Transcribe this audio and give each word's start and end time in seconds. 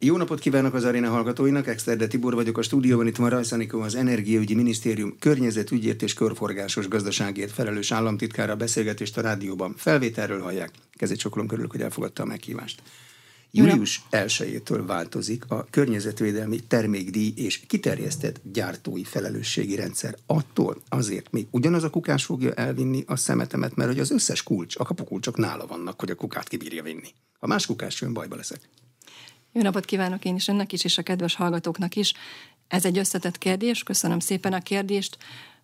Jó 0.00 0.16
napot 0.16 0.38
kívánok 0.38 0.74
az 0.74 0.84
aréna 0.84 1.10
hallgatóinak, 1.10 1.66
Exterde 1.66 2.06
Tibor 2.06 2.34
vagyok 2.34 2.58
a 2.58 2.62
stúdióban, 2.62 3.06
itt 3.06 3.16
van 3.16 3.30
Rajsz 3.30 3.52
Anikó, 3.52 3.80
az 3.80 3.94
Energiaügyi 3.94 4.54
Minisztérium 4.54 5.16
környezetügyért 5.18 6.02
és 6.02 6.14
körforgásos 6.14 6.88
gazdaságért 6.88 7.52
felelős 7.52 7.92
államtitkára 7.92 8.52
a 8.52 8.56
beszélgetést 8.56 9.18
a 9.18 9.20
rádióban. 9.20 9.74
Felvételről 9.76 10.40
hallják. 10.40 10.70
Kezét 10.92 11.18
csokolom 11.18 11.46
körül, 11.46 11.66
hogy 11.70 11.80
elfogadta 11.80 12.22
a 12.22 12.26
meghívást. 12.26 12.82
Július 13.50 14.02
1-től 14.10 14.82
változik 14.86 15.44
a 15.48 15.66
környezetvédelmi 15.70 16.60
termékdíj 16.60 17.32
és 17.36 17.60
kiterjesztett 17.66 18.40
gyártói 18.52 19.04
felelősségi 19.04 19.74
rendszer. 19.74 20.16
Attól 20.26 20.82
azért 20.88 21.32
még 21.32 21.46
ugyanaz 21.50 21.84
a 21.84 21.90
kukás 21.90 22.24
fogja 22.24 22.52
elvinni 22.52 23.04
a 23.06 23.16
szemetemet, 23.16 23.74
mert 23.74 23.90
hogy 23.90 24.00
az 24.00 24.10
összes 24.10 24.42
kulcs, 24.42 24.76
a 24.78 24.84
kapukulcsok 24.84 25.36
nála 25.36 25.66
vannak, 25.66 26.00
hogy 26.00 26.10
a 26.10 26.14
kukát 26.14 26.48
kibírja 26.48 26.82
vinni. 26.82 27.08
Ha 27.38 27.46
más 27.46 27.66
kukás 27.66 28.00
jön, 28.00 28.12
bajba 28.12 28.36
leszek. 28.36 28.60
Jó 29.52 29.62
napot 29.62 29.84
kívánok 29.84 30.24
én 30.24 30.34
is 30.34 30.48
önnek 30.48 30.72
is, 30.72 30.84
és 30.84 30.98
a 30.98 31.02
kedves 31.02 31.34
hallgatóknak 31.34 31.96
is. 31.96 32.14
Ez 32.68 32.84
egy 32.84 32.98
összetett 32.98 33.38
kérdés, 33.38 33.82
köszönöm 33.82 34.18
szépen 34.18 34.52
a 34.52 34.60
kérdést. 34.60 35.18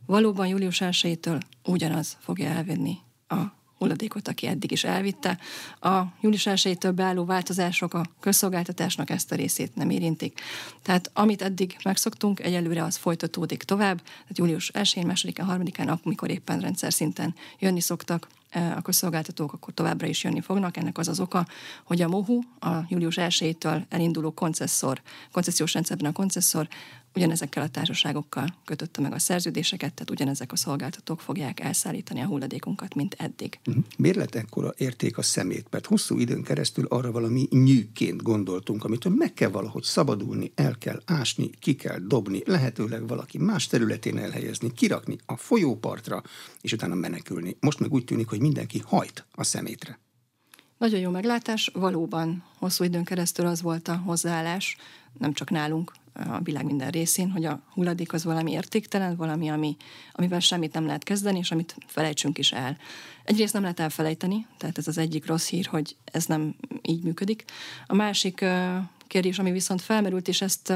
Valóban 0.06 0.46
július 0.46 0.80
1 0.80 1.28
ugyanaz 1.64 2.16
fogja 2.20 2.48
elvenni 2.48 2.98
a 3.28 3.63
hulladékot, 3.84 4.28
aki 4.28 4.46
eddig 4.46 4.70
is 4.70 4.84
elvitte. 4.84 5.38
A 5.80 6.02
július 6.20 6.46
1 6.46 6.88
beálló 6.94 7.24
változások 7.24 7.94
a 7.94 8.06
közszolgáltatásnak 8.20 9.10
ezt 9.10 9.32
a 9.32 9.34
részét 9.34 9.74
nem 9.74 9.90
érintik. 9.90 10.40
Tehát 10.82 11.10
amit 11.14 11.42
eddig 11.42 11.76
megszoktunk, 11.84 12.40
egyelőre 12.40 12.84
az 12.84 12.96
folytatódik 12.96 13.62
tovább. 13.62 14.02
Tehát 14.02 14.38
július 14.38 14.70
1-én, 14.74 15.10
2-án, 15.14 15.72
3-án, 15.76 16.02
amikor 16.02 16.30
éppen 16.30 16.60
rendszer 16.60 16.92
szinten 16.92 17.34
jönni 17.58 17.80
szoktak 17.80 18.28
a 18.76 18.82
közszolgáltatók 18.82 19.52
akkor 19.52 19.74
továbbra 19.74 20.06
is 20.06 20.24
jönni 20.24 20.40
fognak. 20.40 20.76
Ennek 20.76 20.98
az 20.98 21.08
az 21.08 21.20
oka, 21.20 21.46
hogy 21.84 22.02
a 22.02 22.08
MOHU, 22.08 22.38
a 22.60 22.68
július 22.88 23.16
1-től 23.18 23.82
elinduló 23.88 24.30
koncesszor, 24.30 25.00
koncesziós 25.32 25.72
rendszerben 25.72 26.10
a 26.10 26.12
koncesszor 26.12 26.68
ugyanezekkel 27.14 27.62
a 27.62 27.68
társaságokkal 27.68 28.46
kötötte 28.64 29.00
meg 29.00 29.12
a 29.12 29.18
szerződéseket, 29.18 29.94
tehát 29.94 30.10
ugyanezek 30.10 30.52
a 30.52 30.56
szolgáltatók 30.56 31.20
fogják 31.20 31.60
elszállítani 31.60 32.20
a 32.20 32.26
hulladékunkat, 32.26 32.94
mint 32.94 33.14
eddig. 33.18 33.58
Uh-huh. 33.66 33.84
Miért 33.96 34.16
lett 34.16 34.34
ekkora 34.34 34.74
érték 34.76 35.18
a 35.18 35.22
szemét? 35.22 35.66
Mert 35.70 35.86
hosszú 35.86 36.18
időn 36.18 36.42
keresztül 36.42 36.86
arra 36.88 37.12
valami 37.12 37.46
nyűként 37.50 38.22
gondoltunk, 38.22 38.84
amitől 38.84 39.14
meg 39.16 39.34
kell 39.34 39.50
valahogy 39.50 39.82
szabadulni, 39.82 40.52
el 40.54 40.78
kell 40.78 41.02
ásni, 41.04 41.50
ki 41.60 41.74
kell 41.74 41.98
dobni, 41.98 42.42
lehetőleg 42.46 43.08
valaki 43.08 43.38
más 43.38 43.66
területén 43.66 44.18
elhelyezni, 44.18 44.72
kirakni 44.72 45.16
a 45.26 45.36
folyópartra, 45.36 46.22
és 46.60 46.72
utána 46.72 46.94
menekülni. 46.94 47.56
Most 47.60 47.80
meg 47.80 47.92
úgy 47.92 48.04
tűnik, 48.04 48.28
hogy 48.28 48.40
mindenki 48.40 48.82
hajt 48.84 49.26
a 49.32 49.44
szemétre. 49.44 49.98
Nagyon 50.78 51.00
jó 51.00 51.10
meglátás, 51.10 51.70
valóban 51.74 52.44
hosszú 52.58 52.84
időn 52.84 53.04
keresztül 53.04 53.46
az 53.46 53.62
volt 53.62 53.88
a 53.88 53.96
hozzáállás, 53.96 54.76
nem 55.18 55.32
csak 55.32 55.50
nálunk, 55.50 55.92
a 56.14 56.40
világ 56.42 56.64
minden 56.64 56.90
részén, 56.90 57.30
hogy 57.30 57.44
a 57.44 57.60
hulladék 57.72 58.12
az 58.12 58.24
valami 58.24 58.52
értéktelen, 58.52 59.16
valami, 59.16 59.48
ami, 59.48 59.76
amivel 60.12 60.40
semmit 60.40 60.72
nem 60.72 60.86
lehet 60.86 61.04
kezdeni, 61.04 61.38
és 61.38 61.50
amit 61.50 61.76
felejtsünk 61.86 62.38
is 62.38 62.52
el. 62.52 62.76
Egyrészt 63.24 63.52
nem 63.52 63.62
lehet 63.62 63.80
elfelejteni, 63.80 64.46
tehát 64.58 64.78
ez 64.78 64.88
az 64.88 64.98
egyik 64.98 65.26
rossz 65.26 65.48
hír, 65.48 65.66
hogy 65.66 65.96
ez 66.04 66.26
nem 66.26 66.54
így 66.82 67.02
működik. 67.02 67.44
A 67.86 67.94
másik 67.94 68.44
kérdés, 69.06 69.38
ami 69.38 69.50
viszont 69.50 69.80
felmerült, 69.80 70.28
és 70.28 70.40
ezt 70.40 70.72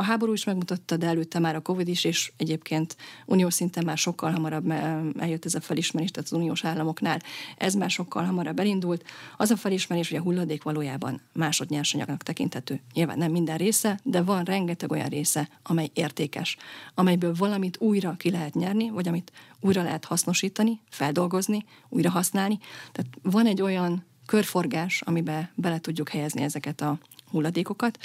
a 0.00 0.02
háború 0.02 0.32
is 0.32 0.44
megmutatta, 0.44 0.96
de 0.96 1.06
előtte 1.06 1.38
már 1.38 1.54
a 1.54 1.60
Covid 1.60 1.88
is, 1.88 2.04
és 2.04 2.32
egyébként 2.36 2.96
uniós 3.26 3.54
szinten 3.54 3.84
már 3.84 3.98
sokkal 3.98 4.30
hamarabb 4.30 4.70
eljött 5.18 5.44
ez 5.44 5.54
a 5.54 5.60
felismerés, 5.60 6.10
tehát 6.10 6.30
az 6.30 6.36
uniós 6.38 6.64
államoknál 6.64 7.20
ez 7.56 7.74
már 7.74 7.90
sokkal 7.90 8.24
hamarabb 8.24 8.58
elindult. 8.58 9.04
Az 9.36 9.50
a 9.50 9.56
felismerés, 9.56 10.08
hogy 10.08 10.18
a 10.18 10.22
hulladék 10.22 10.62
valójában 10.62 11.20
másodnyersanyagnak 11.32 12.22
tekinthető. 12.22 12.80
Nyilván 12.94 13.18
nem 13.18 13.30
minden 13.30 13.56
része, 13.56 14.00
de 14.02 14.22
van 14.22 14.44
rengeteg 14.44 14.90
olyan 14.90 15.08
része, 15.08 15.48
amely 15.62 15.90
értékes, 15.94 16.56
amelyből 16.94 17.34
valamit 17.34 17.80
újra 17.80 18.14
ki 18.18 18.30
lehet 18.30 18.54
nyerni, 18.54 18.90
vagy 18.90 19.08
amit 19.08 19.32
újra 19.60 19.82
lehet 19.82 20.04
hasznosítani, 20.04 20.80
feldolgozni, 20.90 21.64
újra 21.88 22.10
használni. 22.10 22.58
Tehát 22.92 23.10
van 23.22 23.46
egy 23.46 23.62
olyan 23.62 24.04
körforgás, 24.26 25.02
amiben 25.02 25.50
bele 25.54 25.78
tudjuk 25.78 26.08
helyezni 26.08 26.42
ezeket 26.42 26.80
a 26.80 26.98
hulladékokat, 27.30 27.98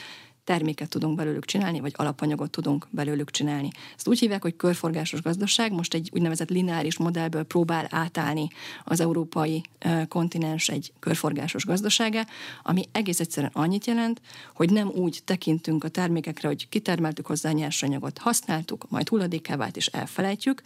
terméket 0.46 0.90
tudunk 0.90 1.16
belőlük 1.16 1.46
csinálni, 1.46 1.80
vagy 1.80 1.94
alapanyagot 1.96 2.50
tudunk 2.50 2.88
belőlük 2.90 3.32
csinálni. 3.32 3.70
Ezt 3.96 4.08
úgy 4.08 4.20
hívják, 4.20 4.42
hogy 4.42 4.56
körforgásos 4.56 5.22
gazdaság, 5.22 5.72
most 5.72 5.94
egy 5.94 6.10
úgynevezett 6.14 6.50
lineáris 6.50 6.98
modellből 6.98 7.44
próbál 7.44 7.88
átállni 7.90 8.48
az 8.84 9.00
európai 9.00 9.64
kontinens 10.08 10.70
egy 10.70 10.94
körforgásos 11.00 11.66
gazdasága, 11.66 12.26
ami 12.64 12.86
egész 12.92 13.20
egyszerűen 13.20 13.52
annyit 13.56 13.86
jelent, 13.86 14.22
hogy 14.54 14.72
nem 14.72 14.88
úgy 14.88 15.22
tekintünk 15.26 15.84
a 15.84 15.90
termékekre, 15.90 16.48
hogy 16.48 16.70
kitermeltük 16.70 17.26
hozzá 17.26 17.52
nyersanyagot, 17.52 18.18
használtuk, 18.18 18.90
majd 18.90 19.10
hulladékká 19.10 19.56
vált 19.56 19.78
és 19.78 19.88
elfelejtjük, 19.88 20.62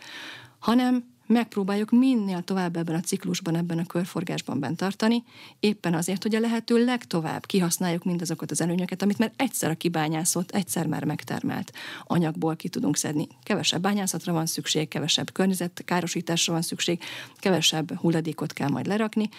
hanem 0.59 1.03
megpróbáljuk 1.29 1.91
minél 1.91 2.41
tovább 2.41 2.75
ebben 2.75 2.95
a 2.95 2.99
ciklusban, 2.99 3.55
ebben 3.55 3.79
a 3.79 3.85
körforgásban 3.85 4.59
bent 4.59 4.77
tartani, 4.77 5.23
éppen 5.59 5.93
azért, 5.93 6.23
hogy 6.23 6.35
a 6.35 6.39
lehető 6.39 6.85
legtovább 6.85 7.45
kihasználjuk 7.45 8.03
mindazokat 8.03 8.51
az 8.51 8.61
előnyöket, 8.61 9.01
amit 9.01 9.17
már 9.17 9.31
egyszer 9.35 9.69
a 9.69 9.75
kibányászott, 9.75 10.51
egyszer 10.51 10.87
már 10.87 11.03
megtermelt 11.03 11.71
anyagból 12.03 12.55
ki 12.55 12.69
tudunk 12.69 12.97
szedni. 12.97 13.27
Kevesebb 13.43 13.81
bányászatra 13.81 14.33
van 14.33 14.45
szükség, 14.45 14.87
kevesebb 14.87 15.31
környezetkárosításra 15.31 16.53
van 16.53 16.61
szükség, 16.61 16.99
kevesebb 17.35 17.93
hulladékot 17.93 18.53
kell 18.53 18.69
majd 18.69 18.85
lerakni, 18.85 19.29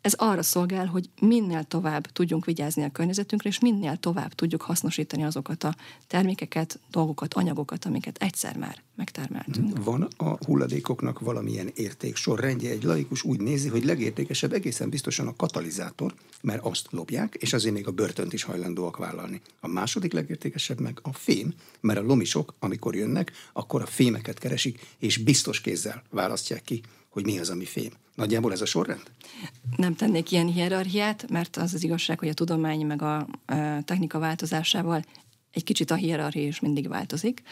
ez 0.00 0.12
arra 0.16 0.42
szolgál, 0.42 0.86
hogy 0.86 1.10
minél 1.20 1.64
tovább 1.64 2.06
tudjunk 2.06 2.44
vigyázni 2.44 2.82
a 2.82 2.90
környezetünkre, 2.90 3.48
és 3.48 3.58
minél 3.58 3.96
tovább 3.96 4.32
tudjuk 4.32 4.62
hasznosítani 4.62 5.24
azokat 5.24 5.64
a 5.64 5.74
termékeket, 6.06 6.78
dolgokat, 6.90 7.34
anyagokat, 7.34 7.84
amiket 7.84 8.16
egyszer 8.18 8.56
már 8.56 8.82
megtermeltünk. 8.96 9.84
Van 9.84 10.08
a 10.16 10.44
hulladékoknak 10.44 11.20
valamilyen 11.20 11.70
érték 11.74 12.16
sorrendje? 12.16 12.70
Egy 12.70 12.82
laikus 12.82 13.22
úgy 13.22 13.40
nézi, 13.40 13.68
hogy 13.68 13.84
legértékesebb 13.84 14.52
egészen 14.52 14.88
biztosan 14.88 15.26
a 15.26 15.36
katalizátor, 15.36 16.14
mert 16.42 16.64
azt 16.64 16.86
lopják, 16.90 17.34
és 17.34 17.52
azért 17.52 17.74
még 17.74 17.86
a 17.86 17.90
börtönt 17.90 18.32
is 18.32 18.42
hajlandóak 18.42 18.96
vállalni. 18.96 19.40
A 19.60 19.68
második 19.68 20.12
legértékesebb 20.12 20.80
meg 20.80 20.98
a 21.02 21.12
fém, 21.12 21.54
mert 21.80 21.98
a 21.98 22.02
lomisok, 22.02 22.54
amikor 22.58 22.94
jönnek, 22.94 23.32
akkor 23.52 23.82
a 23.82 23.86
fémeket 23.86 24.38
keresik, 24.38 24.86
és 24.98 25.16
biztos 25.16 25.60
kézzel 25.60 26.02
választják 26.10 26.62
ki, 26.62 26.80
hogy 27.10 27.24
mi 27.24 27.38
az, 27.38 27.50
ami 27.50 27.64
fém. 27.64 27.90
Nagyjából 28.14 28.52
ez 28.52 28.60
a 28.60 28.66
sorrend? 28.66 29.02
Nem 29.76 29.94
tennék 29.94 30.30
ilyen 30.30 30.46
hierarchiát, 30.46 31.30
mert 31.30 31.56
az 31.56 31.74
az 31.74 31.82
igazság, 31.84 32.18
hogy 32.18 32.28
a 32.28 32.34
tudomány 32.34 32.86
meg 32.86 33.02
a, 33.02 33.26
technika 33.84 34.18
változásával 34.18 35.04
egy 35.50 35.64
kicsit 35.64 35.90
a 35.90 35.94
hierarchia 35.94 36.46
is 36.46 36.60
mindig 36.60 36.88
változik. 36.88 37.42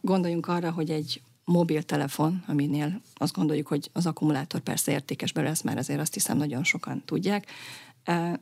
Gondoljunk 0.00 0.48
arra, 0.48 0.70
hogy 0.70 0.90
egy 0.90 1.22
mobiltelefon, 1.44 2.44
aminél 2.46 3.00
azt 3.14 3.34
gondoljuk, 3.34 3.66
hogy 3.66 3.90
az 3.92 4.06
akkumulátor 4.06 4.60
persze 4.60 4.92
értékes 4.92 5.32
belőle, 5.32 5.52
ezt 5.52 5.64
már 5.64 5.78
azért 5.78 6.00
azt 6.00 6.14
hiszem 6.14 6.36
nagyon 6.36 6.64
sokan 6.64 7.02
tudják, 7.04 7.46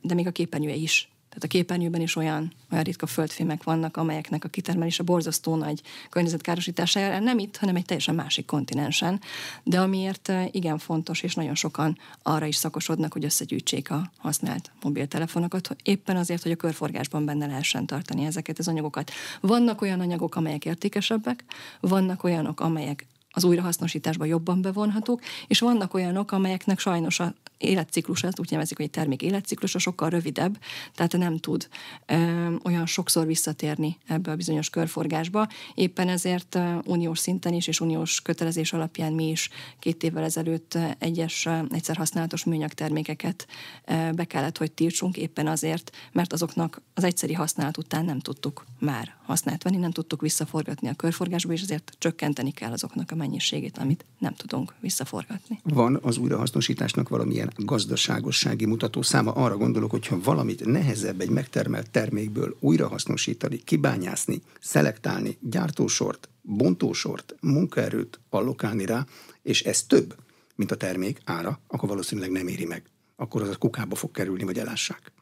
de 0.01 0.15
még 0.15 0.27
a 0.27 0.31
képernyője 0.33 0.75
is 0.75 1.09
tehát 1.31 1.45
a 1.45 1.49
képernyőben 1.49 2.01
is 2.01 2.17
olyan, 2.17 2.53
olyan 2.71 2.85
ritka 2.85 3.07
földfémek 3.07 3.63
vannak, 3.63 3.97
amelyeknek 3.97 4.45
a 4.45 4.49
kitermelése 4.49 5.03
borzasztó 5.03 5.57
nagy 5.57 5.83
környezetkárosítására, 6.09 7.19
nem 7.19 7.39
itt, 7.39 7.57
hanem 7.57 7.77
egy 7.77 7.85
teljesen 7.85 8.15
másik 8.15 8.47
kontinensen. 8.47 9.21
De 9.63 9.81
amiért 9.81 10.29
eh, 10.29 10.49
igen 10.51 10.79
fontos, 10.79 11.23
és 11.23 11.35
nagyon 11.35 11.55
sokan 11.55 11.99
arra 12.23 12.47
is 12.47 12.57
szakosodnak, 12.57 13.13
hogy 13.13 13.25
összegyűjtsék 13.25 13.91
a 13.91 14.11
használt 14.19 14.71
mobiltelefonokat, 14.83 15.77
éppen 15.83 16.17
azért, 16.17 16.43
hogy 16.43 16.53
a 16.53 16.57
körforgásban 16.57 17.25
benne 17.25 17.47
lehessen 17.47 17.87
tartani 17.87 18.25
ezeket 18.25 18.59
az 18.59 18.69
anyagokat. 18.69 19.11
Vannak 19.41 19.83
olyan 19.83 20.01
anyagok, 20.01 20.37
amelyek 20.37 20.65
értékesebbek, 20.65 21.45
vannak 21.81 22.25
olyanok, 22.25 22.61
amelyek 22.61 23.07
az 23.31 23.45
újrahasznosításba 23.45 24.25
jobban 24.25 24.63
bevonhatók, 24.63 25.21
és 25.47 25.61
vannak 25.61 25.95
olyanok, 25.95 26.33
amelyeknek 26.33 26.79
sajnos 26.79 27.21
a 27.21 27.35
életciklus, 27.61 28.23
ezt 28.23 28.41
úgy 28.41 28.51
nevezik, 28.51 28.77
hogy 28.77 28.87
egy 28.87 28.93
termék 28.93 29.23
életciklusa 29.23 29.79
sokkal 29.79 30.11
rövidebb, 30.11 30.59
tehát 30.95 31.17
nem 31.17 31.39
tud 31.39 31.69
ö, 32.07 32.55
olyan 32.65 32.87
sokszor 32.87 33.27
visszatérni 33.27 33.97
ebbe 34.07 34.31
a 34.31 34.37
bizonyos 34.37 34.71
körforgásba. 34.71 35.49
Éppen 35.75 36.09
ezért 36.09 36.55
ö, 36.55 36.79
uniós 36.85 37.19
szinten 37.19 37.53
is 37.53 37.67
és 37.67 37.81
uniós 37.81 38.21
kötelezés 38.21 38.73
alapján 38.73 39.13
mi 39.13 39.29
is 39.29 39.49
két 39.79 40.03
évvel 40.03 40.25
ezelőtt 40.25 40.79
egyes 40.99 41.49
egyszer 41.71 41.97
használatos 41.97 42.45
műanyag 42.45 42.73
termékeket 42.73 43.47
ö, 43.85 44.11
be 44.15 44.25
kellett, 44.25 44.59
hogy 44.59 44.73
tiltsunk, 44.73 45.17
éppen 45.17 45.47
azért, 45.47 45.97
mert 46.13 46.33
azoknak 46.33 46.83
az 46.95 47.05
egyszeri 47.05 47.35
használat 47.35 47.77
után 47.77 48.05
nem 48.05 48.19
tudtuk 48.19 48.65
már 48.79 49.15
használt 49.27 49.63
venni, 49.63 49.77
nem 49.77 49.91
tudtuk 49.91 50.21
visszaforgatni 50.21 50.89
a 50.89 50.95
körforgásba, 50.95 51.53
és 51.53 51.63
ezért 51.63 51.97
csökkenteni 51.99 52.51
kell 52.51 52.73
azoknak 52.73 53.11
a 53.11 53.15
mennyiségét, 53.21 53.79
amit 53.79 54.05
nem 54.19 54.35
tudunk 54.35 54.75
visszaforgatni. 54.81 55.61
Van 55.63 55.99
az 56.03 56.17
újrahasznosításnak 56.17 57.09
valamilyen 57.09 57.53
gazdaságossági 57.57 58.67
mutató 58.67 59.03
száma. 59.03 59.33
Arra 59.33 59.57
gondolok, 59.57 59.91
hogyha 59.91 60.21
valamit 60.21 60.65
nehezebb 60.65 61.21
egy 61.21 61.31
megtermelt 61.31 61.91
termékből 61.91 62.57
újrahasznosítani, 62.61 63.57
kibányászni, 63.57 64.43
szelektálni, 64.61 65.39
gyártósort, 65.41 66.29
bontósort, 66.43 67.35
munkaerőt 67.41 68.21
allokálni 68.31 68.85
rá, 68.85 69.07
és 69.43 69.63
ez 69.63 69.83
több, 69.83 70.15
mint 70.55 70.71
a 70.71 70.77
termék 70.77 71.21
ára, 71.25 71.61
akkor 71.67 71.89
valószínűleg 71.89 72.31
nem 72.31 72.47
éri 72.49 72.65
meg. 72.65 72.83
Akkor 73.17 73.43
az 73.43 73.49
a 73.49 73.57
kukába 73.57 73.95
fog 73.95 74.11
kerülni, 74.11 74.45
vagy 74.45 74.59
elássák. 74.59 75.13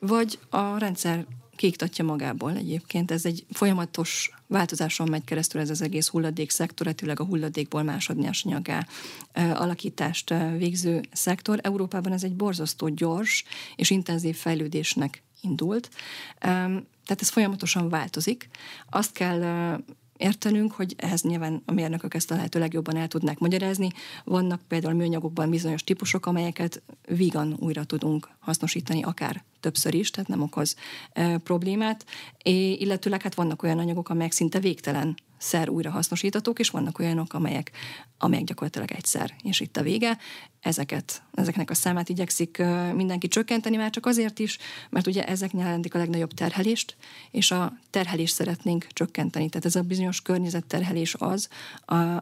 vagy 0.00 0.38
a 0.50 0.78
rendszer 0.78 1.26
kiiktatja 1.58 2.04
magából 2.04 2.56
egyébként. 2.56 3.10
Ez 3.10 3.24
egy 3.24 3.44
folyamatos 3.50 4.30
változáson 4.46 5.08
megy 5.08 5.24
keresztül 5.24 5.60
ez 5.60 5.70
az 5.70 5.82
egész 5.82 6.08
hulladék 6.08 6.50
szektor, 6.50 6.86
illetőleg 6.86 7.20
a 7.20 7.24
hulladékból 7.24 7.82
másodnyásanyagá 7.82 8.86
alakítást 9.32 10.34
végző 10.56 11.00
szektor. 11.12 11.58
Európában 11.62 12.12
ez 12.12 12.24
egy 12.24 12.34
borzasztó 12.34 12.88
gyors 12.88 13.44
és 13.76 13.90
intenzív 13.90 14.36
fejlődésnek 14.36 15.22
indult. 15.40 15.90
Tehát 16.40 17.20
ez 17.20 17.28
folyamatosan 17.28 17.88
változik. 17.88 18.48
Azt 18.90 19.12
kell 19.12 19.42
értenünk, 20.18 20.72
hogy 20.72 20.94
ehhez 20.96 21.22
nyilván 21.22 21.62
a 21.64 21.72
mérnökök 21.72 22.14
ezt 22.14 22.30
a 22.30 22.34
lehető 22.34 22.58
legjobban 22.58 22.96
el 22.96 23.08
tudnák 23.08 23.38
magyarázni. 23.38 23.88
Vannak 24.24 24.60
például 24.68 24.94
műanyagokban 24.94 25.50
bizonyos 25.50 25.84
típusok, 25.84 26.26
amelyeket 26.26 26.82
vígan 27.08 27.56
újra 27.58 27.84
tudunk 27.84 28.28
hasznosítani, 28.38 29.02
akár 29.02 29.44
többször 29.60 29.94
is, 29.94 30.10
tehát 30.10 30.28
nem 30.28 30.42
okoz 30.42 30.76
e, 31.12 31.38
problémát, 31.38 32.04
é, 32.42 32.72
illetőleg 32.72 33.22
hát 33.22 33.34
vannak 33.34 33.62
olyan 33.62 33.78
anyagok, 33.78 34.08
amelyek 34.08 34.32
szinte 34.32 34.60
végtelen 34.60 35.16
szer 35.38 35.68
újra 35.68 35.90
hasznosítatók, 35.90 36.58
és 36.58 36.70
vannak 36.70 36.98
olyanok, 36.98 37.32
amelyek, 37.32 37.70
amelyek 38.18 38.44
gyakorlatilag 38.44 38.90
egyszer, 38.92 39.34
és 39.42 39.60
itt 39.60 39.76
a 39.76 39.82
vége. 39.82 40.18
Ezeket, 40.60 41.22
ezeknek 41.34 41.70
a 41.70 41.74
számát 41.74 42.08
igyekszik 42.08 42.62
mindenki 42.94 43.28
csökkenteni, 43.28 43.76
már 43.76 43.90
csak 43.90 44.06
azért 44.06 44.38
is, 44.38 44.58
mert 44.90 45.06
ugye 45.06 45.26
ezek 45.26 45.52
jelentik 45.52 45.94
a 45.94 45.98
legnagyobb 45.98 46.32
terhelést, 46.32 46.96
és 47.30 47.50
a 47.50 47.78
terhelést 47.90 48.34
szeretnénk 48.34 48.86
csökkenteni. 48.92 49.48
Tehát 49.48 49.66
ez 49.66 49.76
a 49.76 49.82
bizonyos 49.82 50.22
környezetterhelés 50.22 51.14
az, 51.14 51.48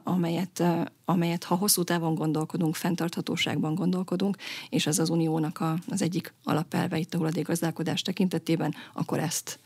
amelyet, 0.03 0.63
amelyet 1.05 1.45
ha 1.45 1.55
hosszú 1.55 1.83
távon 1.83 2.15
gondolkodunk, 2.15 2.75
fenntarthatóságban 2.75 3.75
gondolkodunk, 3.75 4.37
és 4.69 4.87
ez 4.87 4.99
az 4.99 5.09
uniónak 5.09 5.61
a, 5.61 5.79
az 5.89 6.03
egyik 6.03 6.35
alapelve 6.45 6.99
itt 6.99 7.15
a 7.15 7.17
hulladékgazdálkodás 7.17 8.03
tekintetében, 8.03 8.75
akkor 8.93 9.19
ezt 9.19 9.59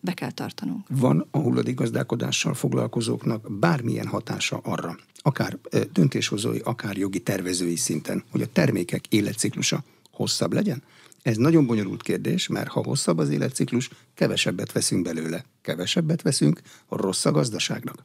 be 0.00 0.12
kell 0.14 0.30
tartanunk. 0.30 0.86
Van 0.88 1.26
a 1.30 1.38
hulladékgazdálkodással 1.38 2.54
foglalkozóknak 2.54 3.58
bármilyen 3.58 4.06
hatása 4.06 4.60
arra, 4.62 4.98
akár 5.16 5.58
döntéshozói, 5.92 6.58
akár 6.58 6.96
jogi 6.96 7.20
tervezői 7.20 7.76
szinten, 7.76 8.24
hogy 8.30 8.42
a 8.42 8.52
termékek 8.52 9.06
életciklusa 9.06 9.84
hosszabb 10.10 10.52
legyen? 10.52 10.82
Ez 11.22 11.36
nagyon 11.36 11.66
bonyolult 11.66 12.02
kérdés, 12.02 12.46
mert 12.46 12.68
ha 12.68 12.82
hosszabb 12.82 13.18
az 13.18 13.30
életciklus, 13.30 13.90
kevesebbet 14.14 14.72
veszünk 14.72 15.02
belőle. 15.02 15.44
Kevesebbet 15.62 16.22
veszünk, 16.22 16.60
rossz 16.88 17.24
a 17.24 17.30
gazdaságnak. 17.30 18.02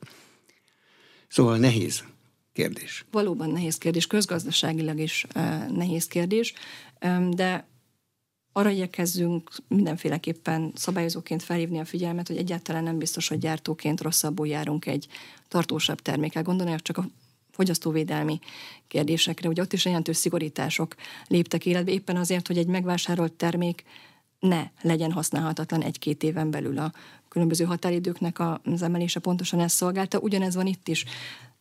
Szóval 1.27 1.57
nehéz 1.57 2.03
kérdés. 2.53 3.05
Valóban 3.11 3.49
nehéz 3.49 3.77
kérdés, 3.77 4.07
közgazdaságilag 4.07 4.99
is 4.99 5.25
nehéz 5.75 6.07
kérdés, 6.07 6.53
de 7.29 7.67
arra 8.51 8.69
igyekezzünk 8.69 9.49
mindenféleképpen 9.67 10.71
szabályozóként 10.75 11.43
felhívni 11.43 11.79
a 11.79 11.85
figyelmet, 11.85 12.27
hogy 12.27 12.37
egyáltalán 12.37 12.83
nem 12.83 12.97
biztos, 12.97 13.27
hogy 13.27 13.37
gyártóként 13.37 14.01
rosszabbul 14.01 14.47
járunk 14.47 14.85
egy 14.85 15.07
tartósabb 15.47 15.99
termékkel. 16.01 16.43
Gondoljanak 16.43 16.81
csak 16.81 16.97
a 16.97 17.07
fogyasztóvédelmi 17.51 18.39
kérdésekre, 18.87 19.47
hogy 19.47 19.59
ott 19.59 19.73
is 19.73 19.85
jelentős 19.85 20.17
szigorítások 20.17 20.95
léptek 21.27 21.65
életbe, 21.65 21.91
éppen 21.91 22.15
azért, 22.15 22.47
hogy 22.47 22.57
egy 22.57 22.67
megvásárolt 22.67 23.33
termék 23.33 23.83
ne 24.39 24.67
legyen 24.81 25.11
használhatatlan 25.11 25.81
egy-két 25.81 26.23
éven 26.23 26.51
belül. 26.51 26.77
A 26.77 26.93
különböző 27.27 27.63
határidőknek 27.63 28.39
az 28.39 28.81
emelése 28.81 29.19
pontosan 29.19 29.59
ezt 29.59 29.75
szolgálta. 29.75 30.19
Ugyanez 30.19 30.55
van 30.55 30.65
itt 30.65 30.87
is. 30.87 31.05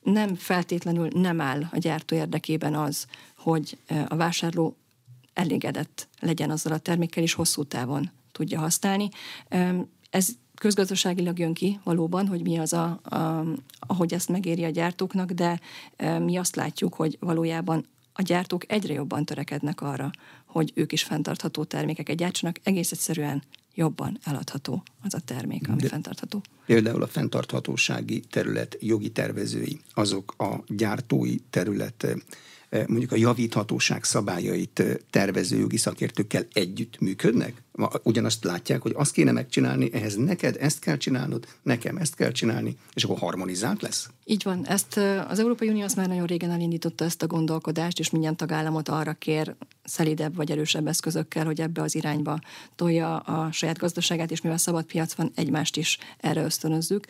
Nem 0.02 0.34
feltétlenül 0.34 1.08
nem 1.14 1.40
áll 1.40 1.68
a 1.70 1.78
gyártó 1.78 2.16
érdekében 2.16 2.74
az, 2.74 3.06
hogy 3.36 3.78
a 4.08 4.16
vásárló 4.16 4.76
elégedett 5.38 6.08
legyen 6.20 6.50
azzal 6.50 6.72
a 6.72 6.78
termékkel, 6.78 7.22
és 7.22 7.32
hosszú 7.32 7.64
távon 7.64 8.10
tudja 8.32 8.58
használni. 8.58 9.08
Ez 10.10 10.28
közgazdaságilag 10.54 11.38
jön 11.38 11.54
ki 11.54 11.80
valóban, 11.84 12.26
hogy 12.26 12.42
mi 12.42 12.58
az, 12.58 12.72
a, 12.72 13.00
a, 13.02 13.44
ahogy 13.78 14.14
ezt 14.14 14.28
megéri 14.28 14.64
a 14.64 14.70
gyártóknak, 14.70 15.30
de 15.30 15.60
mi 16.18 16.36
azt 16.36 16.56
látjuk, 16.56 16.94
hogy 16.94 17.16
valójában 17.20 17.86
a 18.12 18.22
gyártók 18.22 18.72
egyre 18.72 18.92
jobban 18.92 19.24
törekednek 19.24 19.80
arra, 19.80 20.10
hogy 20.46 20.72
ők 20.74 20.92
is 20.92 21.02
fenntartható 21.02 21.64
termékeket 21.64 22.16
gyártsanak, 22.16 22.56
egész 22.62 22.92
egyszerűen 22.92 23.42
jobban 23.74 24.18
eladható 24.24 24.82
az 25.02 25.14
a 25.14 25.20
termék, 25.20 25.68
ami 25.68 25.80
De 25.80 25.88
fenntartható. 25.88 26.42
Például 26.66 27.02
a 27.02 27.06
fenntarthatósági 27.06 28.20
terület 28.20 28.76
jogi 28.80 29.10
tervezői, 29.10 29.80
azok 29.94 30.34
a 30.38 30.64
gyártói 30.66 31.36
terület 31.50 32.06
mondjuk 32.70 33.12
a 33.12 33.16
javíthatóság 33.16 34.04
szabályait 34.04 34.80
eh, 34.80 34.94
tervező 35.10 35.58
jogi 35.58 35.76
szakértőkkel 35.76 36.46
együtt 36.52 37.00
működnek? 37.00 37.62
Ugyanazt 38.02 38.44
látják, 38.44 38.82
hogy 38.82 38.92
azt 38.96 39.12
kéne 39.12 39.32
megcsinálni, 39.32 39.92
ehhez 39.92 40.16
neked 40.16 40.56
ezt 40.60 40.78
kell 40.78 40.96
csinálnod, 40.96 41.46
nekem 41.62 41.96
ezt 41.96 42.14
kell 42.14 42.32
csinálni, 42.32 42.76
és 42.94 43.04
akkor 43.04 43.18
harmonizált 43.18 43.82
lesz? 43.82 44.08
Így 44.24 44.42
van. 44.42 44.66
Ezt 44.66 44.96
eh, 44.96 45.30
az 45.30 45.38
Európai 45.38 45.68
Unió 45.68 45.82
azt 45.82 45.96
már 45.96 46.08
nagyon 46.08 46.26
régen 46.26 46.50
elindította 46.50 47.04
ezt 47.04 47.22
a 47.22 47.26
gondolkodást, 47.26 47.98
és 47.98 48.10
minden 48.10 48.36
tagállamot 48.36 48.88
arra 48.88 49.12
kér 49.12 49.54
szelidebb 49.84 50.36
vagy 50.36 50.50
erősebb 50.50 50.86
eszközökkel, 50.86 51.44
hogy 51.44 51.60
ebbe 51.60 51.82
az 51.82 51.94
irányba 51.94 52.38
tolja 52.76 53.16
a 53.16 53.52
saját 53.52 53.78
gazdaságát, 53.78 54.30
és 54.30 54.40
mivel 54.40 54.58
szabad 54.58 54.84
piac 54.84 55.12
van, 55.12 55.32
egymást 55.34 55.76
is 55.76 55.98
erre 56.20 56.42
ösztönözzük, 56.42 57.06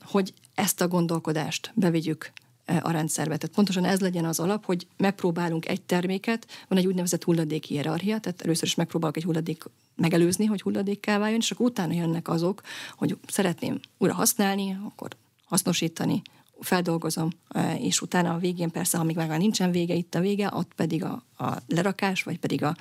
hogy 0.00 0.32
ezt 0.54 0.80
a 0.80 0.88
gondolkodást 0.88 1.72
bevigyük 1.74 2.32
a 2.66 2.90
rendszerbe. 2.90 3.36
Tehát 3.36 3.54
pontosan 3.54 3.84
ez 3.84 4.00
legyen 4.00 4.24
az 4.24 4.40
alap, 4.40 4.64
hogy 4.64 4.86
megpróbálunk 4.96 5.68
egy 5.68 5.82
terméket, 5.82 6.46
van 6.68 6.78
egy 6.78 6.86
úgynevezett 6.86 7.24
hulladék 7.24 7.64
hierarchia, 7.64 8.18
tehát 8.18 8.42
először 8.42 8.64
is 8.64 8.74
megpróbálok 8.74 9.16
egy 9.16 9.24
hulladék 9.24 9.64
megelőzni, 9.96 10.44
hogy 10.44 10.62
hulladékká 10.62 11.18
váljon, 11.18 11.40
és 11.40 11.50
akkor 11.50 11.66
utána 11.66 11.92
jönnek 11.92 12.28
azok, 12.28 12.62
hogy 12.96 13.18
szeretném 13.26 13.80
újra 13.98 14.14
használni, 14.14 14.78
akkor 14.84 15.10
hasznosítani, 15.44 16.22
feldolgozom, 16.60 17.30
és 17.78 18.00
utána 18.00 18.34
a 18.34 18.38
végén 18.38 18.70
persze, 18.70 18.98
amíg 18.98 19.16
már 19.16 19.38
nincsen 19.38 19.70
vége, 19.70 19.94
itt 19.94 20.14
a 20.14 20.20
vége, 20.20 20.50
ott 20.52 20.74
pedig 20.74 21.04
a, 21.04 21.22
a 21.38 21.56
lerakás, 21.66 22.22
vagy 22.22 22.38
pedig 22.38 22.62
a 22.62 22.76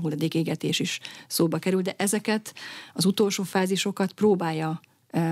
hulladékégetés 0.00 0.80
is 0.80 1.00
szóba 1.26 1.58
kerül, 1.58 1.82
de 1.82 1.94
ezeket 1.96 2.54
az 2.92 3.04
utolsó 3.04 3.42
fázisokat 3.42 4.12
próbálja 4.12 4.80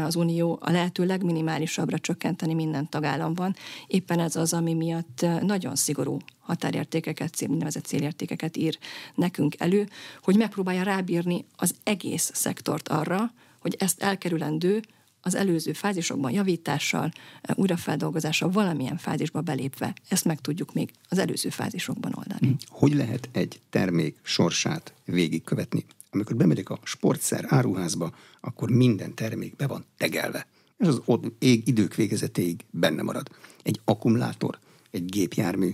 az 0.04 0.16
Unió 0.16 0.58
a 0.60 0.70
lehető 0.70 1.06
legminimálisabbra 1.06 1.98
csökkenteni 1.98 2.54
minden 2.54 2.88
tagállamban. 2.88 3.54
Éppen 3.86 4.20
ez 4.20 4.36
az, 4.36 4.52
ami 4.52 4.74
miatt 4.74 5.26
nagyon 5.40 5.76
szigorú 5.76 6.16
határértékeket, 6.38 7.44
nevezett 7.48 7.84
célértékeket 7.84 8.56
ír 8.56 8.78
nekünk 9.14 9.54
elő, 9.58 9.88
hogy 10.22 10.36
megpróbálja 10.36 10.82
rábírni 10.82 11.44
az 11.56 11.74
egész 11.82 12.30
szektort 12.34 12.88
arra, 12.88 13.32
hogy 13.60 13.76
ezt 13.78 14.02
elkerülendő 14.02 14.82
az 15.20 15.34
előző 15.34 15.72
fázisokban 15.72 16.32
javítással, 16.32 17.12
újrafeldolgozással, 17.54 18.50
valamilyen 18.50 18.96
fázisba 18.96 19.40
belépve, 19.40 19.94
ezt 20.08 20.24
meg 20.24 20.40
tudjuk 20.40 20.74
még 20.74 20.90
az 21.08 21.18
előző 21.18 21.48
fázisokban 21.48 22.12
oldani. 22.16 22.56
Hogy 22.68 22.94
lehet 22.94 23.28
egy 23.32 23.60
termék 23.70 24.18
sorsát 24.22 24.92
végigkövetni? 25.04 25.84
Amikor 26.14 26.36
bemegyek 26.36 26.70
a 26.70 26.78
sportszer 26.82 27.44
áruházba, 27.48 28.14
akkor 28.40 28.70
minden 28.70 29.14
termék 29.14 29.56
be 29.56 29.66
van 29.66 29.84
tegelve. 29.96 30.46
És 30.78 30.86
az 30.86 31.00
ott 31.04 31.24
ég, 31.38 31.68
idők 31.68 31.94
végezetéig 31.94 32.64
benne 32.70 33.02
marad. 33.02 33.28
Egy 33.62 33.80
akkumulátor, 33.84 34.58
egy 34.90 35.04
gépjármű, 35.04 35.70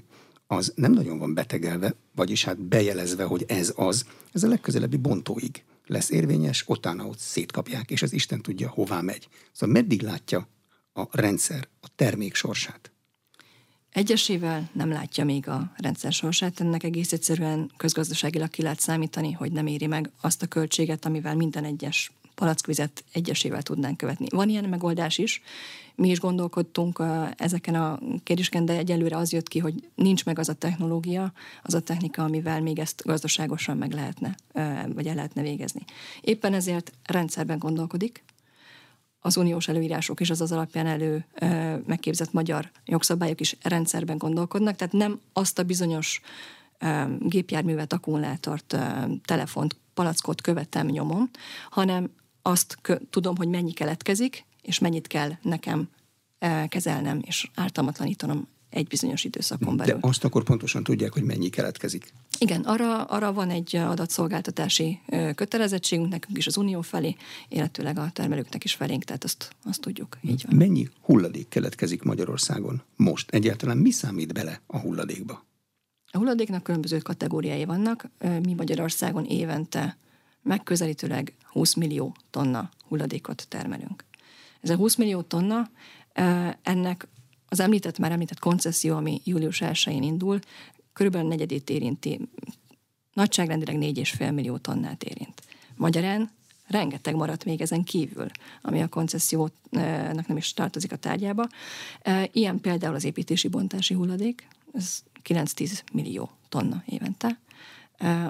az 0.46 0.72
nem 0.76 0.92
nagyon 0.92 1.18
van 1.18 1.34
betegelve, 1.34 1.94
vagyis 2.14 2.44
hát 2.44 2.60
bejelezve, 2.60 3.24
hogy 3.24 3.44
ez 3.48 3.72
az, 3.76 4.06
ez 4.32 4.42
a 4.42 4.48
legközelebbi 4.48 4.96
bontóig 4.96 5.62
lesz 5.86 6.10
érvényes, 6.10 6.64
utána 6.66 7.06
ott 7.06 7.18
szétkapják, 7.18 7.90
és 7.90 8.02
az 8.02 8.12
Isten 8.12 8.42
tudja, 8.42 8.68
hová 8.68 9.00
megy. 9.00 9.28
Szóval 9.52 9.74
meddig 9.74 10.02
látja 10.02 10.48
a 10.92 11.02
rendszer 11.10 11.68
a 11.80 11.88
termék 11.94 12.34
sorsát? 12.34 12.92
Egyesével 13.92 14.68
nem 14.72 14.90
látja 14.90 15.24
még 15.24 15.48
a 15.48 15.72
rendszer 15.76 16.12
sorsát, 16.12 16.60
ennek 16.60 16.82
egész 16.82 17.12
egyszerűen 17.12 17.70
közgazdaságilag 17.76 18.50
ki 18.50 18.62
lehet 18.62 18.80
számítani, 18.80 19.32
hogy 19.32 19.52
nem 19.52 19.66
éri 19.66 19.86
meg 19.86 20.10
azt 20.20 20.42
a 20.42 20.46
költséget, 20.46 21.04
amivel 21.04 21.34
minden 21.34 21.64
egyes 21.64 22.12
palackvizet 22.34 23.04
egyesével 23.12 23.62
tudnánk 23.62 23.96
követni. 23.96 24.26
Van 24.30 24.48
ilyen 24.48 24.64
megoldás 24.64 25.18
is, 25.18 25.42
mi 25.94 26.08
is 26.08 26.20
gondolkodtunk 26.20 27.02
ezeken 27.36 27.74
a 27.74 27.98
kérdésken, 28.22 28.64
de 28.64 28.76
egyelőre 28.76 29.16
az 29.16 29.32
jött 29.32 29.48
ki, 29.48 29.58
hogy 29.58 29.88
nincs 29.94 30.24
meg 30.24 30.38
az 30.38 30.48
a 30.48 30.54
technológia, 30.54 31.32
az 31.62 31.74
a 31.74 31.80
technika, 31.80 32.24
amivel 32.24 32.60
még 32.60 32.78
ezt 32.78 33.02
gazdaságosan 33.04 33.76
meg 33.76 33.92
lehetne, 33.92 34.34
vagy 34.94 35.06
el 35.06 35.14
lehetne 35.14 35.42
végezni. 35.42 35.84
Éppen 36.20 36.54
ezért 36.54 36.92
rendszerben 37.04 37.58
gondolkodik, 37.58 38.22
az 39.20 39.36
uniós 39.36 39.68
előírások 39.68 40.20
és 40.20 40.30
az 40.30 40.40
az 40.40 40.52
alapján 40.52 40.86
elő 40.86 41.24
megképzett 41.86 42.32
magyar 42.32 42.70
jogszabályok 42.84 43.40
is 43.40 43.56
rendszerben 43.62 44.18
gondolkodnak, 44.18 44.76
tehát 44.76 44.94
nem 44.94 45.20
azt 45.32 45.58
a 45.58 45.62
bizonyos 45.62 46.20
gépjárművet, 47.18 47.92
akkumulátort, 47.92 48.76
telefont, 49.24 49.76
palackot 49.94 50.40
követem 50.40 50.86
nyomom, 50.86 51.30
hanem 51.70 52.10
azt 52.42 52.78
tudom, 53.10 53.36
hogy 53.36 53.48
mennyi 53.48 53.72
keletkezik, 53.72 54.44
és 54.62 54.78
mennyit 54.78 55.06
kell 55.06 55.30
nekem 55.42 55.88
kezelnem 56.68 57.20
és 57.26 57.50
ártalmatlanítanom 57.54 58.48
egy 58.70 58.86
bizonyos 58.86 59.24
időszakon 59.24 59.76
belül. 59.76 59.98
De 59.98 60.06
azt 60.06 60.24
akkor 60.24 60.44
pontosan 60.44 60.82
tudják, 60.82 61.12
hogy 61.12 61.22
mennyi 61.22 61.48
keletkezik. 61.48 62.12
Igen, 62.38 62.60
arra, 62.60 63.04
arra 63.04 63.32
van 63.32 63.50
egy 63.50 63.76
adatszolgáltatási 63.76 65.00
kötelezettségünk 65.34 66.08
nekünk 66.08 66.38
is 66.38 66.46
az 66.46 66.56
Unió 66.56 66.80
felé, 66.80 67.16
illetőleg 67.48 67.98
a 67.98 68.10
termelőknek 68.12 68.64
is 68.64 68.74
felénk, 68.74 69.04
tehát 69.04 69.24
azt, 69.24 69.50
azt 69.64 69.80
tudjuk. 69.80 70.18
Így 70.20 70.44
van. 70.46 70.56
Mennyi 70.56 70.88
hulladék 71.00 71.48
keletkezik 71.48 72.02
Magyarországon 72.02 72.82
most? 72.96 73.30
Egyáltalán 73.30 73.76
mi 73.76 73.90
számít 73.90 74.32
bele 74.32 74.60
a 74.66 74.78
hulladékba? 74.78 75.46
A 76.10 76.18
hulladéknak 76.18 76.62
különböző 76.62 76.98
kategóriái 76.98 77.64
vannak. 77.64 78.08
Mi 78.42 78.54
Magyarországon 78.54 79.24
évente 79.24 79.96
megközelítőleg 80.42 81.34
20 81.44 81.74
millió 81.74 82.16
tonna 82.30 82.70
hulladékot 82.88 83.46
termelünk. 83.48 84.04
Ez 84.60 84.70
a 84.70 84.76
20 84.76 84.96
millió 84.96 85.20
tonna, 85.20 85.70
ennek 86.62 87.08
az 87.48 87.60
említett, 87.60 87.98
már 87.98 88.12
említett 88.12 88.38
koncesszió, 88.38 88.96
ami 88.96 89.20
július 89.24 89.60
1-én 89.64 90.02
indul, 90.02 90.38
körülbelül 90.92 91.28
negyedét 91.28 91.70
érinti, 91.70 92.20
nagyságrendileg 93.12 93.76
4,5 93.76 94.34
millió 94.34 94.56
tonnát 94.56 95.02
érint. 95.02 95.42
Magyarán 95.76 96.30
rengeteg 96.66 97.14
maradt 97.14 97.44
még 97.44 97.60
ezen 97.60 97.84
kívül, 97.84 98.26
ami 98.62 98.82
a 98.82 98.88
koncessziónak 98.88 100.26
nem 100.26 100.36
is 100.36 100.52
tartozik 100.52 100.92
a 100.92 100.96
tárgyába. 100.96 101.46
Ilyen 102.32 102.60
például 102.60 102.94
az 102.94 103.04
építési 103.04 103.48
bontási 103.48 103.94
hulladék, 103.94 104.48
ez 104.72 105.02
9-10 105.24 105.80
millió 105.92 106.30
tonna 106.48 106.82
évente. 106.86 107.38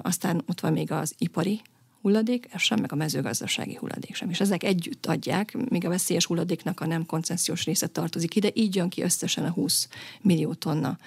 Aztán 0.01 0.43
ott 0.47 0.59
van 0.59 0.73
még 0.73 0.91
az 0.91 1.15
ipari 1.17 1.61
hulladék, 2.01 2.49
sem, 2.55 2.79
meg 2.79 2.91
a 2.91 2.95
mezőgazdasági 2.95 3.75
hulladék 3.75 4.15
sem. 4.15 4.29
És 4.29 4.39
ezek 4.39 4.63
együtt 4.63 5.05
adják, 5.05 5.69
míg 5.69 5.85
a 5.85 5.89
veszélyes 5.89 6.25
hulladéknak 6.25 6.79
a 6.79 6.85
nem 6.85 7.05
koncesziós 7.05 7.65
része 7.65 7.87
tartozik 7.87 8.35
ide, 8.35 8.49
így 8.53 8.75
jön 8.75 8.89
ki 8.89 9.01
összesen 9.01 9.45
a 9.45 9.49
20 9.49 9.87
millió 10.21 10.53
tonna 10.53 10.97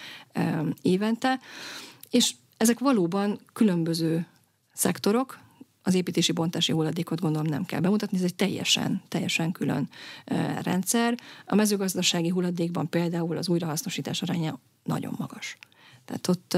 évente. 0.83 1.41
És 2.11 2.35
ezek 2.57 2.79
valóban 2.79 3.41
különböző 3.53 4.27
szektorok, 4.73 5.41
az 5.83 5.95
építési 5.95 6.33
bontási 6.33 6.73
hulladékot 6.73 7.21
gondolom 7.21 7.47
nem 7.47 7.65
kell 7.65 7.81
bemutatni, 7.81 8.17
ez 8.19 8.25
egy 8.25 8.35
teljesen, 8.35 9.03
teljesen 9.09 9.53
külön 9.53 9.89
rendszer. 10.63 11.15
A 11.47 11.55
mezőgazdasági 11.55 12.29
hulladékban 12.29 12.89
például 12.89 13.37
az 13.37 13.49
újrahasznosítás 13.49 14.23
aránya 14.23 14.59
nagyon 14.85 15.15
magas. 15.19 15.59
Tehát 16.05 16.29
ott 16.29 16.57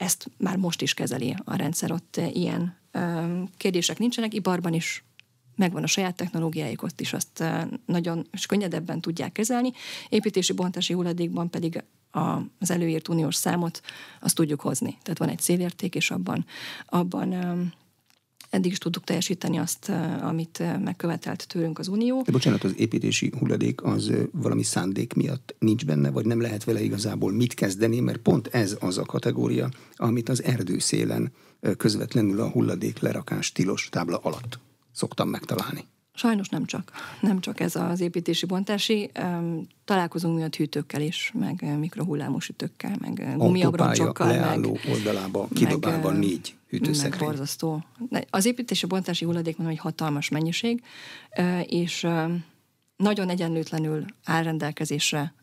ezt 0.00 0.30
már 0.36 0.56
most 0.56 0.82
is 0.82 0.94
kezeli 0.94 1.36
a 1.44 1.56
rendszer, 1.56 1.92
ott 1.92 2.20
ilyen 2.32 2.76
kérdések 3.56 3.98
nincsenek, 3.98 4.34
iparban 4.34 4.74
is 4.74 5.04
megvan 5.56 5.82
a 5.82 5.86
saját 5.86 6.16
technológiájuk, 6.16 6.82
ott 6.82 7.00
is 7.00 7.12
azt 7.12 7.44
nagyon 7.86 8.26
és 8.32 8.46
könnyedebben 8.46 9.00
tudják 9.00 9.32
kezelni. 9.32 9.72
Építési 10.08 10.52
bontási 10.52 10.92
hulladékban 10.92 11.50
pedig 11.50 11.82
a, 12.10 12.20
az 12.58 12.70
előírt 12.70 13.08
uniós 13.08 13.34
számot 13.34 13.80
azt 14.20 14.34
tudjuk 14.34 14.60
hozni. 14.60 14.98
Tehát 15.02 15.18
van 15.18 15.28
egy 15.28 15.40
szélérték, 15.40 15.94
és 15.94 16.10
abban, 16.10 16.44
abban 16.86 17.32
eddig 18.50 18.70
is 18.70 18.78
tudtuk 18.78 19.04
teljesíteni 19.04 19.58
azt, 19.58 19.92
amit 20.20 20.62
megkövetelt 20.84 21.48
tőlünk 21.48 21.78
az 21.78 21.88
Unió. 21.88 22.22
De 22.22 22.32
bocsánat, 22.32 22.64
az 22.64 22.74
építési 22.76 23.32
hulladék 23.38 23.82
az 23.82 24.12
valami 24.32 24.62
szándék 24.62 25.12
miatt 25.12 25.54
nincs 25.58 25.84
benne, 25.84 26.10
vagy 26.10 26.26
nem 26.26 26.40
lehet 26.40 26.64
vele 26.64 26.82
igazából 26.82 27.32
mit 27.32 27.54
kezdeni, 27.54 28.00
mert 28.00 28.18
pont 28.18 28.46
ez 28.46 28.76
az 28.80 28.98
a 28.98 29.04
kategória, 29.04 29.68
amit 29.94 30.28
az 30.28 30.42
erdőszélen 30.42 31.32
közvetlenül 31.76 32.40
a 32.40 32.48
hulladék 32.48 32.98
lerakás 32.98 33.52
tilos 33.52 33.88
tábla 33.90 34.16
alatt 34.16 34.58
szoktam 34.92 35.28
megtalálni. 35.28 35.84
Sajnos 36.20 36.48
nem 36.48 36.64
csak. 36.64 36.92
Nem 37.20 37.40
csak 37.40 37.60
ez 37.60 37.76
az 37.76 38.00
építési 38.00 38.46
bontási. 38.46 39.10
Találkozunk 39.84 40.36
mi 40.36 40.42
a 40.42 40.48
hűtőkkel 40.56 41.00
is, 41.00 41.32
meg 41.38 41.78
mikrohullámos 41.78 42.48
ütőkkel, 42.48 42.96
meg 43.00 43.36
gumiabroncsokkal. 43.36 44.26
leálló 44.26 44.78
meg, 44.84 44.94
oldalába 44.94 45.48
kidobálva 45.54 46.10
négy 46.10 46.54
hűtőszekrény. 46.68 47.18
Meg 47.18 47.28
borzasztó. 47.28 47.84
Az 48.30 48.44
építési 48.44 48.86
bontási 48.86 49.24
hulladék 49.24 49.56
mondom, 49.56 49.76
hogy 49.76 49.84
hatalmas 49.84 50.28
mennyiség, 50.28 50.82
és 51.64 52.06
nagyon 52.96 53.28
egyenlőtlenül 53.28 54.04
áll 54.24 54.42
rendelkezésre 54.42 55.34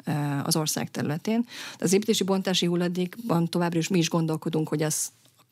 az 0.44 0.56
ország 0.56 0.92
területén. 0.92 1.46
Az 1.80 1.94
építési 1.94 2.24
bontási 2.24 2.66
hulladékban 2.66 3.48
továbbra 3.48 3.80
is 3.80 3.88
mi 3.88 3.98
is 3.98 4.10
gondolkodunk, 4.10 4.68
hogy 4.68 4.84
az 4.84 5.08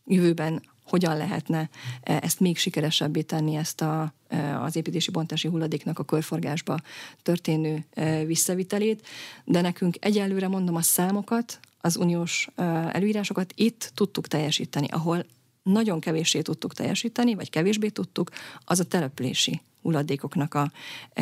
jövőben 0.05 0.61
hogyan 0.85 1.17
lehetne 1.17 1.69
e, 2.01 2.19
ezt 2.23 2.39
még 2.39 2.57
sikeresebbé 2.57 3.21
tenni, 3.21 3.55
ezt 3.55 3.81
a, 3.81 4.13
e, 4.27 4.61
az 4.61 4.75
építési 4.75 5.11
bontási 5.11 5.47
hulladéknak 5.47 5.99
a 5.99 6.03
körforgásba 6.03 6.79
történő 7.23 7.85
e, 7.93 8.25
visszavitelét, 8.25 9.07
de 9.45 9.61
nekünk 9.61 9.95
egyelőre 9.99 10.47
mondom 10.47 10.75
a 10.75 10.81
számokat, 10.81 11.59
az 11.81 11.95
uniós 11.95 12.49
előírásokat 12.91 13.53
itt 13.55 13.91
tudtuk 13.93 14.27
teljesíteni, 14.27 14.87
ahol 14.89 15.25
nagyon 15.63 15.99
kevéssé 15.99 16.41
tudtuk 16.41 16.73
teljesíteni, 16.73 17.35
vagy 17.35 17.49
kevésbé 17.49 17.87
tudtuk, 17.89 18.29
az 18.63 18.79
a 18.79 18.83
települési 18.83 19.61
hulladékoknak 19.85 20.53
a 20.53 20.71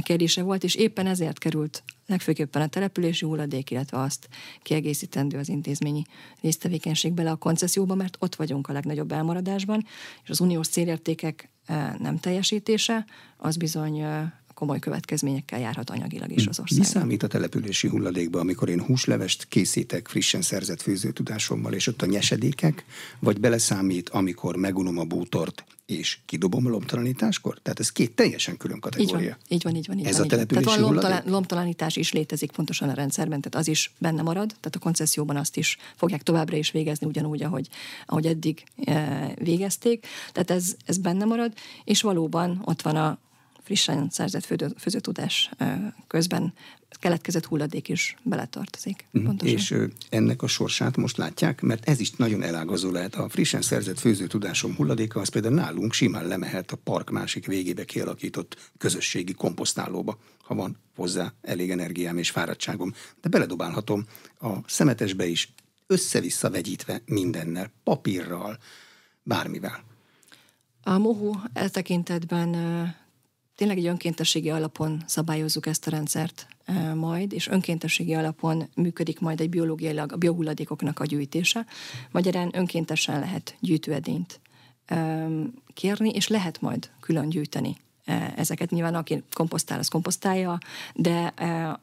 kérdése 0.01 0.41
volt, 0.41 0.63
és 0.63 0.75
éppen 0.75 1.07
ezért 1.07 1.37
került 1.37 1.83
legfőképpen 2.05 2.61
a 2.61 2.67
települési 2.67 3.25
hulladék, 3.25 3.71
illetve 3.71 3.99
azt 3.99 4.27
kiegészítendő 4.61 5.37
az 5.37 5.49
intézményi 5.49 6.03
résztevékenység 6.41 7.13
bele 7.13 7.31
a 7.31 7.35
koncesszióba, 7.35 7.95
mert 7.95 8.17
ott 8.19 8.35
vagyunk 8.35 8.67
a 8.67 8.73
legnagyobb 8.73 9.11
elmaradásban, 9.11 9.85
és 10.23 10.29
az 10.29 10.39
uniós 10.39 10.67
célértékek 10.67 11.49
eh, 11.65 11.93
nem 11.99 12.19
teljesítése, 12.19 13.05
az 13.37 13.57
bizony 13.57 13.99
eh, 13.99 14.31
komoly 14.53 14.79
következményekkel 14.79 15.59
járhat 15.59 15.89
anyagilag 15.89 16.31
is 16.31 16.47
az 16.47 16.59
ország. 16.59 16.79
Mi 16.79 16.85
számít 16.85 17.23
a 17.23 17.27
települési 17.27 17.87
hulladékba, 17.87 18.39
amikor 18.39 18.69
én 18.69 18.81
húslevest 18.81 19.47
készítek 19.47 20.07
frissen 20.07 20.41
szerzett 20.41 20.81
főzőtudásommal, 20.81 21.73
és 21.73 21.87
ott 21.87 22.01
a 22.01 22.05
nyesedékek, 22.05 22.85
vagy 23.19 23.39
beleszámít, 23.39 24.09
amikor 24.09 24.55
megunom 24.55 24.97
a 24.97 25.03
bútort, 25.03 25.63
és 25.85 26.19
kidobom 26.25 26.67
lomtalanításkor? 26.67 27.59
Tehát 27.61 27.79
ez 27.79 27.91
két 27.91 28.15
teljesen 28.15 28.57
külön 28.57 28.79
kategória. 28.79 29.17
Így 29.17 29.23
van, 29.23 29.41
így 29.49 29.63
van. 29.63 29.75
Így 29.75 29.87
van 29.87 29.97
így 29.97 30.05
ez 30.05 30.17
van, 30.17 30.25
a 30.25 30.29
települési 30.29 30.65
Tehát 30.65 30.79
van 30.79 30.91
lomtalan, 30.91 31.21
lomtalanítás 31.25 31.95
is 31.95 32.11
létezik 32.11 32.51
pontosan 32.51 32.89
a 32.89 32.93
rendszerben, 32.93 33.41
tehát 33.41 33.59
az 33.59 33.67
is 33.67 33.93
benne 33.97 34.21
marad, 34.21 34.47
tehát 34.47 34.75
a 34.75 34.79
koncesszióban 34.79 35.35
azt 35.35 35.57
is 35.57 35.77
fogják 35.95 36.23
továbbra 36.23 36.57
is 36.57 36.71
végezni 36.71 37.07
ugyanúgy, 37.07 37.43
ahogy, 37.43 37.67
ahogy 38.05 38.25
eddig 38.25 38.63
e, 38.85 39.31
végezték. 39.37 40.05
Tehát 40.31 40.51
ez, 40.51 40.75
ez 40.85 40.97
benne 40.97 41.25
marad, 41.25 41.53
és 41.83 42.01
valóban 42.01 42.61
ott 42.65 42.81
van 42.81 42.95
a 42.95 43.17
frissen 43.63 44.09
szerzett 44.09 44.45
főzőtudás 44.77 45.49
közben 46.07 46.53
keletkezett 46.99 47.45
hulladék 47.45 47.89
is 47.89 48.15
beletartozik. 48.23 49.07
Mm, 49.19 49.29
És 49.41 49.75
ennek 50.09 50.41
a 50.41 50.47
sorsát 50.47 50.97
most 50.97 51.17
látják, 51.17 51.61
mert 51.61 51.89
ez 51.89 51.99
is 51.99 52.11
nagyon 52.11 52.41
elágazó 52.41 52.91
lehet. 52.91 53.15
A 53.15 53.29
frissen 53.29 53.61
szerzett 53.61 53.99
főzőtudásom 53.99 54.75
hulladéka, 54.75 55.19
az 55.19 55.29
például 55.29 55.53
nálunk 55.53 55.93
simán 55.93 56.27
lemehet 56.27 56.71
a 56.71 56.75
park 56.75 57.09
másik 57.09 57.45
végébe 57.45 57.85
kialakított 57.85 58.71
közösségi 58.77 59.33
komposztálóba, 59.33 60.17
ha 60.41 60.55
van 60.55 60.77
hozzá 60.95 61.33
elég 61.41 61.71
energiám 61.71 62.17
és 62.17 62.29
fáradtságom. 62.29 62.93
De 63.21 63.29
beledobálhatom 63.29 64.05
a 64.39 64.53
szemetesbe 64.67 65.25
is, 65.25 65.53
össze-vissza 65.87 66.49
vegyítve 66.49 67.01
mindennel, 67.05 67.71
papírral, 67.83 68.57
bármivel. 69.23 69.83
A 70.83 70.97
mohu 70.97 71.31
e 71.53 71.69
tekintetben 71.69 72.55
tényleg 73.55 73.77
egy 73.77 73.85
önkéntességi 73.85 74.49
alapon 74.49 75.03
szabályozzuk 75.05 75.65
ezt 75.65 75.87
a 75.87 75.89
rendszert 75.89 76.47
e, 76.65 76.93
majd, 76.93 77.33
és 77.33 77.47
önkéntességi 77.47 78.13
alapon 78.13 78.69
működik 78.75 79.19
majd 79.19 79.39
egy 79.41 79.49
biológiailag 79.49 80.11
a 80.11 80.17
biohulladékoknak 80.17 80.99
a 80.99 81.05
gyűjtése. 81.05 81.65
Magyarán 82.11 82.49
önkéntesen 82.53 83.19
lehet 83.19 83.55
gyűjtőedényt 83.59 84.39
e, 84.85 85.27
kérni, 85.73 86.09
és 86.09 86.27
lehet 86.27 86.61
majd 86.61 86.89
külön 86.99 87.29
gyűjteni 87.29 87.77
ezeket. 88.35 88.69
Nyilván 88.69 88.95
aki 88.95 89.23
komposztál, 89.33 89.79
az 89.79 89.87
komposztálja, 89.87 90.57
de 90.93 91.33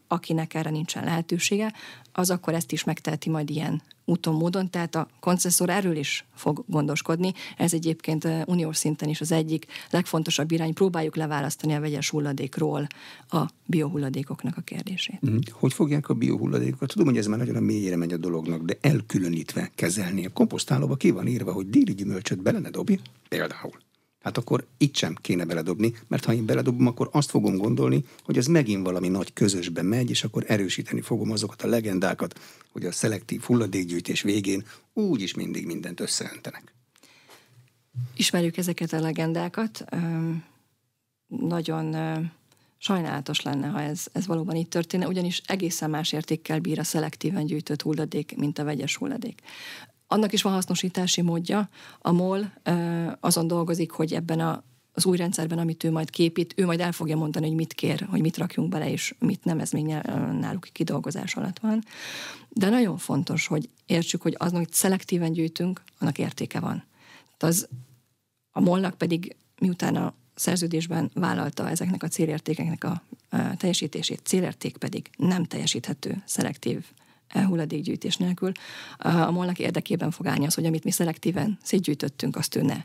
akinek 0.09 0.55
erre 0.55 0.71
nincsen 0.71 1.05
lehetősége, 1.05 1.73
az 2.13 2.31
akkor 2.31 2.55
ezt 2.55 2.73
is 2.73 2.85
megteheti 2.85 3.31
majd 3.31 3.51
ilyen 3.51 3.83
úton, 4.11 4.35
módon, 4.35 4.71
tehát 4.71 4.95
a 4.95 5.09
koncesszor 5.21 5.71
erről 5.71 5.97
is 5.97 6.25
fog 6.35 6.65
gondoskodni. 6.67 7.33
Ez 7.57 7.75
egyébként 7.75 8.25
eh, 8.25 8.43
uniós 8.47 8.77
szinten 8.77 9.09
is 9.09 9.21
az 9.21 9.33
egyik 9.33 9.67
legfontosabb 9.91 10.51
irány. 10.51 10.75
Próbáljuk 10.75 11.17
leválasztani 11.17 11.75
a 11.75 11.81
vegyes 11.81 12.11
hulladékról 12.11 12.87
a 13.29 13.47
biohulladékoknak 13.67 14.57
a 14.57 14.61
kérdését. 14.61 15.31
Mm. 15.31 15.37
Hogy 15.53 15.73
fogják 15.73 16.09
a 16.09 16.15
biohulladékokat? 16.15 16.89
Tudom, 16.89 17.07
hogy 17.07 17.17
ez 17.17 17.27
már 17.27 17.39
nagyon 17.39 17.57
a 17.57 17.61
mélyére 17.61 17.97
megy 17.97 18.13
a 18.13 18.17
dolognak, 18.17 18.63
de 18.63 18.79
elkülönítve 18.81 19.71
kezelni. 19.75 20.27
A 20.27 20.33
komposztálóba 20.33 20.95
ki 20.95 21.11
van 21.11 21.27
írva, 21.27 21.53
hogy 21.53 21.71
déli 21.71 21.95
gyümölcsöt 21.95 22.43
bele 22.43 22.59
ne 22.59 22.71
dobj, 22.71 22.99
például 23.29 23.79
hát 24.23 24.37
akkor 24.37 24.67
itt 24.79 24.97
sem 24.97 25.15
kéne 25.15 25.45
beledobni, 25.45 25.95
mert 26.09 26.25
ha 26.25 26.35
én 26.35 26.45
beledobom, 26.45 26.87
akkor 26.87 27.09
azt 27.13 27.31
fogom 27.31 27.57
gondolni, 27.57 28.05
hogy 28.25 28.37
ez 28.37 28.47
megint 28.47 28.85
valami 28.85 29.09
nagy 29.09 29.33
közösbe 29.33 29.83
megy, 29.83 30.11
és 30.11 30.25
akkor 30.25 30.45
erősíteni 30.47 31.01
fogom 31.01 31.31
azokat 31.31 31.63
a 31.63 31.67
legendákat, 31.67 32.41
hogy 32.73 32.85
a 32.85 32.93
szelektív 32.93 33.43
hulladékgyűjtés 33.43 34.23
végén 34.23 34.65
úgyis 34.93 35.35
mindig 35.35 35.67
mindent 35.67 36.01
összeöntenek. 36.01 36.75
Ismerjük 38.17 38.57
ezeket 38.57 38.93
a 38.93 39.01
legendákat. 39.01 39.85
Nagyon 41.27 41.97
Sajnálatos 42.83 43.43
lenne, 43.43 43.67
ha 43.67 43.81
ez, 43.81 44.07
ez 44.13 44.27
valóban 44.27 44.57
így 44.57 44.69
történne, 44.69 45.07
ugyanis 45.07 45.43
egészen 45.47 45.91
más 45.91 46.13
értékkel 46.13 46.61
bír 46.61 46.79
a 46.79 46.85
szelektíven 46.85 47.47
gyűjtött 47.47 47.83
hulladék, 47.83 48.37
mint 48.37 48.59
a 48.59 48.65
vegyes 48.65 48.97
hulladék. 48.97 49.41
Annak 50.13 50.33
is 50.33 50.43
van 50.43 50.53
hasznosítási 50.53 51.23
módja. 51.23 51.69
A 51.99 52.13
MOL 52.13 52.53
azon 53.21 53.47
dolgozik, 53.47 53.91
hogy 53.91 54.15
ebben 54.15 54.41
a 54.41 54.63
az 54.93 55.07
új 55.07 55.17
rendszerben, 55.17 55.59
amit 55.59 55.85
ő 55.85 55.91
majd 55.91 56.11
képít, 56.11 56.53
ő 56.57 56.65
majd 56.65 56.81
el 56.81 56.93
fogja 56.93 57.17
mondani, 57.17 57.47
hogy 57.47 57.57
mit 57.57 57.73
kér, 57.73 58.07
hogy 58.11 58.21
mit 58.21 58.37
rakjunk 58.37 58.69
bele, 58.69 58.91
és 58.91 59.15
mit 59.19 59.45
nem, 59.45 59.59
ez 59.59 59.71
még 59.71 59.85
náluk 60.41 60.69
kidolgozás 60.73 61.37
alatt 61.37 61.59
van. 61.59 61.85
De 62.49 62.69
nagyon 62.69 62.99
fontos, 62.99 63.47
hogy 63.47 63.69
értsük, 63.87 64.23
hogy 64.23 64.35
aznak, 64.39 64.61
hogy 64.61 64.73
szelektíven 64.73 65.33
gyűjtünk, 65.33 65.83
annak 65.99 66.19
értéke 66.19 66.61
van. 66.61 66.85
Az, 67.39 67.69
a 68.51 68.61
molnak 68.61 68.99
pedig 68.99 69.37
miután 69.61 69.97
a 69.97 70.15
szerződésben 70.35 71.11
vállalta 71.15 71.69
ezeknek 71.69 72.03
a 72.03 72.09
célértékeknek 72.09 72.85
a, 72.85 73.03
teljesítését, 73.57 74.21
célérték 74.25 74.77
pedig 74.77 75.11
nem 75.17 75.45
teljesíthető 75.45 76.23
szelektív 76.27 76.85
hulladékgyűjtés 77.33 78.17
nélkül. 78.17 78.53
A 78.97 79.31
molnak 79.31 79.59
érdekében 79.59 80.11
fog 80.11 80.27
állni 80.27 80.47
az, 80.47 80.55
hogy 80.55 80.67
amit 80.67 80.85
mi 80.85 80.91
szelektíven 80.91 81.59
szétgyűjtöttünk, 81.63 82.37
azt 82.37 82.57
ő 82.57 82.63
ne 82.63 82.77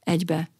egybe 0.00 0.50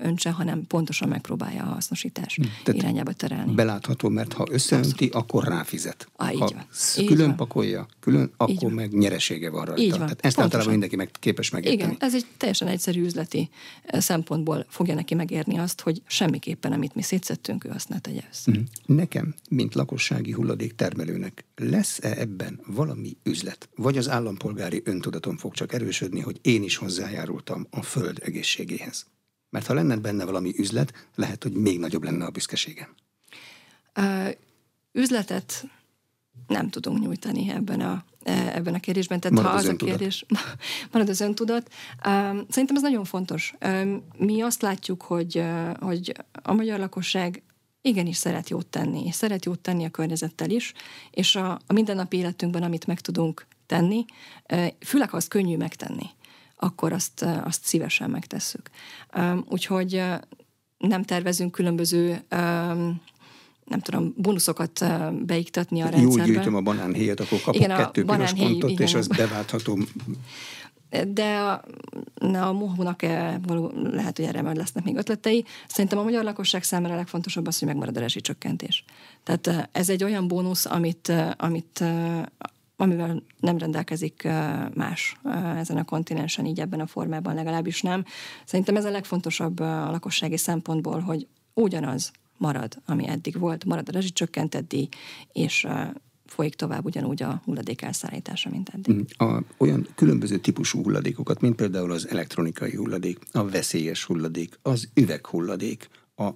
öntse, 0.00 0.30
hanem 0.30 0.66
pontosan 0.66 1.08
megpróbálja 1.08 1.62
a 1.62 1.66
hasznosítás 1.66 2.34
hm, 2.34 2.42
Tehát 2.64 2.82
irányába 2.82 3.12
terelni. 3.12 3.54
Belátható, 3.54 4.08
mert 4.08 4.32
ha 4.32 4.46
összeönti, 4.50 5.08
akkor 5.12 5.44
ráfizet. 5.44 6.08
Ah, 6.16 6.32
így 6.32 6.38
ha 6.38 6.50
van. 6.54 7.06
külön 7.06 7.30
így 7.30 7.34
pakolja, 7.34 7.86
külön, 8.00 8.30
akkor 8.36 8.54
így 8.54 8.64
meg 8.64 8.92
nyeresége 8.92 9.50
van 9.50 9.64
rajta. 9.64 9.82
Így 9.82 9.90
van. 9.90 9.98
Tehát 9.98 10.12
ezt 10.12 10.20
pontosan. 10.22 10.42
általában 10.44 10.70
mindenki 10.70 10.96
meg 10.96 11.10
képes 11.18 11.50
megérteni. 11.50 11.82
Igen, 11.82 11.96
ez 12.00 12.14
egy 12.14 12.26
teljesen 12.36 12.68
egyszerű 12.68 13.04
üzleti 13.04 13.50
szempontból 13.92 14.66
fogja 14.68 14.94
neki 14.94 15.14
megérni 15.14 15.58
azt, 15.58 15.80
hogy 15.80 16.02
semmiképpen, 16.06 16.72
amit 16.72 16.94
mi 16.94 17.02
szétszettünk, 17.02 17.64
ő 17.64 17.70
azt 17.70 17.88
ne 17.88 17.98
tegye 17.98 18.20
össze. 18.30 18.52
Hm. 18.52 18.94
Nekem, 18.94 19.34
mint 19.50 19.74
lakossági 19.74 20.32
hulladék 20.32 20.74
termelőnek, 20.74 21.44
lesz-e 21.56 22.14
ebben 22.18 22.60
valami 22.66 23.16
üzlet? 23.22 23.68
Vagy 23.74 23.98
az 23.98 24.08
állampolgári 24.08 24.82
öntudatom 24.84 25.36
fog 25.36 25.54
csak 25.54 25.72
erősödni, 25.72 26.20
hogy 26.20 26.38
én 26.42 26.62
is 26.62 26.76
hozzájárultam 26.76 27.66
a 27.70 27.82
föld 27.82 28.18
egészségéhez? 28.22 29.06
Mert 29.50 29.66
ha 29.66 29.74
lenne 29.74 29.96
benne 29.96 30.24
valami 30.24 30.54
üzlet, 30.58 31.08
lehet, 31.14 31.42
hogy 31.42 31.52
még 31.52 31.78
nagyobb 31.78 32.02
lenne 32.02 32.24
a 32.24 32.30
büszkeségem. 32.30 32.94
Uh, 33.98 34.30
üzletet 34.92 35.68
nem 36.46 36.70
tudunk 36.70 37.00
nyújtani 37.00 37.50
ebben 37.50 37.80
a, 37.80 38.04
e, 38.22 38.52
ebben 38.54 38.74
a 38.74 38.80
kérdésben. 38.80 39.20
Tehát 39.20 39.36
marad 39.36 39.50
ha 39.50 39.56
az, 39.58 39.64
az 39.64 39.70
a 39.70 39.76
kérdés, 39.76 40.26
marad 40.92 41.08
az 41.08 41.20
öntudat. 41.20 41.72
Szerintem 42.48 42.76
ez 42.76 42.82
nagyon 42.82 43.04
fontos. 43.04 43.54
Mi 44.18 44.40
azt 44.40 44.62
látjuk, 44.62 45.02
hogy, 45.02 45.44
hogy 45.80 46.14
a 46.42 46.52
magyar 46.52 46.78
lakosság 46.78 47.42
igenis 47.82 48.16
szeret 48.16 48.48
jót 48.48 48.66
tenni, 48.66 49.06
és 49.06 49.14
szeret 49.14 49.44
jót 49.44 49.58
tenni 49.58 49.84
a 49.84 49.90
környezettel 49.90 50.50
is, 50.50 50.72
és 51.10 51.36
a, 51.36 51.50
a 51.66 51.72
mindennapi 51.72 52.16
életünkben, 52.16 52.62
amit 52.62 52.86
meg 52.86 53.00
tudunk 53.00 53.46
tenni, 53.66 54.04
főleg 54.78 55.10
ha 55.10 55.16
azt 55.16 55.28
könnyű 55.28 55.56
megtenni 55.56 56.06
akkor 56.56 56.92
azt, 56.92 57.22
azt 57.44 57.64
szívesen 57.64 58.10
megtesszük. 58.10 58.70
Úgyhogy 59.48 60.02
nem 60.78 61.02
tervezünk 61.02 61.52
különböző 61.52 62.24
nem 63.64 63.80
tudom, 63.80 64.14
bónuszokat 64.16 64.84
beiktatni 65.26 65.80
a 65.80 65.88
rendszerbe. 65.88 66.26
Jó 66.26 66.32
gyűjtöm 66.32 66.54
a 66.54 66.60
banánhéjat, 66.60 67.20
akkor 67.20 67.40
kapok 67.40 67.54
igen, 67.54 67.76
kettő 67.76 68.04
piros 68.04 68.32
pontot, 68.32 68.70
igen. 68.70 68.86
és 68.86 68.94
az 68.94 69.06
beváltható. 69.06 69.78
De 71.08 71.36
a, 71.36 71.64
na, 72.14 72.48
a 72.48 72.52
mohónak 72.52 73.00
való, 73.42 73.72
lehet, 73.74 74.16
hogy 74.16 74.26
erre 74.26 74.42
majd 74.42 74.56
lesznek 74.56 74.84
még 74.84 74.96
ötletei. 74.96 75.44
Szerintem 75.68 75.98
a 75.98 76.02
magyar 76.02 76.24
lakosság 76.24 76.62
számára 76.62 76.94
a 76.94 76.96
legfontosabb 76.96 77.46
az, 77.46 77.58
hogy 77.58 77.68
megmarad 77.68 77.96
a 77.96 78.00
rezsicsökkentés. 78.00 78.84
Tehát 79.22 79.68
ez 79.72 79.88
egy 79.88 80.04
olyan 80.04 80.28
bónusz, 80.28 80.66
amit, 80.66 81.12
amit 81.36 81.84
amivel 82.76 83.22
nem 83.40 83.58
rendelkezik 83.58 84.28
más 84.74 85.16
ezen 85.56 85.76
a 85.76 85.84
kontinensen, 85.84 86.46
így 86.46 86.60
ebben 86.60 86.80
a 86.80 86.86
formában 86.86 87.34
legalábbis 87.34 87.82
nem. 87.82 88.04
Szerintem 88.44 88.76
ez 88.76 88.84
a 88.84 88.90
legfontosabb 88.90 89.60
a 89.60 89.90
lakossági 89.90 90.36
szempontból, 90.36 91.00
hogy 91.00 91.26
ugyanaz 91.54 92.12
marad, 92.38 92.76
ami 92.86 93.08
eddig 93.08 93.38
volt, 93.38 93.64
marad 93.64 93.88
a 93.88 93.92
rezsicsökkentett 93.92 94.68
díj, 94.68 94.88
és 95.32 95.66
folyik 96.26 96.54
tovább 96.54 96.84
ugyanúgy 96.84 97.22
a 97.22 97.42
hulladék 97.44 97.82
elszállítása, 97.82 98.50
mint 98.50 98.68
eddig. 98.68 98.94
Mm, 98.94 99.28
a, 99.28 99.42
olyan 99.56 99.86
különböző 99.94 100.38
típusú 100.38 100.82
hulladékokat, 100.82 101.40
mint 101.40 101.54
például 101.54 101.92
az 101.92 102.08
elektronikai 102.08 102.76
hulladék, 102.76 103.18
a 103.32 103.44
veszélyes 103.44 104.04
hulladék, 104.04 104.58
az 104.62 104.88
üveghulladék, 104.94 105.88
a 106.16 106.28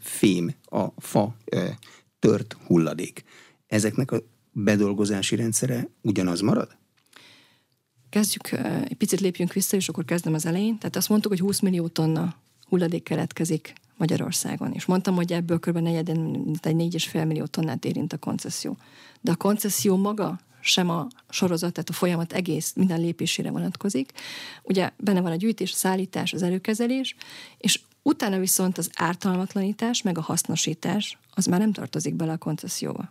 fém, 0.00 0.54
a 0.64 0.86
fa 0.96 1.36
tört 2.18 2.56
hulladék. 2.66 3.24
Ezeknek 3.66 4.10
a 4.10 4.22
bedolgozási 4.64 5.36
rendszere 5.36 5.88
ugyanaz 6.02 6.40
marad? 6.40 6.76
Kezdjük, 8.10 8.50
egy 8.84 8.96
picit 8.96 9.20
lépjünk 9.20 9.52
vissza, 9.52 9.76
és 9.76 9.88
akkor 9.88 10.04
kezdem 10.04 10.34
az 10.34 10.46
elején. 10.46 10.78
Tehát 10.78 10.96
azt 10.96 11.08
mondtuk, 11.08 11.30
hogy 11.30 11.40
20 11.40 11.60
millió 11.60 11.88
tonna 11.88 12.34
hulladék 12.68 13.02
keletkezik 13.02 13.72
Magyarországon. 13.96 14.72
És 14.72 14.84
mondtam, 14.84 15.14
hogy 15.14 15.32
ebből 15.32 15.58
kb. 15.58 15.78
negyeden, 15.78 16.48
egy 16.62 16.74
4,5 16.74 17.26
millió 17.26 17.44
tonnát 17.44 17.84
érint 17.84 18.12
a 18.12 18.18
koncesszió. 18.18 18.76
De 19.20 19.30
a 19.30 19.36
koncesszió 19.36 19.96
maga 19.96 20.40
sem 20.60 20.90
a 20.90 21.06
sorozat, 21.28 21.72
tehát 21.72 21.88
a 21.88 21.92
folyamat 21.92 22.32
egész 22.32 22.72
minden 22.74 23.00
lépésére 23.00 23.50
vonatkozik. 23.50 24.12
Ugye 24.62 24.90
benne 24.96 25.20
van 25.20 25.32
a 25.32 25.36
gyűjtés, 25.36 25.72
a 25.72 25.76
szállítás, 25.76 26.32
az 26.32 26.42
előkezelés, 26.42 27.16
és 27.58 27.80
utána 28.02 28.38
viszont 28.38 28.78
az 28.78 28.90
ártalmatlanítás, 28.94 30.02
meg 30.02 30.18
a 30.18 30.22
hasznosítás, 30.22 31.18
az 31.34 31.46
már 31.46 31.60
nem 31.60 31.72
tartozik 31.72 32.14
bele 32.14 32.32
a 32.32 32.38
koncesszióba. 32.38 33.10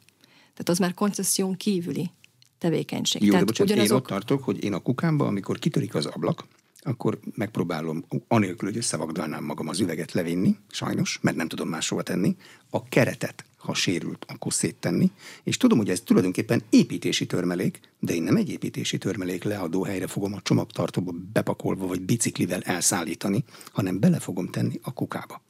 Tehát 0.55 0.69
az 0.69 0.77
már 0.77 0.93
koncesszión 0.93 1.55
kívüli 1.55 2.11
tevékenység. 2.57 3.21
Jó, 3.21 3.29
Tehát 3.29 3.45
de 3.45 3.51
bocsánat, 3.51 3.71
ugyanazok... 3.71 3.97
én 3.97 4.03
ott 4.03 4.09
tartok, 4.09 4.43
hogy 4.43 4.63
én 4.63 4.73
a 4.73 4.79
kukámba, 4.79 5.25
amikor 5.25 5.59
kitörik 5.59 5.95
az 5.95 6.05
ablak, 6.05 6.45
akkor 6.81 7.19
megpróbálom, 7.35 8.05
anélkül, 8.27 8.67
hogy 8.69 8.77
összevagdalnám 8.77 9.43
magam 9.43 9.67
az 9.67 9.79
üveget 9.79 10.11
levinni, 10.11 10.57
sajnos, 10.69 11.19
mert 11.21 11.37
nem 11.37 11.47
tudom 11.47 11.69
máshova 11.69 12.01
tenni, 12.01 12.35
a 12.69 12.83
keretet, 12.83 13.45
ha 13.57 13.73
sérült, 13.73 14.25
akkor 14.27 14.53
széttenni, 14.53 15.11
és 15.43 15.57
tudom, 15.57 15.77
hogy 15.77 15.89
ez 15.89 16.01
tulajdonképpen 16.01 16.63
építési 16.69 17.25
törmelék, 17.25 17.79
de 17.99 18.13
én 18.13 18.23
nem 18.23 18.35
egy 18.35 18.49
építési 18.49 18.97
törmelék 18.97 19.43
leadó 19.43 19.83
helyre 19.83 20.07
fogom 20.07 20.33
a 20.33 20.41
csomagtartóba 20.41 21.13
bepakolva, 21.33 21.87
vagy 21.87 22.01
biciklivel 22.01 22.61
elszállítani, 22.61 23.43
hanem 23.71 23.99
bele 23.99 24.19
fogom 24.19 24.47
tenni 24.47 24.79
a 24.81 24.93
kukába. 24.93 25.41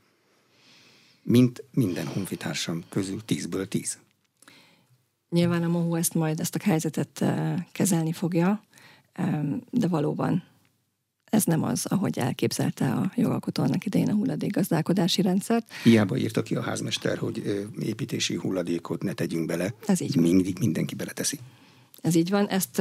Mint 1.24 1.63
minden 1.72 2.08
honfitársam 2.08 2.84
közül 2.89 3.26
tízből 3.26 3.68
tíz. 3.68 3.98
Nyilván 5.36 5.63
a 5.63 5.67
MOHU 5.67 5.95
ezt 5.95 6.13
majd, 6.13 6.39
ezt 6.39 6.56
a 6.56 6.60
helyzetet 6.63 7.26
kezelni 7.71 8.12
fogja, 8.12 8.63
de 9.71 9.88
valóban 9.88 10.43
ez 11.26 11.43
nem 11.43 11.63
az, 11.63 11.86
ahogy 11.86 12.19
elképzelte 12.19 12.91
a 12.91 13.12
jogalkotó 13.15 13.63
annak 13.63 13.86
idején 13.86 14.10
a 14.10 14.13
hulladékgazdálkodási 14.13 15.21
rendszert. 15.21 15.74
Hiába 15.84 16.17
írta 16.17 16.43
ki 16.43 16.56
a 16.56 16.62
házmester, 16.62 17.17
hogy 17.17 17.67
építési 17.80 18.36
hulladékot 18.36 19.04
ne 19.04 19.13
tegyünk 19.13 19.45
bele. 19.45 19.74
Ez 19.86 20.02
így 20.02 20.15
Mindig 20.15 20.60
mindenki 20.60 20.95
beleteszi. 20.95 21.39
Ez 22.02 22.15
így 22.15 22.30
van. 22.30 22.48
Ezt, 22.48 22.80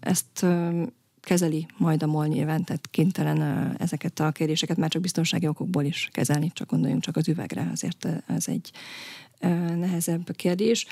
ezt 0.00 0.46
kezeli 1.20 1.66
majd 1.76 2.02
a 2.02 2.06
MOL 2.06 2.26
nyilván, 2.26 2.64
tehát 2.64 2.88
kénytelen 2.90 3.74
ezeket 3.78 4.20
a 4.20 4.30
kérdéseket 4.30 4.76
már 4.76 4.90
csak 4.90 5.02
biztonsági 5.02 5.46
okokból 5.46 5.84
is 5.84 6.08
kezelni, 6.12 6.50
csak 6.54 6.70
gondoljunk 6.70 7.02
csak 7.02 7.16
az 7.16 7.28
üvegre, 7.28 7.68
azért 7.72 8.08
ez 8.26 8.48
egy 8.48 8.70
nehezebb 9.76 10.36
kérdés 10.36 10.86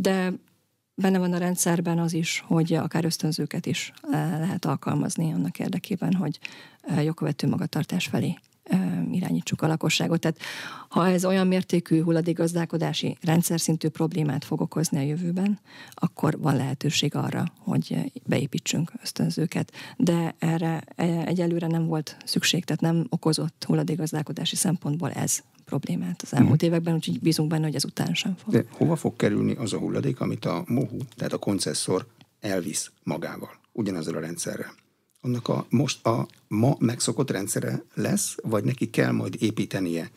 de 0.00 0.32
benne 0.94 1.18
van 1.18 1.32
a 1.32 1.38
rendszerben 1.38 1.98
az 1.98 2.12
is, 2.12 2.44
hogy 2.46 2.74
akár 2.74 3.04
ösztönzőket 3.04 3.66
is 3.66 3.92
eh, 4.02 4.38
lehet 4.38 4.64
alkalmazni 4.64 5.32
annak 5.32 5.58
érdekében, 5.58 6.14
hogy 6.14 6.38
eh, 6.80 7.04
jogkövető 7.04 7.48
magatartás 7.48 8.06
felé 8.06 8.38
eh, 8.62 8.80
irányítsuk 9.12 9.62
a 9.62 9.66
lakosságot. 9.66 10.20
Tehát 10.20 10.38
ha 10.88 11.08
ez 11.08 11.24
olyan 11.24 11.46
mértékű 11.46 12.02
hulladékgazdálkodási 12.02 13.16
rendszer 13.20 13.60
szintű 13.60 13.88
problémát 13.88 14.44
fog 14.44 14.60
okozni 14.60 14.98
a 14.98 15.02
jövőben, 15.02 15.58
akkor 15.90 16.38
van 16.38 16.56
lehetőség 16.56 17.14
arra, 17.14 17.44
hogy 17.58 18.12
beépítsünk 18.26 18.92
ösztönzőket. 19.02 19.72
De 19.96 20.34
erre 20.38 20.80
egyelőre 21.24 21.66
nem 21.66 21.86
volt 21.86 22.16
szükség, 22.24 22.64
tehát 22.64 22.82
nem 22.82 23.06
okozott 23.08 23.64
hulladékgazdálkodási 23.66 24.56
szempontból 24.56 25.10
ez 25.10 25.42
problémát 25.66 26.22
az 26.22 26.32
elmúlt 26.32 26.52
uh-huh. 26.52 26.68
években, 26.68 26.94
úgyhogy 26.94 27.20
bízunk 27.20 27.48
benne, 27.48 27.64
hogy 27.64 27.74
ez 27.74 27.84
után 27.84 28.14
sem 28.14 28.36
fog. 28.36 28.52
De 28.52 28.64
hova 28.70 28.96
fog 28.96 29.16
kerülni 29.16 29.54
az 29.54 29.72
a 29.72 29.78
hulladék, 29.78 30.20
amit 30.20 30.44
a 30.44 30.64
MOHU, 30.66 30.98
tehát 31.16 31.32
a 31.32 31.38
koncesszor 31.38 32.06
elvisz 32.40 32.90
magával, 33.02 33.50
ugyanazzal 33.72 34.16
a 34.16 34.20
rendszerrel? 34.20 34.74
Annak 35.20 35.48
a 35.48 35.66
most 35.68 36.06
a 36.06 36.28
ma 36.48 36.76
megszokott 36.78 37.30
rendszere 37.30 37.82
lesz, 37.94 38.36
vagy 38.42 38.64
neki 38.64 38.90
kell 38.90 39.10
majd 39.10 39.36
építenie 39.38 40.10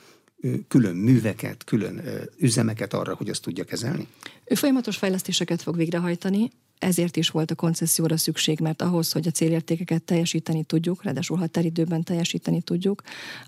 külön 0.67 0.95
műveket, 0.95 1.63
külön 1.63 2.01
üzemeket 2.37 2.93
arra, 2.93 3.15
hogy 3.15 3.29
azt 3.29 3.41
tudja 3.41 3.63
kezelni? 3.63 4.07
Ő 4.45 4.55
folyamatos 4.55 4.97
fejlesztéseket 4.97 5.61
fog 5.61 5.75
végrehajtani, 5.75 6.51
ezért 6.79 7.15
is 7.15 7.29
volt 7.29 7.51
a 7.51 7.55
koncesszióra 7.55 8.17
szükség, 8.17 8.59
mert 8.59 8.81
ahhoz, 8.81 9.11
hogy 9.11 9.27
a 9.27 9.31
célértékeket 9.31 10.03
teljesíteni 10.03 10.63
tudjuk, 10.63 11.03
ráadásul 11.03 11.37
határidőben 11.37 12.03
teljesíteni 12.03 12.61
tudjuk, 12.61 13.01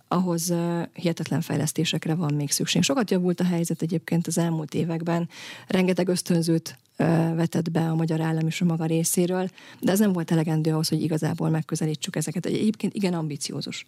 ahhoz 0.07 0.53
hihetetlen 0.93 1.41
fejlesztésekre 1.41 2.15
van 2.15 2.33
még 2.33 2.51
szükség. 2.51 2.81
Sokat 2.81 3.11
javult 3.11 3.39
a 3.39 3.43
helyzet 3.43 3.81
egyébként 3.81 4.27
az 4.27 4.37
elmúlt 4.37 4.73
években, 4.73 5.29
rengeteg 5.67 6.07
ösztönzőt 6.07 6.77
vetett 7.35 7.71
be 7.71 7.89
a 7.89 7.95
magyar 7.95 8.21
állam 8.21 8.47
és 8.47 8.61
a 8.61 8.65
maga 8.65 8.85
részéről, 8.85 9.49
de 9.79 9.91
ez 9.91 9.99
nem 9.99 10.13
volt 10.13 10.31
elegendő 10.31 10.71
ahhoz, 10.71 10.89
hogy 10.89 11.01
igazából 11.01 11.49
megközelítsük 11.49 12.15
ezeket. 12.15 12.45
Egyébként 12.45 12.93
igen 12.93 13.13
ambiciózus 13.13 13.85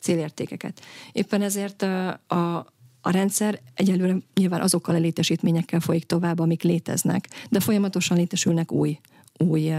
célértékeket. 0.00 0.80
Éppen 1.12 1.42
ezért 1.42 1.82
a, 1.82 2.72
a 3.02 3.10
rendszer 3.10 3.60
egyelőre 3.74 4.16
nyilván 4.34 4.60
azokkal 4.60 4.94
a 4.94 4.98
létesítményekkel 4.98 5.80
folyik 5.80 6.04
tovább, 6.04 6.38
amik 6.38 6.62
léteznek, 6.62 7.28
de 7.50 7.60
folyamatosan 7.60 8.16
létesülnek 8.16 8.72
új 8.72 8.98
új 9.38 9.72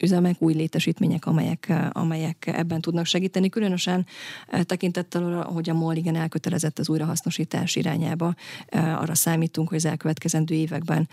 üzemek, 0.00 0.42
új 0.42 0.54
létesítmények, 0.54 1.26
amelyek, 1.26 1.72
amelyek 1.92 2.46
ebben 2.46 2.80
tudnak 2.80 3.06
segíteni. 3.06 3.48
Különösen 3.48 4.06
tekintettel 4.62 5.24
arra, 5.24 5.42
hogy 5.42 5.70
a 5.70 5.74
MOL 5.74 5.94
igen 5.94 6.16
elkötelezett 6.16 6.78
az 6.78 6.88
újrahasznosítás 6.88 7.76
irányába. 7.76 8.34
Arra 8.70 9.14
számítunk, 9.14 9.68
hogy 9.68 9.76
az 9.76 9.84
elkövetkezendő 9.84 10.54
években 10.54 11.08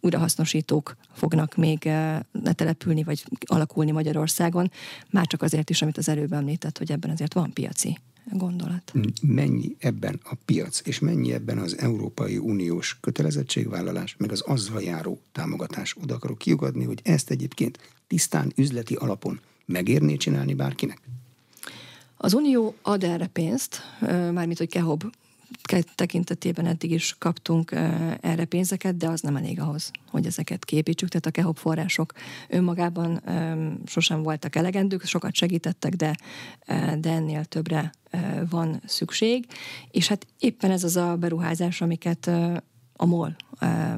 újrahasznosítók 0.00 0.96
fognak 1.12 1.56
még 1.56 1.90
letelepülni, 2.32 3.02
vagy 3.02 3.24
alakulni 3.46 3.90
Magyarországon. 3.90 4.70
Már 5.10 5.26
csak 5.26 5.42
azért 5.42 5.70
is, 5.70 5.82
amit 5.82 5.98
az 5.98 6.08
előbb 6.08 6.32
említett, 6.32 6.78
hogy 6.78 6.90
ebben 6.90 7.10
azért 7.10 7.34
van 7.34 7.52
piaci 7.52 7.98
gondolat. 8.32 8.92
Mennyi 9.22 9.76
ebben 9.78 10.20
a 10.22 10.34
piac, 10.44 10.80
és 10.84 10.98
mennyi 10.98 11.32
ebben 11.32 11.58
az 11.58 11.78
Európai 11.78 12.36
Uniós 12.36 12.98
kötelezettségvállalás, 13.00 14.14
meg 14.18 14.32
az 14.32 14.42
azzal 14.46 14.82
járó 14.82 15.20
támogatás. 15.32 15.96
Oda 16.02 16.14
akarok 16.14 16.38
kiugadni, 16.38 16.84
hogy 16.84 17.00
ezt 17.02 17.30
egyébként 17.30 17.78
tisztán 18.06 18.52
üzleti 18.56 18.94
alapon 18.94 19.40
megérné 19.66 20.16
csinálni 20.16 20.54
bárkinek? 20.54 21.00
Az 22.16 22.34
Unió 22.34 22.74
ad 22.82 23.04
erre 23.04 23.26
pénzt, 23.26 23.80
mármint, 24.32 24.58
hogy 24.58 24.68
KEHOB 24.68 25.04
tekintetében 25.94 26.66
eddig 26.66 26.90
is 26.90 27.16
kaptunk 27.18 27.70
erre 28.20 28.44
pénzeket, 28.44 28.96
de 28.96 29.08
az 29.08 29.20
nem 29.20 29.36
elég 29.36 29.60
ahhoz, 29.60 29.90
hogy 30.06 30.26
ezeket 30.26 30.64
képítsük. 30.64 31.08
Tehát 31.08 31.26
a 31.26 31.30
KEHOP 31.30 31.58
források 31.58 32.12
önmagában 32.48 33.22
sosem 33.86 34.22
voltak 34.22 34.56
elegendők, 34.56 35.04
sokat 35.04 35.34
segítettek, 35.34 35.94
de, 35.94 36.16
de 36.98 37.10
ennél 37.10 37.44
többre 37.44 37.92
van 38.50 38.82
szükség. 38.86 39.46
És 39.90 40.08
hát 40.08 40.26
éppen 40.38 40.70
ez 40.70 40.84
az 40.84 40.96
a 40.96 41.16
beruházás, 41.16 41.80
amiket 41.80 42.30
a 43.00 43.06
MOL 43.06 43.36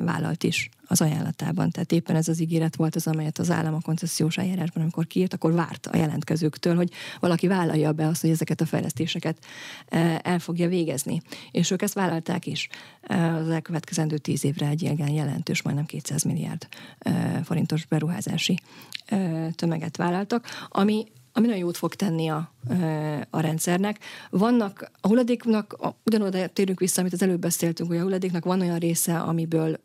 vállalt 0.05 0.43
is 0.43 0.69
az 0.87 1.01
ajánlatában. 1.01 1.71
Tehát 1.71 1.93
éppen 1.93 2.17
ez 2.17 2.29
az 2.29 2.41
ígéret 2.41 2.77
volt 2.77 2.95
az, 2.95 3.07
amelyet 3.07 3.39
az 3.39 3.51
állam 3.51 3.75
a 3.75 3.81
koncesziós 3.81 4.39
eljárásban, 4.39 4.83
amikor 4.83 5.07
kiírt, 5.07 5.35
akkor 5.35 5.53
várt 5.53 5.87
a 5.87 5.97
jelentkezőktől, 5.97 6.77
hogy 6.77 6.91
valaki 7.21 7.47
vállalja 7.47 7.93
be 7.93 8.07
azt, 8.07 8.21
hogy 8.21 8.31
ezeket 8.31 8.61
a 8.61 8.67
fejlesztéseket 8.67 9.39
el 10.23 10.39
fogja 10.39 10.69
végezni. 10.69 11.23
És 11.51 11.71
ők 11.71 11.83
ezt 11.83 11.95
vállalták 11.95 12.47
is. 12.47 12.69
Az 13.03 13.49
elkövetkezendő 13.49 14.19
tíz 14.19 14.45
évre 14.45 14.67
egy 14.67 14.83
ilyen 14.83 15.13
jelentős, 15.13 15.63
majdnem 15.63 15.87
200 15.87 16.23
milliárd 16.23 16.67
forintos 17.45 17.87
beruházási 17.87 18.59
tömeget 19.55 19.97
vállaltak, 19.97 20.47
ami 20.69 21.07
ami 21.33 21.47
nagyon 21.47 21.63
jót 21.63 21.77
fog 21.77 21.95
tenni 21.95 22.29
a, 22.29 22.53
a 23.31 23.41
rendszernek. 23.41 23.99
Vannak, 24.31 24.91
a 25.01 25.09
hulladéknak, 25.09 25.73
a, 25.73 25.97
ugyanoda 26.05 26.47
térünk 26.47 26.81
vissza, 26.81 27.01
amit 27.01 27.13
az 27.13 27.23
előbb 27.23 27.41
beszéltünk, 27.41 27.89
hogy 27.89 27.99
a 27.99 28.03
hulladéknak 28.03 28.45
van 28.45 28.61
olyan 28.61 28.79
része, 28.79 29.19
amiből 29.19 29.81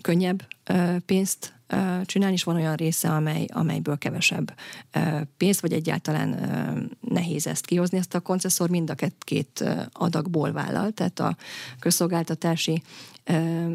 könnyebb 0.00 0.46
pénzt 1.06 1.56
csinálni, 2.04 2.34
és 2.34 2.42
van 2.42 2.56
olyan 2.56 2.74
része, 2.74 3.10
amely, 3.10 3.44
amelyből 3.52 3.98
kevesebb 3.98 4.54
pénzt, 5.36 5.60
vagy 5.60 5.72
egyáltalán 5.72 6.28
nehéz 7.00 7.46
ezt 7.46 7.66
kihozni. 7.66 7.98
Ezt 7.98 8.14
a 8.14 8.20
koncesszor 8.20 8.70
mind 8.70 8.90
a 8.90 8.94
két, 9.18 9.64
adagból 9.92 10.52
vállal, 10.52 10.90
tehát 10.92 11.20
a 11.20 11.36
közszolgáltatási 11.78 12.82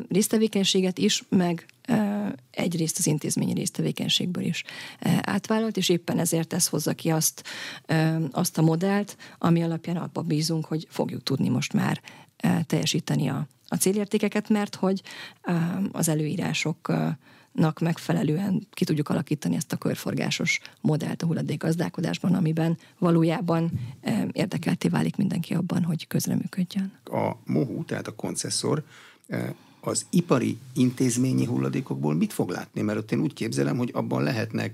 résztevékenységet 0.10 0.98
is, 0.98 1.24
meg 1.30 1.66
egyrészt 2.52 2.98
az 2.98 3.08
intézményi 3.08 3.54
résztevékenységből 3.54 4.44
is 4.44 4.64
átvállalt, 5.22 5.78
és 5.78 5.90
éppen 5.90 6.20
ezért 6.20 6.54
ez 6.54 6.68
hozza 6.68 6.94
ki 6.94 7.10
azt, 7.10 7.44
azt 8.32 8.58
a 8.58 8.62
modellt, 8.62 9.18
ami 9.38 9.64
alapján 9.64 9.98
abba 9.98 10.22
bízunk, 10.22 10.66
hogy 10.66 10.88
fogjuk 10.90 11.24
tudni 11.24 11.50
most 11.50 11.74
már 11.74 12.02
teljesíteni 12.66 13.28
a, 13.28 13.48
a 13.74 13.78
célértékeket, 13.78 14.50
mert 14.50 14.76
hogy 14.76 15.02
az 15.92 16.08
előírásoknak 16.08 17.80
megfelelően 17.82 18.68
ki 18.72 18.86
tudjuk 18.86 19.10
alakítani 19.10 19.56
ezt 19.56 19.74
a 19.74 19.78
körforgásos 19.78 20.60
modellt 20.82 21.22
a 21.22 21.26
hulladékgazdálkodásban, 21.26 22.34
amiben 22.34 22.78
valójában 22.98 23.72
érdekelté 24.32 24.88
válik 24.88 25.16
mindenki 25.16 25.54
abban, 25.54 25.84
hogy 25.84 26.08
közreműködjön. 26.08 26.92
A 27.06 27.32
MOHU, 27.46 27.86
tehát 27.86 28.08
a 28.08 28.16
koncesszor 28.16 28.84
az 29.80 30.06
ipari 30.10 30.58
intézményi 30.74 31.46
hulladékokból 31.46 32.14
mit 32.14 32.34
fog 32.34 32.50
látni? 32.50 32.82
Mert 32.82 32.98
ott 32.98 33.12
én 33.12 33.20
úgy 33.20 33.34
képzelem, 33.34 33.78
hogy 33.78 33.90
abban 33.94 34.24
lehetnek 34.24 34.74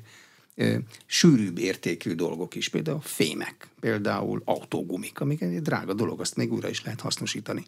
sűrűbb 1.06 1.58
értékű 1.58 2.14
dolgok 2.14 2.56
is, 2.56 2.70
például 2.70 3.02
fémek, 3.02 3.68
például 3.80 4.42
autógumik, 4.46 5.20
amik 5.20 5.42
egy 5.42 5.62
drága 5.62 5.94
dolog, 5.94 6.20
azt 6.20 6.36
még 6.36 6.54
újra 6.54 6.70
is 6.70 6.84
lehet 6.84 7.02
hasznosítani. 7.02 7.66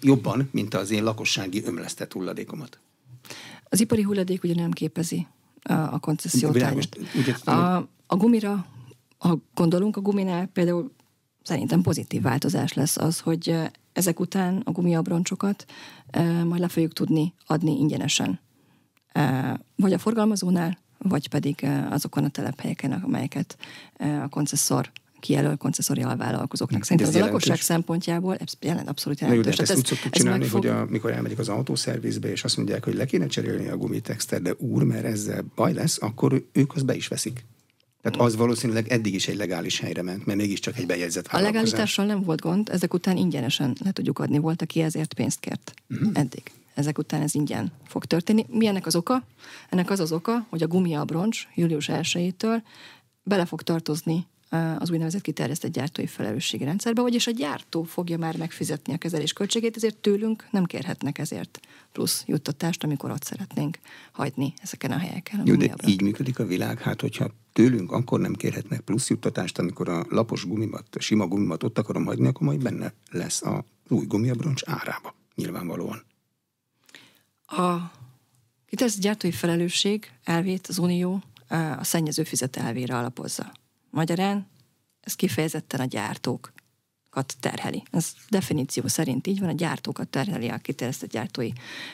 Jobban, 0.00 0.48
mint 0.52 0.74
az 0.74 0.90
én 0.90 1.02
lakossági 1.02 1.64
ömlesztett 1.64 2.12
hulladékomat. 2.12 2.78
Az 3.64 3.80
ipari 3.80 4.02
hulladék 4.02 4.42
ugye 4.42 4.54
nem 4.54 4.70
képezi 4.70 5.26
a, 5.62 5.72
a 5.72 5.98
koncesziót. 5.98 6.62
A, 7.44 7.76
a 8.06 8.16
gumira, 8.16 8.66
ha 9.18 9.38
gondolunk 9.54 9.96
a 9.96 10.00
guminál, 10.00 10.46
például 10.46 10.92
szerintem 11.42 11.82
pozitív 11.82 12.22
változás 12.22 12.72
lesz 12.72 12.96
az, 12.96 13.20
hogy 13.20 13.56
ezek 13.92 14.20
után 14.20 14.62
a 14.64 14.70
gumiabroncsokat 14.70 15.64
majd 16.44 16.60
le 16.60 16.68
fogjuk 16.68 16.92
tudni 16.92 17.34
adni 17.46 17.78
ingyenesen. 17.78 18.40
Vagy 19.76 19.92
a 19.92 19.98
forgalmazónál, 19.98 20.78
vagy 20.98 21.28
pedig 21.28 21.66
azokon 21.90 22.24
a 22.24 22.28
telephelyeken, 22.28 22.92
amelyeket 22.92 23.56
a 23.98 24.28
koncesszor 24.28 24.90
kijelöl 25.20 25.56
koncesszori 25.56 26.02
alvállalkozóknak. 26.02 26.84
Szerintem 26.84 27.08
az 27.08 27.14
a 27.14 27.18
lakosság 27.18 27.60
szempontjából 27.60 28.36
ez 28.36 28.52
jelent 28.60 28.88
abszolút 28.88 29.20
jelentős. 29.20 29.44
Na 29.44 29.50
jó, 29.50 29.56
de 29.56 29.62
ezt, 29.62 29.70
ezt 29.70 29.80
úgy 29.80 29.86
szoktuk 29.86 30.12
csinálni, 30.12 30.44
fog... 30.44 30.66
hogy 30.66 30.88
mikor 30.88 31.12
elmegyek 31.12 31.38
az 31.38 31.48
autószervizbe, 31.48 32.30
és 32.30 32.44
azt 32.44 32.56
mondják, 32.56 32.84
hogy 32.84 32.94
le 32.94 33.04
kéne 33.04 33.26
cserélni 33.26 33.68
a 33.68 33.76
gumitextet, 33.76 34.42
de 34.42 34.54
úr, 34.58 34.82
mert 34.82 35.04
ezzel 35.04 35.44
baj 35.54 35.72
lesz, 35.72 35.98
akkor 36.02 36.44
ők 36.52 36.74
azt 36.74 36.84
be 36.84 36.94
is 36.94 37.08
veszik. 37.08 37.44
Tehát 38.02 38.20
az 38.20 38.36
valószínűleg 38.36 38.88
eddig 38.88 39.14
is 39.14 39.28
egy 39.28 39.36
legális 39.36 39.80
helyre 39.80 40.02
ment, 40.02 40.26
mert 40.26 40.38
mégiscsak 40.38 40.78
egy 40.78 40.86
bejegyzett 40.86 41.26
A 41.26 41.40
legalitással 41.40 42.06
nem 42.06 42.22
volt 42.22 42.40
gond, 42.40 42.68
ezek 42.68 42.94
után 42.94 43.16
ingyenesen 43.16 43.76
le 43.84 43.92
tudjuk 43.92 44.18
adni. 44.18 44.38
Volt, 44.38 44.62
aki 44.62 44.80
ezért 44.80 45.14
pénzt 45.14 45.40
kért 45.40 45.74
uh-huh. 45.90 46.10
eddig. 46.12 46.42
Ezek 46.74 46.98
után 46.98 47.22
ez 47.22 47.34
ingyen 47.34 47.72
fog 47.86 48.04
történni. 48.04 48.46
Mi 48.48 48.66
ennek 48.66 48.86
az 48.86 48.96
oka? 48.96 49.22
Ennek 49.70 49.90
az 49.90 50.00
az 50.00 50.12
oka, 50.12 50.46
hogy 50.50 50.62
a 50.62 50.66
gumiabroncs 50.66 51.46
július 51.54 51.88
1-től 51.92 52.62
bele 53.22 53.44
fog 53.44 53.62
tartozni 53.62 54.26
az 54.78 54.90
úgynevezett 54.90 55.20
kiterjesztett 55.20 55.72
gyártói 55.72 56.06
felelősségi 56.06 56.64
rendszerbe, 56.64 57.00
vagyis 57.00 57.26
a 57.26 57.30
gyártó 57.30 57.82
fogja 57.82 58.18
már 58.18 58.36
megfizetni 58.36 58.92
a 58.92 58.98
kezelés 58.98 59.32
költségét, 59.32 59.76
ezért 59.76 59.96
tőlünk 59.96 60.46
nem 60.50 60.64
kérhetnek 60.64 61.18
ezért 61.18 61.60
plusz 61.92 62.22
juttatást, 62.26 62.84
amikor 62.84 63.10
ott 63.10 63.22
szeretnénk 63.22 63.78
hagyni 64.12 64.52
ezeken 64.62 64.90
a 64.90 64.98
helyeken. 64.98 65.42
Jó, 65.44 65.54
de 65.54 65.74
így 65.86 66.02
működik 66.02 66.38
a 66.38 66.46
világ, 66.46 66.78
hát 66.78 67.00
hogyha 67.00 67.30
tőlünk 67.52 67.92
akkor 67.92 68.20
nem 68.20 68.34
kérhetnek 68.34 68.80
plusz 68.80 69.10
juttatást, 69.10 69.58
amikor 69.58 69.88
a 69.88 70.06
lapos 70.08 70.46
gumimat, 70.46 70.96
a 70.96 71.00
sima 71.00 71.26
gumimat 71.26 71.62
ott 71.62 71.78
akarom 71.78 72.04
hagyni, 72.04 72.26
akkor 72.26 72.46
majd 72.46 72.62
benne 72.62 72.92
lesz 73.10 73.42
a 73.42 73.64
új 73.88 74.06
gumiabroncs 74.06 74.62
árába, 74.66 75.14
nyilvánvalóan. 75.34 76.04
A 77.46 77.76
kiterjesztett 78.66 79.04
gyártói 79.04 79.32
felelősség 79.32 80.10
elvét 80.24 80.66
az 80.66 80.78
Unió 80.78 81.22
a 81.78 81.84
szennyező 81.84 82.22
fizet 82.22 82.56
elvére 82.56 82.96
alapozza. 82.96 83.52
Magyarán 83.90 84.46
ez 85.00 85.14
kifejezetten 85.14 85.80
a 85.80 85.84
gyártók 85.84 86.52
terheli. 87.40 87.82
Ez 87.90 88.12
definíció 88.28 88.86
szerint 88.86 89.26
így 89.26 89.40
van, 89.40 89.48
a 89.48 89.52
gyártókat 89.52 90.08
terheli 90.08 90.48
a 90.48 90.56
kiterjesztett 90.56 91.10
gyártói 91.10 91.50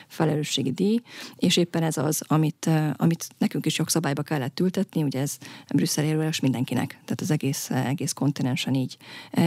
felelősségi 0.07 0.71
díj, 0.71 1.01
és 1.35 1.57
éppen 1.57 1.83
ez 1.83 1.97
az, 1.97 2.23
amit, 2.27 2.69
amit 2.95 3.27
nekünk 3.37 3.65
is 3.65 3.77
jogszabályba 3.77 4.21
kellett 4.21 4.59
ültetni, 4.59 5.03
ugye 5.03 5.19
ez 5.19 5.37
Brüsszel 5.73 6.03
érvényes 6.03 6.39
mindenkinek, 6.39 6.89
tehát 6.89 7.21
az 7.21 7.31
egész, 7.31 7.69
egész 7.69 8.11
kontinensen 8.11 8.73
így, 8.73 8.97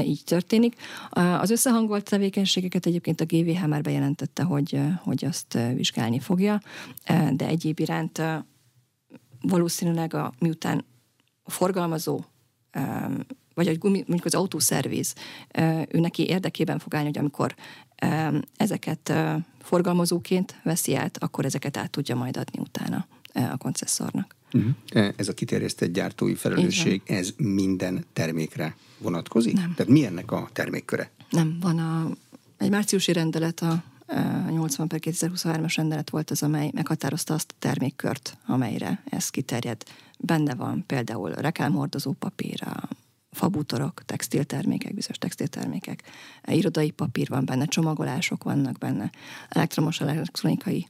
így 0.04 0.22
történik. 0.24 0.74
Az 1.10 1.50
összehangolt 1.50 2.08
tevékenységeket 2.10 2.86
egyébként 2.86 3.20
a 3.20 3.24
GVH 3.24 3.66
már 3.66 3.82
bejelentette, 3.82 4.42
hogy, 4.42 4.80
hogy 5.02 5.24
azt 5.24 5.58
vizsgálni 5.74 6.18
fogja, 6.18 6.60
de 7.32 7.46
egyéb 7.46 7.78
iránt 7.78 8.22
valószínűleg 9.40 10.14
a, 10.14 10.32
miután 10.38 10.84
a 11.42 11.50
forgalmazó 11.50 12.24
vagy 13.54 13.66
egy 13.66 13.78
gumi, 13.78 13.98
mondjuk 13.98 14.24
az 14.24 14.35
autószerviz, 14.35 15.14
ő 15.88 16.00
neki 16.00 16.28
érdekében 16.28 16.78
fog 16.78 16.94
állni, 16.94 17.06
hogy 17.06 17.18
amikor 17.18 17.54
ezeket 18.56 19.12
forgalmazóként 19.62 20.61
veszi 20.62 20.94
át, 20.94 21.22
akkor 21.22 21.44
ezeket 21.44 21.76
át 21.76 21.90
tudja 21.90 22.14
majd 22.14 22.37
adni 22.37 22.59
utána 22.59 23.06
a 23.33 23.56
koncesszornak. 23.56 24.35
Uh-huh. 24.52 25.12
Ez 25.16 25.28
a 25.28 25.33
kiterjesztett 25.33 25.92
gyártói 25.92 26.35
felelősség, 26.35 27.02
ez 27.06 27.35
minden 27.37 28.04
termékre 28.12 28.76
vonatkozik? 28.98 29.54
Nem. 29.54 29.74
Tehát 29.76 29.92
mi 29.92 30.04
ennek 30.04 30.30
a 30.30 30.48
termékköre? 30.52 31.11
Nem, 31.30 31.59
van 31.61 31.78
a, 31.78 32.11
egy 32.59 32.70
márciusi 32.70 33.12
rendelet, 33.12 33.61
a, 33.61 33.83
a 34.46 34.50
80 34.50 34.88
per 34.88 34.98
2023-as 35.02 35.72
rendelet 35.76 36.11
volt 36.11 36.30
az, 36.30 36.42
amely 36.42 36.70
meghatározta 36.74 37.35
azt 37.35 37.50
a 37.50 37.56
termékkört, 37.59 38.37
amelyre 38.46 39.02
ez 39.04 39.28
kiterjed. 39.28 39.83
Benne 40.22 40.54
van 40.54 40.85
például 40.87 41.30
reklámhordozó 41.30 42.12
papír, 42.12 42.62
a 42.64 42.88
fabútorok, 43.30 44.04
textiltermékek, 44.04 44.94
bizonyos 44.94 45.18
textiltermékek, 45.18 46.02
irodai 46.46 46.90
papír 46.90 47.28
van 47.28 47.44
benne, 47.44 47.64
csomagolások 47.64 48.44
vannak 48.44 48.78
benne, 48.78 49.11
elektromos 49.48 50.00
elektronikai 50.00 50.88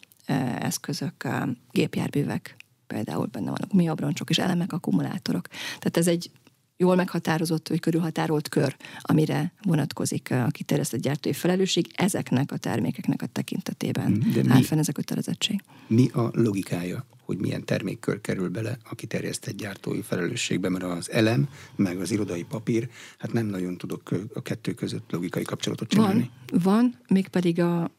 eszközök, 0.58 1.28
gépjárművek, 1.70 2.56
például 2.86 3.26
benne 3.26 3.50
vannak 3.50 3.72
miabroncsok 3.72 4.30
és 4.30 4.38
elemek, 4.38 4.72
akkumulátorok. 4.72 5.48
Tehát 5.48 5.96
ez 5.96 6.06
egy 6.06 6.30
jól 6.76 6.96
meghatározott, 6.96 7.68
vagy 7.68 7.80
körülhatárolt 7.80 8.48
kör, 8.48 8.76
amire 9.00 9.52
vonatkozik 9.62 10.30
a 10.30 10.46
kiterjesztett 10.50 11.00
gyártói 11.00 11.32
felelősség, 11.32 11.92
ezeknek 11.94 12.52
a 12.52 12.56
termékeknek 12.56 13.22
a 13.22 13.26
tekintetében 13.26 14.10
mm, 14.10 14.32
De 14.32 14.52
áll 14.52 14.62
fenn 14.62 14.78
ez 14.78 14.88
a 14.88 14.92
kötelezettség. 14.92 15.62
Mi 15.86 16.08
a 16.12 16.30
logikája, 16.32 17.04
hogy 17.30 17.38
milyen 17.38 17.64
termékkör 17.64 18.20
kerül 18.20 18.48
bele 18.48 18.78
a 18.84 18.94
kiterjesztett 18.94 19.56
gyártói 19.56 20.02
felelősségbe, 20.02 20.68
mert 20.68 20.84
az 20.84 21.10
elem, 21.10 21.48
meg 21.76 22.00
az 22.00 22.10
irodai 22.10 22.42
papír, 22.42 22.88
hát 23.18 23.32
nem 23.32 23.46
nagyon 23.46 23.76
tudok 23.76 24.10
a 24.34 24.42
kettő 24.42 24.72
között 24.72 25.10
logikai 25.10 25.42
kapcsolatot 25.42 25.88
csinálni. 25.88 26.30
Van, 26.50 26.62
van 26.62 26.94
mégpedig 27.08 27.60
a 27.60 27.90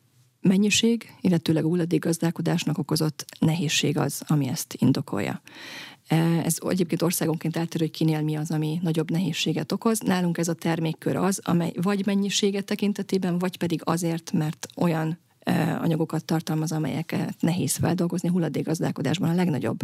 mennyiség, 0.42 1.14
illetőleg 1.22 1.64
a 1.64 1.68
hulladékgazdálkodásnak 1.68 2.78
okozott 2.78 3.26
nehézség 3.40 3.98
az, 3.98 4.22
ami 4.28 4.48
ezt 4.48 4.76
indokolja. 4.80 5.42
E, 6.08 6.16
ez 6.18 6.58
egyébként 6.68 7.02
országonként 7.02 7.58
eltérő, 7.58 7.86
hogy 7.86 7.94
kinél 7.94 8.22
mi 8.22 8.36
az, 8.36 8.52
ami 8.52 8.80
nagyobb 8.82 9.12
nehézséget 9.12 9.72
okoz. 9.72 10.00
Nálunk 10.00 10.38
ez 10.38 10.48
a 10.48 10.54
termékkör 10.54 11.16
az, 11.16 11.40
amely 11.44 11.74
vagy 11.82 12.06
mennyiséget 12.06 12.66
tekintetében, 12.66 13.38
vagy 13.38 13.58
pedig 13.58 13.82
azért, 13.84 14.32
mert 14.32 14.68
olyan 14.76 15.20
anyagokat 15.82 16.26
tartalmaz, 16.26 16.72
amelyeket 16.72 17.36
nehéz 17.40 17.76
feldolgozni. 17.76 18.30
Hulladékgazdálkodásban 18.30 19.30
a 19.30 19.34
legnagyobb 19.34 19.80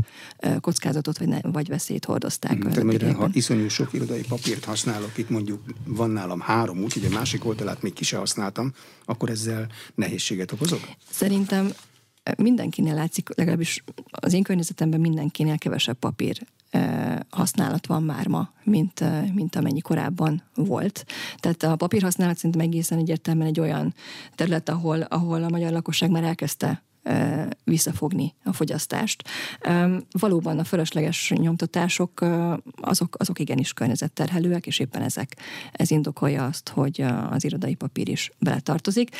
kockázatot 0.62 1.17
vagy, 1.17 1.28
ne, 1.28 1.39
vagy 1.41 1.67
veszélyt 1.67 2.06
hordozták. 2.06 2.65
Mm, 2.65 2.70
tehát 2.70 3.15
ha 3.15 3.30
iszonyú 3.32 3.67
sok 3.67 3.93
irodai 3.93 4.22
papírt 4.28 4.65
használok, 4.65 5.17
itt 5.17 5.30
mondjuk 5.30 5.63
van 5.86 6.10
nálam 6.10 6.39
három, 6.39 6.84
úgyhogy 6.84 7.06
a 7.06 7.10
másik 7.10 7.46
oldalát 7.46 7.82
még 7.82 7.93
ki 7.93 8.04
se 8.04 8.17
használtam, 8.17 8.74
akkor 9.06 9.30
ezzel 9.30 9.67
nehézséget 9.96 10.52
okozok? 10.52 10.80
Szerintem 11.10 11.72
mindenkinél 12.38 12.93
látszik, 12.93 13.30
legalábbis 13.36 13.84
az 14.10 14.34
én 14.34 14.43
környezetemben 14.43 15.00
mindenkinél 15.00 15.58
kevesebb 15.58 15.98
papír 16.00 16.41
használat 17.30 17.88
van 17.88 18.03
már 18.03 18.27
ma, 18.27 18.49
mint, 18.63 19.03
mint 19.34 19.56
amennyi 19.56 19.80
korábban 19.80 20.43
volt. 20.56 21.06
Tehát 21.38 21.63
a 21.63 21.75
papírhasználat 21.75 22.36
szerintem 22.36 22.62
egészen 22.62 22.97
egyértelműen 22.97 23.47
egy 23.47 23.60
olyan 23.60 23.93
terület, 24.36 24.69
ahol, 24.69 25.01
ahol 25.01 25.43
a 25.43 25.49
magyar 25.49 25.71
lakosság 25.71 26.10
már 26.10 26.23
elkezdte 26.23 26.82
visszafogni 27.63 28.34
a 28.43 28.53
fogyasztást. 28.53 29.23
Valóban 30.12 30.60
a 30.60 30.63
fölösleges 30.63 31.34
nyomtatások 31.36 32.25
azok, 32.75 33.15
azok 33.19 33.39
igenis 33.39 33.73
környezetterhelőek, 33.73 34.67
és 34.67 34.80
éppen 34.80 35.01
ezek, 35.01 35.38
ez 35.71 35.91
indokolja 35.91 36.45
azt, 36.45 36.69
hogy 36.69 37.01
az 37.30 37.43
irodai 37.43 37.75
papír 37.75 38.10
is 38.10 38.32
beletartozik. 38.39 39.15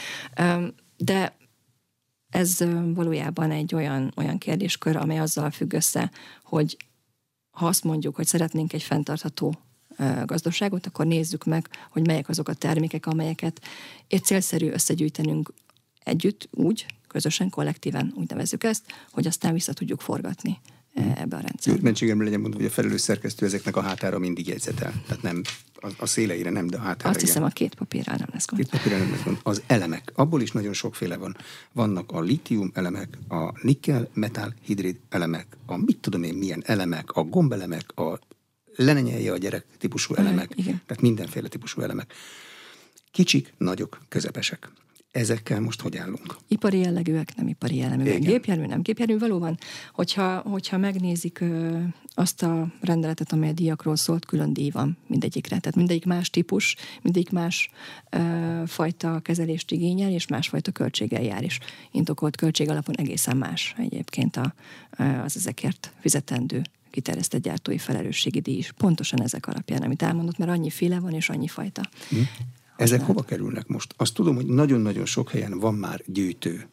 De 0.98 1.36
ez 2.30 2.58
valójában 2.94 3.52
egy 3.52 3.76
olyan, 3.76 4.14
olyan 4.16 4.38
kérdéskör, 4.38 4.96
amely 4.96 5.20
azzal 5.20 5.52
függ 5.52 5.74
össze, 5.74 6.12
hogy 6.44 6.78
ha 7.58 7.68
azt 7.68 7.84
mondjuk, 7.84 8.16
hogy 8.16 8.26
szeretnénk 8.26 8.74
egy 8.74 8.84
fenntartható 8.84 9.56
gazdaságot, 10.26 10.86
akkor 10.86 11.06
nézzük 11.06 11.44
meg, 11.44 11.70
hogy 11.92 12.06
melyek 12.06 12.30
azok 12.30 12.48
a 12.48 12.54
termékek, 12.54 13.06
amelyeket 13.06 13.62
egy 14.08 14.24
célszerű 14.24 14.70
összegyűjtenünk 14.70 15.54
együtt, 16.04 16.48
úgy, 16.52 16.86
közösen, 17.08 17.50
kollektíven, 17.50 18.14
úgy 18.16 18.30
nevezzük 18.30 18.64
ezt, 18.64 18.84
hogy 19.12 19.28
aztán 19.28 19.54
vissza 19.54 19.74
tudjuk 19.74 20.02
forgatni 20.02 20.60
ebbe 21.16 21.36
a 21.36 21.40
rendszerbe. 21.40 21.80
Mentségemre 21.82 22.24
legyen 22.24 22.40
mondva, 22.40 22.60
hogy 22.60 22.68
a 22.68 22.72
felelős 22.72 23.02
szerkesztő 23.02 23.46
ezeknek 23.46 23.76
a 23.76 23.82
hátára 23.82 24.20
mindig 24.20 24.48
jegyzetel. 24.48 24.94
Tehát 25.08 25.22
nem 25.22 25.42
a, 25.76 25.90
a 25.98 26.06
széleire 26.06 26.50
nem, 26.50 26.68
de 26.68 26.78
a 26.78 26.80
hátára 26.80 27.10
Azt 27.10 27.20
hiszem, 27.20 27.36
igen. 27.36 27.48
a 27.48 27.54
két 27.54 27.76
papírral 27.76 28.16
nem 28.16 28.28
lesz 28.32 28.48
gond. 28.48 28.62
Két 28.62 28.72
papírral 28.72 29.00
nem 29.00 29.12
lesz 29.12 29.24
gond. 29.24 29.38
Az 29.44 29.62
elemek, 29.68 30.12
abból 30.16 30.42
is 30.42 30.52
nagyon 30.52 30.74
sokféle 30.74 31.18
van. 31.18 31.38
Vannak 31.72 32.12
a 32.12 32.22
litium 32.22 32.72
elemek, 32.74 33.18
a 33.28 33.54
nikkel, 33.62 34.10
metál, 34.14 34.54
hidrid 34.62 35.00
elemek, 35.10 35.46
a 35.66 35.78
mit 35.78 35.98
tudom 35.98 36.24
én 36.24 36.34
milyen 36.34 36.64
elemek, 36.66 37.12
a 37.12 37.24
gombelemek, 37.24 37.98
a 37.98 38.20
lenenyelje 38.76 39.32
a 39.32 39.38
gyerek 39.38 39.66
típusú 39.78 40.16
elemek, 40.16 40.52
igen. 40.56 40.82
tehát 40.86 41.04
mindenféle 41.04 41.48
típusú 41.48 41.82
elemek. 41.82 42.14
Kicsik, 43.12 43.54
nagyok, 43.58 44.00
közepesek 44.10 44.72
ezekkel 45.12 45.60
most 45.60 45.82
hogy 45.82 45.98
állunk? 45.98 46.38
Ipari 46.48 46.80
jellegűek, 46.80 47.36
nem 47.36 47.48
ipari 47.48 47.76
jellegűek. 47.76 48.20
Gépjármű, 48.20 48.66
nem 48.66 48.82
gépjármű. 48.82 49.18
Valóban, 49.18 49.58
hogyha, 49.92 50.38
hogyha 50.38 50.78
megnézik 50.78 51.40
ö, 51.40 51.80
azt 52.14 52.44
a 52.44 52.68
rendeletet, 52.82 53.32
amely 53.32 53.50
a 53.50 53.54
díjakról 53.54 53.96
szólt, 53.96 54.26
külön 54.26 54.54
díj 54.54 54.70
van 54.70 54.98
mindegyikre. 55.08 55.60
Tehát 55.60 55.76
mindegyik 55.76 56.06
más 56.06 56.30
típus, 56.30 56.76
mindegyik 57.02 57.30
más 57.30 57.70
ö, 58.10 58.64
fajta 58.66 59.20
kezelést 59.20 59.72
igényel, 59.72 60.12
és 60.12 60.28
másfajta 60.28 60.72
költséggel 60.72 61.24
jár 61.24 61.44
is. 61.44 61.60
Intokolt 61.92 62.36
költség 62.36 62.70
alapon 62.70 62.96
egészen 62.96 63.38
más 63.38 63.76
egyébként 63.78 64.36
a, 64.36 64.54
az 65.24 65.36
ezekért 65.36 65.94
fizetendő 66.00 66.62
kiterjesztett 66.92 67.42
gyártói 67.42 67.78
felelősségi 67.78 68.40
díj 68.40 68.58
is. 68.58 68.72
Pontosan 68.72 69.22
ezek 69.22 69.48
alapján, 69.48 69.82
amit 69.82 70.02
elmondott, 70.02 70.38
mert 70.38 70.52
annyi 70.52 70.70
féle 70.70 71.00
van, 71.00 71.14
és 71.14 71.30
annyi 71.30 71.48
fajta. 71.48 71.82
Hm. 72.10 72.18
Ezek 72.78 73.02
hova 73.02 73.24
kerülnek 73.24 73.68
most? 73.68 73.94
Azt 73.98 74.14
tudom, 74.14 74.36
hogy 74.36 74.46
nagyon-nagyon 74.46 75.06
sok 75.06 75.30
helyen 75.30 75.60
van 75.60 75.76
már 75.76 76.02
gyűjtő, 76.06 76.68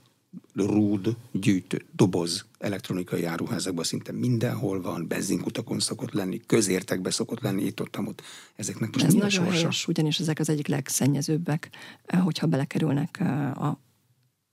rúd, 0.54 1.16
gyűjtő, 1.32 1.84
doboz 1.96 2.46
elektronikai 2.58 3.24
áruházakban 3.24 3.84
szinte 3.84 4.12
mindenhol 4.12 4.80
van, 4.80 5.08
benzinkutakon 5.08 5.80
szokott 5.80 6.12
lenni, 6.12 6.40
közértekbe 6.46 7.10
szokott 7.10 7.40
lenni, 7.40 7.62
itt 7.62 7.80
ott, 7.80 7.98
ott. 7.98 8.22
Ezeknek 8.56 8.92
most 8.92 9.04
Ez 9.04 9.12
nagyon 9.12 9.30
sorsa? 9.30 9.50
helyes, 9.50 9.88
ugyanis 9.88 10.18
ezek 10.18 10.38
az 10.38 10.48
egyik 10.48 10.66
legszennyezőbbek, 10.66 11.70
eh, 12.04 12.20
hogyha 12.22 12.46
belekerülnek 12.46 13.16
eh, 13.20 13.62
a 13.62 13.78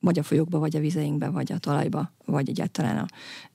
vagy 0.01 0.19
a 0.19 0.23
folyókba, 0.23 0.59
vagy 0.59 0.75
a 0.75 0.79
vizeinkbe, 0.79 1.29
vagy 1.29 1.51
a 1.51 1.57
talajba, 1.57 2.11
vagy 2.25 2.49
egyáltalán 2.49 2.97
a, 2.97 3.05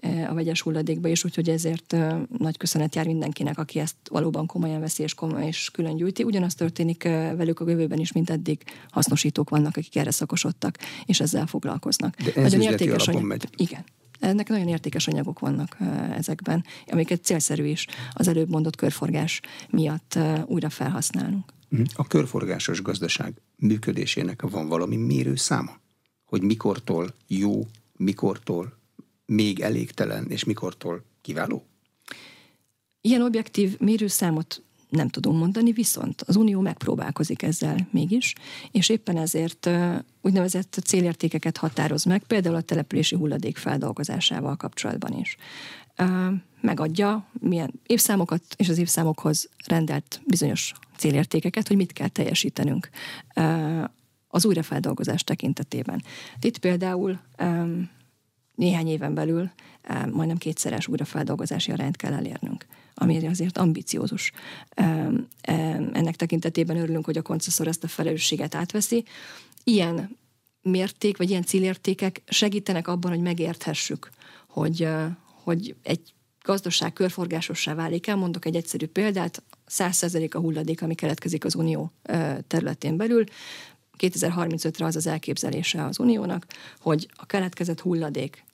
e, 0.07 0.31
a 0.31 0.35
vegyes 0.35 0.61
hulladékba 0.61 1.09
is, 1.09 1.25
úgyhogy 1.25 1.49
ezért 1.49 1.93
e, 1.93 2.21
nagy 2.39 2.57
köszönet 2.57 2.95
jár 2.95 3.07
mindenkinek, 3.07 3.59
aki 3.59 3.79
ezt 3.79 3.97
valóban 4.11 4.47
komolyan 4.47 4.81
veszi 4.81 5.03
és, 5.03 5.15
komoly, 5.15 5.47
és 5.47 5.71
külön 5.73 5.97
gyűjti. 5.97 6.23
Ugyanazt 6.23 6.57
történik 6.57 7.05
e, 7.05 7.35
velük 7.35 7.61
a 7.61 7.69
jövőben 7.69 7.99
is, 7.99 8.13
mint 8.13 8.31
eddig 8.31 8.63
hasznosítók 8.91 9.51
vannak, 9.51 9.77
akik 9.77 9.97
erre 9.97 10.11
szakosodtak, 10.11 10.79
és 11.07 11.21
ezzel 11.21 11.47
foglalkoznak. 11.47 12.15
De 12.17 12.33
ez 12.35 12.53
nagyon 12.53 12.73
értékes 12.73 13.09
anyag... 13.09 13.23
megy. 13.23 13.49
Igen. 13.57 13.85
Ennek 14.21 14.49
nagyon 14.49 14.69
értékes 14.69 15.09
anyagok 15.09 15.39
vannak 15.39 15.77
ezekben, 16.17 16.65
amiket 16.87 17.25
célszerű 17.25 17.65
is 17.65 17.87
az 18.13 18.29
előbb 18.29 18.49
mondott 18.49 18.77
körforgás 18.77 19.41
miatt 19.71 20.19
újra 20.47 20.71
felhasználnunk. 20.71 21.53
Mhm. 21.69 21.83
A 21.95 22.07
körforgásos 22.07 22.83
gazdaság 22.83 23.35
működésének 23.57 24.43
van 24.43 24.69
valami 24.69 24.97
mérőszáma? 24.97 25.85
Hogy 26.27 26.43
mikortól 26.43 27.15
jó, 27.27 27.67
mikortól 27.97 28.77
még 29.27 29.61
elégtelen, 29.61 30.27
és 30.29 30.45
mikortól 30.45 31.03
kiváló? 31.23 31.67
Ilyen 33.01 33.23
objektív 33.23 33.79
mérőszámot 33.79 34.63
nem 34.89 35.09
tudom 35.09 35.37
mondani, 35.37 35.73
viszont 35.73 36.23
az 36.23 36.37
Unió 36.37 36.61
megpróbálkozik 36.61 37.43
ezzel 37.43 37.89
mégis, 37.91 38.35
és 38.71 38.89
éppen 38.89 39.17
ezért 39.17 39.71
úgynevezett 40.23 40.81
célértékeket 40.85 41.57
határoz 41.57 42.05
meg, 42.05 42.23
például 42.23 42.55
a 42.55 42.61
települési 42.61 43.17
hulladék 43.17 43.57
feldolgozásával 43.57 44.57
kapcsolatban 44.57 45.19
is. 45.19 45.37
Megadja 46.61 47.27
milyen 47.33 47.73
évszámokat 47.87 48.43
és 48.57 48.69
az 48.69 48.79
évszámokhoz 48.79 49.49
rendelt 49.67 50.21
bizonyos 50.27 50.73
célértékeket, 50.97 51.69
hogy 51.69 51.77
mit 51.77 51.93
kell 51.93 52.09
teljesítenünk 52.09 52.89
az 54.29 54.45
újrafeldolgozás 54.45 55.25
tekintetében. 55.25 56.03
Itt 56.41 56.59
például 56.59 57.21
um, 57.39 57.91
néhány 58.55 58.89
éven 58.89 59.15
belül 59.15 59.51
um, 59.89 60.11
majdnem 60.11 60.37
kétszeres 60.37 60.89
újrafeldolgozási 60.89 61.73
arányt 61.73 61.97
kell 61.97 62.13
elérnünk, 62.13 62.67
ami 62.95 63.27
azért 63.27 63.59
ambiciózus. 63.59 64.33
Um, 64.77 65.29
ennek 65.93 66.17
tekintetében 66.17 66.77
örülünk, 66.77 67.05
hogy 67.05 67.19
a 67.19 67.23
koncesszor 67.23 67.67
ezt 67.67 67.85
a 67.85 67.89
felelősséget 67.89 68.55
átveszi. 68.55 69.05
Ilyen 69.65 70.17
mérték, 70.63 71.17
vagy 71.17 71.31
ilyen 71.31 71.45
célértékek 71.45 72.23
segítenek 72.27 72.89
abban, 72.89 73.11
hogy 73.11 73.21
megérthessük, 73.21 74.11
hogy, 74.49 74.89
hogy 75.43 75.75
egy 75.83 76.15
gazdaság 76.43 76.93
körforgásossá 76.93 77.75
válik. 77.75 78.07
Elmondok 78.07 78.45
egy 78.45 78.57
egyszerű 78.57 78.87
példát, 78.87 79.43
100% 79.69 80.35
a 80.35 80.39
hulladék, 80.39 80.83
ami 80.83 80.95
keletkezik 80.95 81.45
az 81.45 81.55
unió 81.55 81.93
területén 82.47 82.97
belül, 82.97 83.25
2035-re 83.99 84.85
az 84.85 84.97
az 84.97 85.07
elképzelése 85.07 85.85
az 85.85 85.99
Uniónak, 85.99 86.47
hogy 86.81 87.09
a 87.13 87.27
keletkezett 87.27 87.81
hulladék 87.81 88.45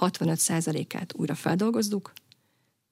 65%-át 0.00 1.14
újra 1.16 1.34
feldolgozzuk, 1.34 2.12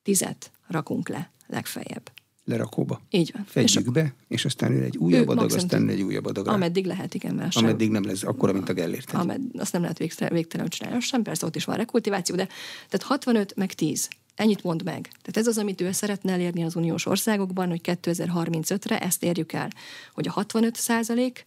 tizet 0.02 0.50
rakunk 0.66 1.08
le 1.08 1.30
legfeljebb. 1.46 2.10
Lerakóba. 2.44 3.00
Így 3.10 3.30
van. 3.34 3.44
Fedjük 3.44 3.92
be, 3.92 4.14
és 4.28 4.44
aztán 4.44 4.72
jön 4.72 4.82
egy 4.82 4.96
újabb 4.96 5.28
adag, 5.28 5.52
aztán 5.52 5.88
egy 5.88 6.02
újabb 6.02 6.26
adag. 6.26 6.46
Ameddig 6.46 6.86
lehet, 6.86 7.14
igen, 7.14 7.50
sem. 7.50 7.64
Ameddig 7.64 7.90
nem 7.90 8.04
lesz 8.04 8.22
akkora, 8.22 8.52
mint 8.52 8.68
a 8.68 8.72
Gellért. 8.72 9.12
Amed, 9.12 9.40
azt 9.58 9.72
nem 9.72 9.82
lehet 9.82 9.98
végtelen, 9.98 10.32
végtelen 10.32 10.68
csinálni, 10.68 11.00
sem 11.00 11.22
persze 11.22 11.46
ott 11.46 11.56
is 11.56 11.64
van 11.64 11.76
rekultiváció, 11.76 12.36
de 12.36 12.46
tehát 12.88 13.06
65 13.06 13.56
meg 13.56 13.72
10. 13.72 14.08
Ennyit 14.34 14.62
mond 14.62 14.84
meg. 14.84 15.00
Tehát 15.02 15.36
ez 15.36 15.46
az, 15.46 15.58
amit 15.58 15.80
ő 15.80 15.92
szeretne 15.92 16.32
elérni 16.32 16.64
az 16.64 16.76
uniós 16.76 17.06
országokban, 17.06 17.68
hogy 17.68 17.80
2035-re 17.84 18.98
ezt 18.98 19.22
érjük 19.22 19.52
el, 19.52 19.70
hogy 20.14 20.28
a 20.28 20.30
65 20.30 20.76
százalék 20.76 21.44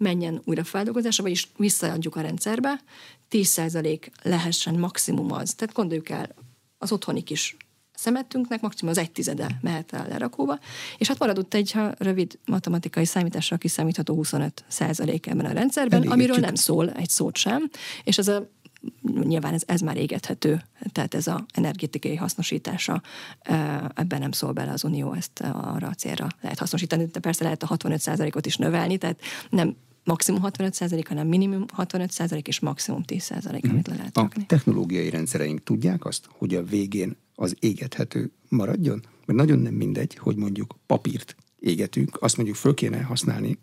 menjen 0.00 0.42
újrafeldolgozásra, 0.44 1.22
vagyis 1.22 1.48
visszaadjuk 1.56 2.16
a 2.16 2.20
rendszerbe, 2.20 2.80
10 3.28 3.48
százalék 3.48 4.10
lehessen 4.22 4.74
maximum 4.74 5.32
az. 5.32 5.54
Tehát 5.54 5.74
gondoljuk 5.74 6.08
el, 6.08 6.34
az 6.78 6.92
otthoni 6.92 7.22
kis 7.22 7.56
szemettünknek 7.94 8.60
maximum 8.60 8.92
az 8.92 8.98
egy 8.98 9.10
tizede 9.12 9.58
mehet 9.60 9.92
el 9.92 10.08
lerakóba, 10.08 10.58
és 10.98 11.08
hát 11.08 11.18
maradott 11.18 11.54
egy 11.54 11.72
ha 11.72 11.92
rövid 11.98 12.38
matematikai 12.44 13.04
számításra 13.04 13.56
kiszámítható 13.56 14.14
25 14.14 14.64
százalék 14.68 15.26
ebben 15.26 15.44
a 15.44 15.52
rendszerben, 15.52 15.98
Elég 15.98 16.10
amiről 16.10 16.36
nem 16.36 16.54
szól 16.54 16.90
egy 16.90 17.08
szót 17.08 17.36
sem, 17.36 17.70
és 18.04 18.18
ez 18.18 18.28
a 18.28 18.50
nyilván 19.22 19.54
ez, 19.54 19.62
ez 19.66 19.80
már 19.80 19.96
égethető, 19.96 20.62
tehát 20.92 21.14
ez 21.14 21.26
a 21.26 21.46
energetikai 21.52 22.16
hasznosítása, 22.16 23.02
ebben 23.94 24.20
nem 24.20 24.32
szól 24.32 24.52
bele 24.52 24.72
az 24.72 24.84
Unió, 24.84 25.12
ezt 25.12 25.40
arra 25.40 25.88
a 25.88 25.94
célra 25.94 26.26
lehet 26.40 26.58
hasznosítani, 26.58 27.04
de 27.04 27.20
persze 27.20 27.44
lehet 27.44 27.62
a 27.62 27.76
65%-ot 27.76 28.46
is 28.46 28.56
növelni, 28.56 28.98
tehát 28.98 29.20
nem 29.50 29.76
maximum 30.04 30.40
65%, 30.44 31.04
hanem 31.08 31.26
minimum 31.26 31.64
65% 31.76 32.46
és 32.46 32.60
maximum 32.60 33.02
10%, 33.06 33.70
amit 33.70 33.86
le 33.86 33.94
lehet 33.94 34.16
rakni. 34.16 34.42
A 34.42 34.46
technológiai 34.46 35.10
rendszereink 35.10 35.62
tudják 35.62 36.04
azt, 36.04 36.28
hogy 36.30 36.54
a 36.54 36.64
végén 36.64 37.16
az 37.34 37.56
égethető 37.58 38.30
maradjon? 38.48 39.02
Mert 39.26 39.38
nagyon 39.38 39.58
nem 39.58 39.74
mindegy, 39.74 40.14
hogy 40.14 40.36
mondjuk 40.36 40.74
papírt 40.86 41.36
égetünk, 41.58 42.16
azt 42.20 42.36
mondjuk 42.36 42.56
föl 42.56 42.74
kéne 42.74 43.02
használni, 43.02 43.58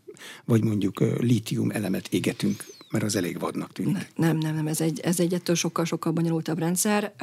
vagy 0.45 0.63
mondjuk 0.63 0.99
lítium 1.19 1.71
elemet 1.71 2.07
égetünk, 2.07 2.65
mert 2.89 3.03
az 3.03 3.15
elég 3.15 3.39
vadnak 3.39 3.71
tűnik. 3.71 4.11
Nem, 4.15 4.37
nem, 4.37 4.55
nem, 4.55 4.67
ez 4.67 4.81
egy, 4.81 4.99
ez 4.99 5.19
egy 5.19 5.33
ettől 5.33 5.55
sokkal-sokkal 5.55 6.11
bonyolultabb 6.11 6.59
rendszer 6.59 7.13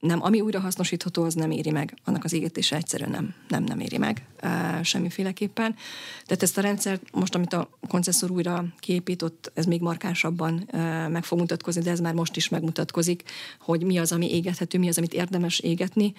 nem, 0.00 0.22
ami 0.22 0.40
újrahasznosítható, 0.40 1.22
az 1.22 1.34
nem 1.34 1.50
éri 1.50 1.70
meg. 1.70 1.94
Annak 2.04 2.24
az 2.24 2.32
égetése 2.32 2.76
egyszerűen 2.76 3.10
nem, 3.10 3.34
nem, 3.48 3.64
nem 3.64 3.80
éri 3.80 3.98
meg 3.98 4.26
e, 4.36 4.80
semmiféleképpen. 4.82 5.74
Tehát 6.24 6.42
ezt 6.42 6.58
a 6.58 6.60
rendszert, 6.60 7.02
most 7.12 7.34
amit 7.34 7.52
a 7.52 7.68
koncesszor 7.88 8.30
újra 8.30 8.64
kiépított, 8.78 9.50
ez 9.54 9.64
még 9.64 9.80
markánsabban 9.80 10.64
e, 10.66 11.08
meg 11.08 11.24
fog 11.24 11.38
mutatkozni, 11.38 11.82
de 11.82 11.90
ez 11.90 12.00
már 12.00 12.14
most 12.14 12.36
is 12.36 12.48
megmutatkozik, 12.48 13.22
hogy 13.60 13.82
mi 13.82 13.98
az, 13.98 14.12
ami 14.12 14.34
égethető, 14.34 14.78
mi 14.78 14.88
az, 14.88 14.98
amit 14.98 15.14
érdemes 15.14 15.58
égetni, 15.58 16.12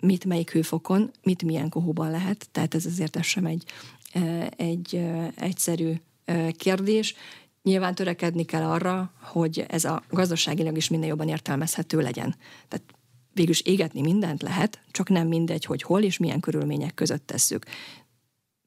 mit 0.00 0.24
melyik 0.24 0.50
hőfokon, 0.50 1.10
mit 1.22 1.42
milyen 1.42 1.68
kohóban 1.68 2.10
lehet. 2.10 2.48
Tehát 2.52 2.74
ez 2.74 2.86
azért 2.86 3.16
ez 3.16 3.26
sem 3.26 3.46
egy, 3.46 3.64
e, 4.12 4.50
egy 4.56 4.94
e, 4.94 5.32
egyszerű 5.36 5.92
e, 6.24 6.50
kérdés. 6.50 7.14
Nyilván 7.62 7.94
törekedni 7.94 8.44
kell 8.44 8.62
arra, 8.62 9.12
hogy 9.20 9.64
ez 9.68 9.84
a 9.84 10.02
gazdaságilag 10.10 10.76
is 10.76 10.88
minél 10.88 11.08
jobban 11.08 11.28
értelmezhető 11.28 12.00
legyen. 12.00 12.34
Tehát 12.68 12.84
végül 13.32 13.50
is 13.50 13.60
égetni 13.60 14.00
mindent 14.00 14.42
lehet, 14.42 14.80
csak 14.90 15.08
nem 15.08 15.28
mindegy, 15.28 15.64
hogy 15.64 15.82
hol 15.82 16.02
és 16.02 16.18
milyen 16.18 16.40
körülmények 16.40 16.94
között 16.94 17.26
tesszük. 17.26 17.64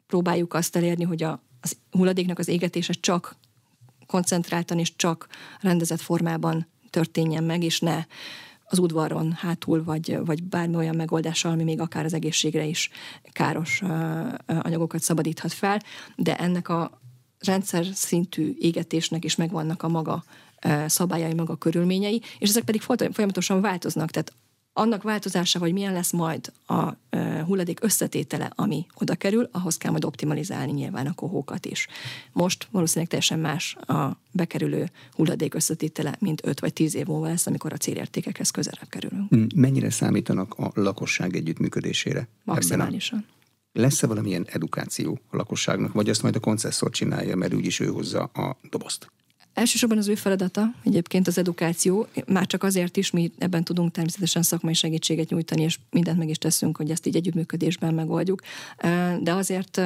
Próbáljuk 0.08 0.54
azt 0.54 0.76
elérni, 0.76 1.04
hogy 1.04 1.23
a, 1.23 1.43
az 1.62 1.78
hulladéknak 1.91 2.39
az 2.39 2.47
égetése 2.47 2.93
csak 2.93 3.36
koncentráltan 4.06 4.80
és 4.80 4.95
csak 4.95 5.28
rendezett 5.62 6.02
formában 6.02 6.67
történjen 6.89 7.43
meg, 7.43 7.63
és 7.63 7.80
ne 7.80 8.06
az 8.65 8.80
udvaron 8.80 9.32
hátul, 9.32 9.84
vagy, 9.84 10.19
vagy 10.26 10.43
bármi 10.43 10.76
olyan 10.76 10.95
megoldással, 10.95 11.52
ami 11.52 11.63
még 11.63 11.80
akár 11.80 12.06
az 12.06 12.13
egészségre 12.13 12.65
is 12.65 12.89
káros 13.32 13.82
anyagokat 14.45 15.02
szabadíthat 15.02 15.54
fel, 15.54 15.82
de 16.15 16.38
ennek 16.38 16.69
a 16.69 17.02
rendszer 17.39 17.86
szintű 17.93 18.56
égetésnek 18.60 19.23
is 19.23 19.36
megvannak 19.36 19.84
a 19.84 19.88
maga 19.88 20.23
szabályai, 20.86 21.34
maga 21.34 21.56
körülményei, 21.56 22.21
és 22.39 22.49
ezek 22.49 22.63
pedig 22.63 22.82
folyamatosan 22.82 23.62
változnak. 23.62 24.12
Tehát 24.12 24.34
annak 24.73 25.03
változása, 25.03 25.59
hogy 25.59 25.73
milyen 25.73 25.93
lesz 25.93 26.12
majd 26.12 26.51
a 26.67 26.91
hulladék 27.45 27.83
összetétele, 27.83 28.51
ami 28.55 28.86
oda 28.99 29.15
kerül, 29.15 29.49
ahhoz 29.51 29.77
kell 29.77 29.91
majd 29.91 30.05
optimalizálni 30.05 30.71
nyilván 30.71 31.07
a 31.07 31.13
kohókat 31.13 31.65
is. 31.65 31.88
Most 32.31 32.67
valószínűleg 32.71 33.09
teljesen 33.09 33.39
más 33.39 33.75
a 33.75 34.19
bekerülő 34.31 34.89
hulladék 35.12 35.53
összetétele, 35.53 36.15
mint 36.19 36.41
5 36.45 36.59
vagy 36.59 36.73
10 36.73 36.95
év 36.95 37.05
múlva 37.05 37.27
lesz, 37.27 37.47
amikor 37.47 37.73
a 37.73 37.77
célértékekhez 37.77 38.49
közelebb 38.49 38.89
kerülünk. 38.89 39.36
Mm, 39.36 39.45
mennyire 39.55 39.89
számítanak 39.89 40.53
a 40.53 40.71
lakosság 40.73 41.36
együttműködésére? 41.36 42.27
Maximálisan. 42.43 43.25
Lesz-e 43.71 44.07
valamilyen 44.07 44.47
edukáció 44.49 45.19
a 45.29 45.36
lakosságnak, 45.36 45.93
vagy 45.93 46.09
azt 46.09 46.21
majd 46.21 46.36
a 46.36 46.39
koncesszor 46.39 46.89
csinálja, 46.89 47.36
mert 47.36 47.53
úgyis 47.53 47.79
ő 47.79 47.86
hozza 47.86 48.23
a 48.23 48.57
dobozt? 48.69 49.12
Elsősorban 49.54 49.98
az 49.98 50.08
ő 50.08 50.16
feladata 50.16 50.74
egyébként 50.84 51.28
az 51.28 51.38
edukáció, 51.38 52.08
már 52.28 52.48
csak 52.48 52.63
azért 52.63 52.98
is, 52.98 53.12
mi 53.12 53.32
ebben 53.38 53.63
tudunk 53.63 53.92
természetesen 53.92 54.42
szakmai 54.42 54.74
segítséget 54.74 55.30
nyújtani, 55.30 55.62
és 55.62 55.80
mindent 55.89 56.18
meg 56.18 56.30
is 56.30 56.38
teszünk, 56.38 56.78
hogy 56.78 56.89
ezt 56.89 57.06
így 57.06 57.16
együttműködésben 57.16 57.94
megoldjuk. 57.94 58.42
De 59.22 59.34
azért 59.34 59.82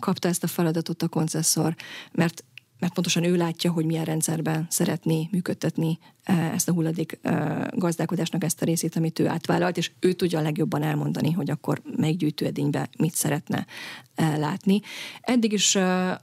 kapta 0.00 0.28
ezt 0.28 0.44
a 0.44 0.46
feladatot 0.46 1.02
a 1.02 1.08
koncesszor, 1.08 1.74
mert 2.12 2.44
mert 2.78 2.92
pontosan 2.92 3.24
ő 3.24 3.36
látja, 3.36 3.72
hogy 3.72 3.84
milyen 3.84 4.04
rendszerben 4.04 4.66
szeretné 4.70 5.28
működtetni 5.30 5.98
e, 6.22 6.32
ezt 6.32 6.68
a 6.68 6.72
hulladék 6.72 7.18
e, 7.22 7.66
gazdálkodásnak 7.74 8.44
ezt 8.44 8.62
a 8.62 8.64
részét, 8.64 8.96
amit 8.96 9.18
ő 9.18 9.26
átvállalt, 9.26 9.76
és 9.76 9.90
ő 10.00 10.12
tudja 10.12 10.38
a 10.38 10.42
legjobban 10.42 10.82
elmondani, 10.82 11.32
hogy 11.32 11.50
akkor 11.50 11.82
melyik 11.96 12.16
gyűjtőedénybe 12.16 12.88
mit 12.98 13.14
szeretne 13.14 13.66
e, 14.14 14.36
látni. 14.36 14.80
Eddig 15.20 15.52
is 15.52 15.78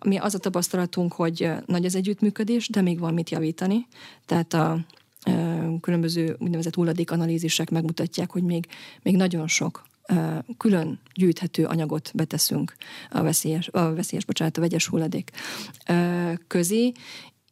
mi 0.06 0.18
az 0.18 0.36
a 0.36 0.40
tapasztalatunk, 0.40 1.14
hogy 1.14 1.52
nagy 1.66 1.86
az 1.86 1.96
együttműködés, 1.96 2.70
de 2.70 2.82
még 2.82 3.00
van 3.00 3.14
mit 3.14 3.30
javítani. 3.30 3.88
Tehát 4.26 4.54
a 4.54 4.80
különböző 5.82 6.36
úgynevezett 6.40 6.76
hulladékanalízisek 6.76 7.70
megmutatják, 7.70 8.32
hogy 8.32 8.44
még, 8.44 8.68
még 9.02 9.16
nagyon 9.16 9.48
sok 9.48 9.86
külön 10.58 11.00
gyűjthető 11.14 11.66
anyagot 11.66 12.12
beteszünk 12.14 12.76
a 13.10 13.22
veszélyes, 13.22 13.68
a 13.68 13.94
veszélyes, 13.94 14.26
bocsánat, 14.26 14.58
a 14.58 14.62
vegyes 14.62 14.88
hulladék 14.88 15.32
közé, 16.48 16.92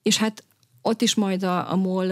és 0.02 0.18
hát 0.18 0.44
ott 0.86 1.02
is 1.02 1.16
majd 1.16 1.44
a, 1.44 1.72
a 1.72 1.76
MOL 1.76 2.08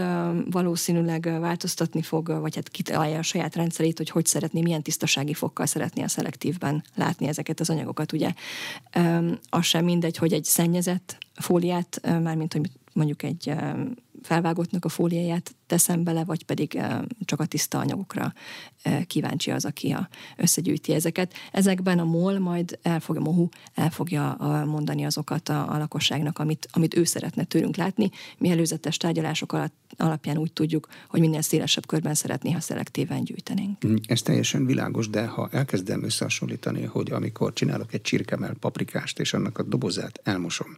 valószínűleg 0.49 1.39
változtatni 1.39 2.01
fog, 2.01 2.39
vagy 2.39 2.56
hát 2.56 2.69
kitalálja 2.69 3.17
a 3.17 3.21
saját 3.21 3.56
rendszerét, 3.56 3.97
hogy 3.97 4.10
hogy 4.10 4.25
szeretné, 4.25 4.62
milyen 4.62 4.82
tisztasági 4.82 5.34
fokkal 5.34 5.65
szeretné 5.65 6.04
a 6.04 6.08
szelektívben 6.08 6.84
látni 6.95 7.27
ezeket 7.27 7.60
az 7.60 7.69
anyagokat. 7.69 8.12
Ugye 8.12 8.34
az 9.49 9.65
sem 9.65 9.86
mindegy, 9.86 10.17
hogy 10.17 10.34
egy 10.34 10.43
szennyezett 10.43 11.17
fóliát, 11.34 12.01
mármint 12.04 12.54
hogy 12.54 12.69
mondjuk 12.93 13.23
egy 13.23 13.54
felvágottnak 14.21 14.86
a 14.86 14.89
fóliáját 14.89 15.55
teszem 15.67 16.03
bele, 16.03 16.23
vagy 16.23 16.45
pedig 16.45 16.79
csak 17.25 17.39
a 17.39 17.45
tiszta 17.45 17.79
anyagokra 17.79 18.34
kíváncsi 19.07 19.51
az, 19.51 19.65
aki 19.65 19.91
a, 19.91 20.10
összegyűjti 20.38 20.93
ezeket. 20.93 21.34
Ezekben 21.51 21.99
a 21.99 22.03
MOL 22.03 22.39
majd 22.39 22.79
el 22.81 22.99
fogja, 22.99 23.21
MOHU 23.21 23.47
el 23.73 23.89
fogja 23.89 24.38
mondani 24.65 25.05
azokat 25.05 25.49
a, 25.49 25.73
a 25.73 25.77
lakosságnak, 25.77 26.39
amit, 26.39 26.67
amit 26.71 26.95
ő 26.95 27.03
szeretne 27.03 27.43
tőlünk 27.43 27.75
látni. 27.75 28.10
Mi 28.38 28.49
előzetes 28.49 28.97
tárgyalások 28.97 29.53
alatt, 29.53 29.73
alapján 29.97 30.38
úgy 30.38 30.53
tudjuk, 30.53 30.88
hogy 31.07 31.19
minél 31.19 31.41
szélesebb 31.41 31.86
körben 31.86 32.13
szeretné, 32.13 32.51
ha 32.51 32.60
szelektíven 32.60 33.23
gyűjtenénk. 33.23 33.88
Mm, 33.88 33.95
ez 34.07 34.21
teljesen 34.21 34.65
világos, 34.65 35.10
de 35.10 35.25
ha 35.25 35.49
elkezdem 35.51 36.03
összehasonlítani, 36.03 36.84
hogy 36.84 37.12
amikor 37.12 37.53
csinálok 37.53 37.93
egy 37.93 38.01
csirkemel 38.01 38.53
paprikást, 38.60 39.19
és 39.19 39.34
annak 39.34 39.57
a 39.57 39.63
dobozát 39.63 40.19
elmosom, 40.23 40.77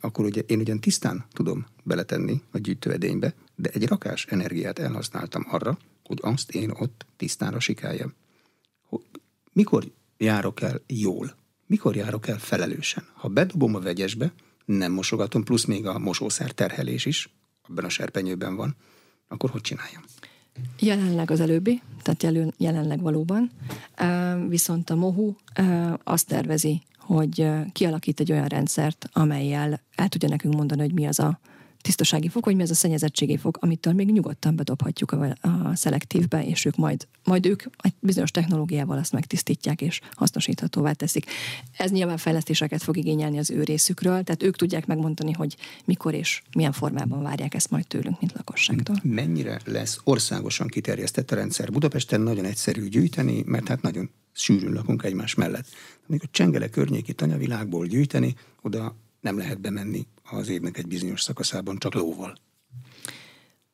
akkor 0.00 0.24
ugye 0.24 0.40
én 0.40 0.58
ugyan 0.58 0.80
tisztán 0.80 1.24
tudom 1.32 1.66
beletenni 1.82 2.42
a 2.50 2.58
gyűjtőedénybe, 2.58 3.34
de 3.54 3.70
egy 3.72 3.86
rakás 3.86 4.26
energiát 4.26 4.78
elhasználtam 4.78 5.46
arra, 5.48 5.78
hogy 6.04 6.18
azt 6.22 6.50
én 6.50 6.70
ott 6.70 7.06
tisztára 7.16 7.60
sikáljam. 7.60 8.14
Mikor 9.52 9.84
járok 10.16 10.60
el 10.60 10.80
jól? 10.86 11.36
Mikor 11.66 11.96
járok 11.96 12.28
el 12.28 12.38
felelősen? 12.38 13.04
Ha 13.14 13.28
bedobom 13.28 13.74
a 13.74 13.80
vegyesbe, 13.80 14.32
nem 14.64 14.92
mosogatom, 14.92 15.44
plusz 15.44 15.64
még 15.64 15.86
a 15.86 15.98
mosószer 15.98 16.50
terhelés 16.50 17.06
is, 17.06 17.34
abban 17.68 17.84
a 17.84 17.88
serpenyőben 17.88 18.56
van, 18.56 18.76
akkor 19.28 19.50
hogy 19.50 19.60
csináljam? 19.60 20.02
Jelenleg 20.78 21.30
az 21.30 21.40
előbbi, 21.40 21.82
tehát 22.02 22.52
jelenleg 22.56 23.00
valóban, 23.00 23.50
viszont 24.48 24.90
a 24.90 24.94
MOHU 24.94 25.34
azt 26.04 26.26
tervezi, 26.26 26.82
hogy 27.06 27.50
kialakít 27.72 28.20
egy 28.20 28.32
olyan 28.32 28.46
rendszert, 28.46 29.08
amelyel 29.12 29.80
el 29.94 30.08
tudja 30.08 30.28
nekünk 30.28 30.54
mondani, 30.54 30.80
hogy 30.80 30.94
mi 30.94 31.06
az 31.06 31.18
a 31.18 31.38
tisztasági 31.84 32.28
fok, 32.28 32.44
vagy 32.44 32.56
mi 32.56 32.62
ez 32.62 32.70
a 32.70 32.74
szennyezettségi 32.74 33.36
fok, 33.36 33.56
amitől 33.60 33.92
még 33.92 34.12
nyugodtan 34.12 34.56
bedobhatjuk 34.56 35.12
a, 35.12 35.36
a 35.40 35.74
szelektívbe, 35.74 36.46
és 36.46 36.64
ők 36.64 36.76
majd, 36.76 37.06
majd 37.24 37.46
ők 37.46 37.62
egy 37.76 37.92
bizonyos 38.00 38.30
technológiával 38.30 38.98
azt 38.98 39.12
megtisztítják, 39.12 39.80
és 39.80 40.00
hasznosíthatóvá 40.10 40.92
teszik. 40.92 41.26
Ez 41.76 41.90
nyilván 41.90 42.16
fejlesztéseket 42.16 42.82
fog 42.82 42.96
igényelni 42.96 43.38
az 43.38 43.50
ő 43.50 43.62
részükről, 43.62 44.22
tehát 44.22 44.42
ők 44.42 44.56
tudják 44.56 44.86
megmondani, 44.86 45.32
hogy 45.32 45.56
mikor 45.84 46.14
és 46.14 46.42
milyen 46.56 46.72
formában 46.72 47.22
várják 47.22 47.54
ezt 47.54 47.70
majd 47.70 47.86
tőlünk, 47.86 48.20
mint 48.20 48.32
lakosságtól. 48.32 48.96
Mennyire 49.02 49.60
lesz 49.64 50.00
országosan 50.04 50.66
kiterjesztett 50.66 51.30
a 51.30 51.34
rendszer? 51.34 51.72
Budapesten 51.72 52.20
nagyon 52.20 52.44
egyszerű 52.44 52.88
gyűjteni, 52.88 53.42
mert 53.46 53.68
hát 53.68 53.82
nagyon 53.82 54.10
sűrűn 54.32 54.72
lakunk 54.72 55.02
egymás 55.02 55.34
mellett. 55.34 55.66
Amikor 56.08 56.28
Csengele 56.30 56.68
környéki 56.68 57.12
tanyavilágból 57.12 57.86
gyűjteni, 57.86 58.34
oda 58.62 58.96
nem 59.24 59.38
lehet 59.38 59.60
bemenni 59.60 60.06
az 60.30 60.48
évnek 60.48 60.78
egy 60.78 60.86
bizonyos 60.86 61.22
szakaszában 61.22 61.78
csak 61.78 61.94
lóval. 61.94 62.34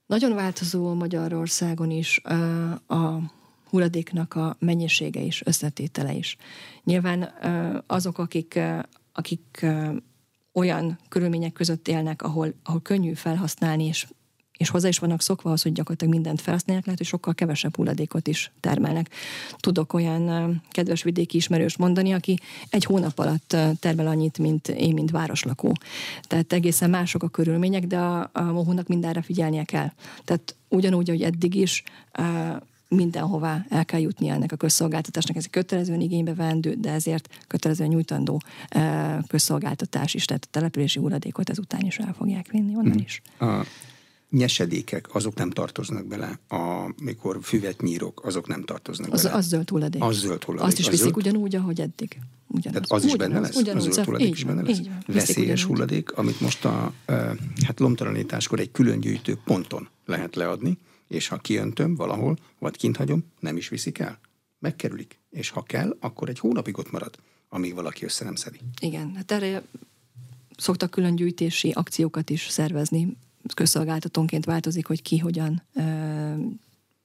Nagyon 0.06 0.34
változó 0.34 0.94
Magyarországon 0.94 1.90
is 1.90 2.20
a 2.86 3.18
hulladéknak 3.64 4.34
a 4.34 4.56
mennyisége 4.58 5.20
is, 5.20 5.42
összetétele 5.46 6.12
is. 6.12 6.36
Nyilván 6.84 7.32
azok, 7.86 8.18
akik, 8.18 8.60
akik 9.12 9.66
olyan 10.52 10.98
körülmények 11.08 11.52
között 11.52 11.88
élnek, 11.88 12.22
ahol, 12.22 12.54
ahol 12.64 12.82
könnyű 12.82 13.12
felhasználni 13.12 13.84
és 13.84 14.06
és 14.60 14.68
hozzá 14.68 14.88
is 14.88 14.98
vannak 14.98 15.22
szokva 15.22 15.50
az, 15.50 15.62
hogy 15.62 15.72
gyakorlatilag 15.72 16.14
mindent 16.14 16.40
felhasználják, 16.40 16.84
lehet, 16.84 17.00
hogy 17.00 17.10
sokkal 17.10 17.34
kevesebb 17.34 17.76
hulladékot 17.76 18.28
is 18.28 18.50
termelnek. 18.60 19.10
Tudok 19.56 19.92
olyan 19.92 20.62
kedves 20.70 21.02
vidéki 21.02 21.36
ismerős 21.36 21.76
mondani, 21.76 22.12
aki 22.12 22.38
egy 22.70 22.84
hónap 22.84 23.18
alatt 23.18 23.56
termel 23.78 24.06
annyit, 24.06 24.38
mint 24.38 24.68
én, 24.68 24.94
mint 24.94 25.10
városlakó. 25.10 25.72
Tehát 26.22 26.52
egészen 26.52 26.90
mások 26.90 27.22
a 27.22 27.28
körülmények, 27.28 27.86
de 27.86 27.98
a, 27.98 28.30
a 28.32 28.42
mohónak 28.42 28.86
mindenre 28.86 29.22
figyelnie 29.22 29.64
kell. 29.64 29.92
Tehát 30.24 30.54
ugyanúgy, 30.68 31.08
hogy 31.08 31.22
eddig 31.22 31.54
is, 31.54 31.82
mindenhová 32.88 33.66
el 33.68 33.84
kell 33.84 34.00
jutni 34.00 34.28
ennek 34.28 34.52
a 34.52 34.56
közszolgáltatásnak. 34.56 35.36
Ez 35.36 35.44
egy 35.44 35.50
kötelezően 35.50 36.00
igénybe 36.00 36.34
vendő, 36.34 36.74
de 36.74 36.90
ezért 36.90 37.28
kötelezően 37.46 37.90
nyújtandó 37.90 38.40
közszolgáltatás 39.26 40.14
is, 40.14 40.24
tehát 40.24 40.44
a 40.44 40.48
települési 40.50 40.98
hulladékot 40.98 41.50
ezután 41.50 41.80
is 41.80 41.98
el 41.98 42.14
fogják 42.18 42.50
vinni 42.50 42.76
onnan 42.76 42.92
hmm. 42.92 43.02
is. 43.04 43.22
A 43.38 43.64
nyesedékek, 44.30 45.14
azok 45.14 45.34
nem 45.34 45.50
tartoznak 45.50 46.06
bele, 46.06 46.38
amikor 46.48 47.38
füvet 47.42 47.80
nyírok, 47.80 48.24
azok 48.24 48.46
nem 48.46 48.64
tartoznak 48.64 49.12
az, 49.12 49.22
bele. 49.22 49.34
Az 49.34 49.48
zöld 49.48 49.68
hulladék. 49.68 50.02
Az 50.02 50.16
zöld 50.16 50.44
hulladék. 50.44 50.68
Azt 50.68 50.78
is 50.78 50.86
viszik 50.86 51.02
zöld... 51.02 51.16
ugyanúgy, 51.16 51.54
ahogy 51.54 51.80
eddig. 51.80 52.18
Ugyanaz. 52.46 52.82
Tehát 52.88 53.02
az 53.02 53.04
is 53.04 53.16
benne 53.16 53.40
lesz? 53.40 53.56
Ugyanaz, 53.56 53.86
a 53.86 53.90
zöld 53.90 54.06
hulladék 54.06 54.34
is 54.34 54.44
benne 54.44 54.62
lesz? 54.62 54.78
Így 54.78 54.90
Veszélyes 55.06 55.64
hulladék, 55.64 56.12
amit 56.12 56.40
most 56.40 56.64
a 56.64 56.92
hát 57.66 57.80
lomtalanításkor 57.80 58.60
egy 58.60 58.70
külön 58.70 59.00
gyűjtő 59.00 59.38
ponton 59.44 59.88
lehet 60.06 60.36
leadni, 60.36 60.78
és 61.08 61.28
ha 61.28 61.36
kiöntöm 61.36 61.94
valahol, 61.94 62.38
vagy 62.58 62.76
kint 62.76 62.96
hagyom, 62.96 63.24
nem 63.40 63.56
is 63.56 63.68
viszik 63.68 63.98
el. 63.98 64.18
Megkerülik. 64.58 65.18
És 65.30 65.50
ha 65.50 65.62
kell, 65.62 65.96
akkor 66.00 66.28
egy 66.28 66.38
hónapig 66.38 66.78
ott 66.78 66.90
marad, 66.90 67.14
amíg 67.48 67.74
valaki 67.74 68.04
össze 68.04 68.24
nem 68.24 68.34
szedi. 68.34 68.58
Igen, 68.80 69.14
hát 69.16 69.32
erre 69.32 69.62
szoktak 70.56 70.90
külön 70.90 71.14
gyűjtési 71.14 71.70
akciókat 71.70 72.30
is 72.30 72.46
szervezni 72.48 73.16
közszolgáltatónként 73.54 74.44
változik, 74.44 74.86
hogy 74.86 75.02
ki 75.02 75.18
hogyan 75.18 75.62
ö, 75.74 75.82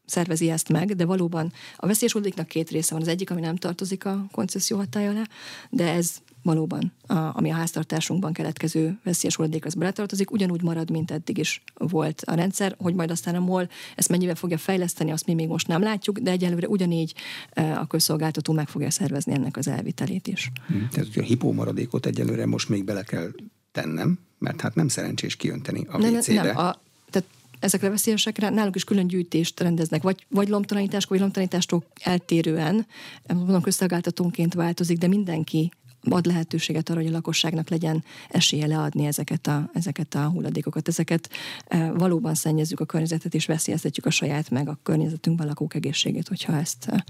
szervezi 0.06 0.50
ezt 0.50 0.70
meg, 0.70 0.96
de 0.96 1.06
valóban 1.06 1.52
a 1.78 1.88
veszélyes 1.88 2.14
hulladéknak 2.14 2.48
két 2.48 2.70
része 2.70 2.94
van. 2.94 3.02
Az 3.02 3.08
egyik, 3.08 3.32
ami 3.32 3.42
nem 3.42 3.56
tartozik 3.56 4.06
a 4.06 4.26
koncesszió 4.32 4.78
hatája 4.78 5.10
alá, 5.10 5.24
de 5.70 5.92
ez 5.92 6.22
valóban, 6.44 6.94
a, 7.08 7.14
ami 7.14 7.52
a 7.52 7.54
háztartásunkban 7.54 8.34
keletkező 8.34 9.00
veszélyes 9.04 9.36
hulladék, 9.36 9.66
az 9.66 9.74
beletartozik, 9.74 10.32
ugyanúgy 10.32 10.62
marad, 10.62 10.92
mint 10.92 11.12
eddig 11.12 11.38
is 11.38 11.64
volt 11.74 12.22
a 12.26 12.34
rendszer, 12.34 12.76
hogy 12.78 12.94
majd 12.94 13.12
aztán 13.12 13.36
a 13.36 13.40
MOL 13.40 13.70
ezt 13.96 14.10
mennyivel 14.10 14.36
fogja 14.36 14.58
fejleszteni, 14.58 15.12
azt 15.12 15.26
mi 15.26 15.34
még 15.34 15.48
most 15.48 15.68
nem 15.68 15.82
látjuk, 15.82 16.20
de 16.20 16.32
egyelőre 16.32 16.68
ugyanígy 16.68 17.14
a 17.54 17.88
közszolgáltató 17.88 18.54
meg 18.54 18.68
fogja 18.68 18.92
szervezni 18.92 19.34
ennek 19.34 19.58
az 19.58 19.68
elvitelét 19.68 20.28
is. 20.28 20.52
Hmm. 20.68 20.88
Tehát, 20.92 21.14
hogy 21.14 21.24
a 21.24 21.26
hipómaradékot 21.26 22.06
egyelőre 22.06 22.46
most 22.46 22.70
még 22.70 22.84
bele 22.84 23.04
kell 23.04 23.32
tennem, 23.76 24.20
mert 24.38 24.62
hát 24.62 24.76
nem 24.76 24.88
szerencsés 24.88 25.36
kiönteni 25.36 25.86
a 25.90 25.98
WC-be. 25.98 26.34
Nem, 26.34 26.46
nem, 26.46 26.58
a, 26.58 26.80
tehát 27.10 27.28
ezekre 27.60 27.88
a 27.88 27.90
veszélyesekre 27.90 28.50
náluk 28.50 28.76
is 28.76 28.84
külön 28.84 29.08
gyűjtést 29.08 29.60
rendeznek, 29.60 30.02
vagy, 30.02 30.26
vagy 30.30 30.48
lomtalanítás, 30.48 31.06
vagy 31.06 31.20
lomtalanítástól 31.20 31.84
eltérően, 32.02 32.86
mondom, 33.28 33.62
közszolgáltatónként 33.62 34.54
változik, 34.54 34.98
de 34.98 35.08
mindenki 35.08 35.72
ad 36.14 36.26
lehetőséget 36.26 36.90
arra, 36.90 37.00
hogy 37.00 37.10
a 37.10 37.12
lakosságnak 37.12 37.70
legyen 37.70 38.04
esélye 38.30 38.68
leadni 38.68 39.06
ezeket 39.06 39.48
a, 39.48 39.70
ezeket 39.74 40.16
a 40.16 40.28
hulladékokat. 40.28 40.88
Ezeket 40.88 41.30
e, 41.68 41.92
valóban 41.92 42.36
szennyezzük 42.36 42.80
a 42.80 42.86
környezetet, 42.86 43.34
és 43.34 43.46
veszélyeztetjük 43.46 44.06
a 44.06 44.10
saját 44.10 44.50
meg 44.50 44.70
a 44.70 44.80
környezetünkben 44.84 45.48
lakók 45.48 45.74
egészségét, 45.74 46.28
hogyha 46.28 46.58
ezt 46.58 46.86
e, 46.88 47.04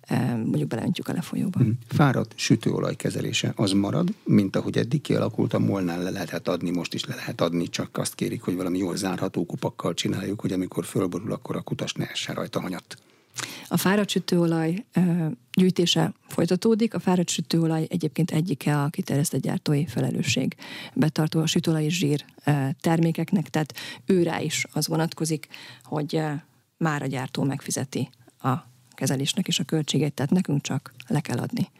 e, 0.00 0.36
mondjuk 0.36 0.68
beleöntjük 0.68 1.08
a 1.08 1.12
lefolyóba. 1.12 1.58
Hmm. 1.58 1.78
Fáradt 1.88 2.32
sütőolaj 2.36 2.96
kezelése 2.96 3.52
az 3.56 3.72
marad, 3.72 4.08
mint 4.24 4.56
ahogy 4.56 4.76
eddig 4.78 5.00
kialakult, 5.00 5.54
a 5.54 5.58
molnál 5.58 6.02
le 6.02 6.10
lehetett 6.10 6.48
adni, 6.48 6.70
most 6.70 6.94
is 6.94 7.04
le 7.04 7.14
lehet 7.14 7.40
adni, 7.40 7.68
csak 7.68 7.98
azt 7.98 8.14
kérik, 8.14 8.42
hogy 8.42 8.56
valami 8.56 8.78
jól 8.78 8.96
zárható 8.96 9.46
kupakkal 9.46 9.94
csináljuk, 9.94 10.40
hogy 10.40 10.52
amikor 10.52 10.84
fölborul, 10.84 11.32
akkor 11.32 11.56
a 11.56 11.60
kutas 11.60 11.92
ne 11.92 12.06
essen 12.06 12.34
rajta 12.34 12.60
hanyat. 12.60 12.96
A 13.68 13.76
fáradt 13.76 14.08
sütőolaj 14.08 14.84
gyűjtése 15.52 16.12
folytatódik. 16.26 16.94
A 16.94 16.98
fáradt 16.98 17.28
sütőolaj 17.28 17.86
egyébként 17.90 18.30
egyike 18.30 18.82
a 18.82 18.88
kiterjesztett 18.88 19.40
gyártói 19.40 19.86
felelősség 19.86 20.56
betartó 20.94 21.40
a 21.40 21.46
sütőolaj 21.46 21.84
és 21.84 21.98
zsír 21.98 22.24
termékeknek, 22.80 23.48
tehát 23.48 23.74
őrá 24.06 24.40
is 24.40 24.66
az 24.72 24.86
vonatkozik, 24.86 25.48
hogy 25.84 26.20
már 26.76 27.02
a 27.02 27.06
gyártó 27.06 27.42
megfizeti 27.42 28.10
a 28.42 28.56
kezelésnek 28.90 29.48
is 29.48 29.58
a 29.58 29.64
költségét, 29.64 30.14
tehát 30.14 30.32
nekünk 30.32 30.62
csak 30.62 30.92
le 31.06 31.20
kell 31.20 31.38
adni. 31.38 31.70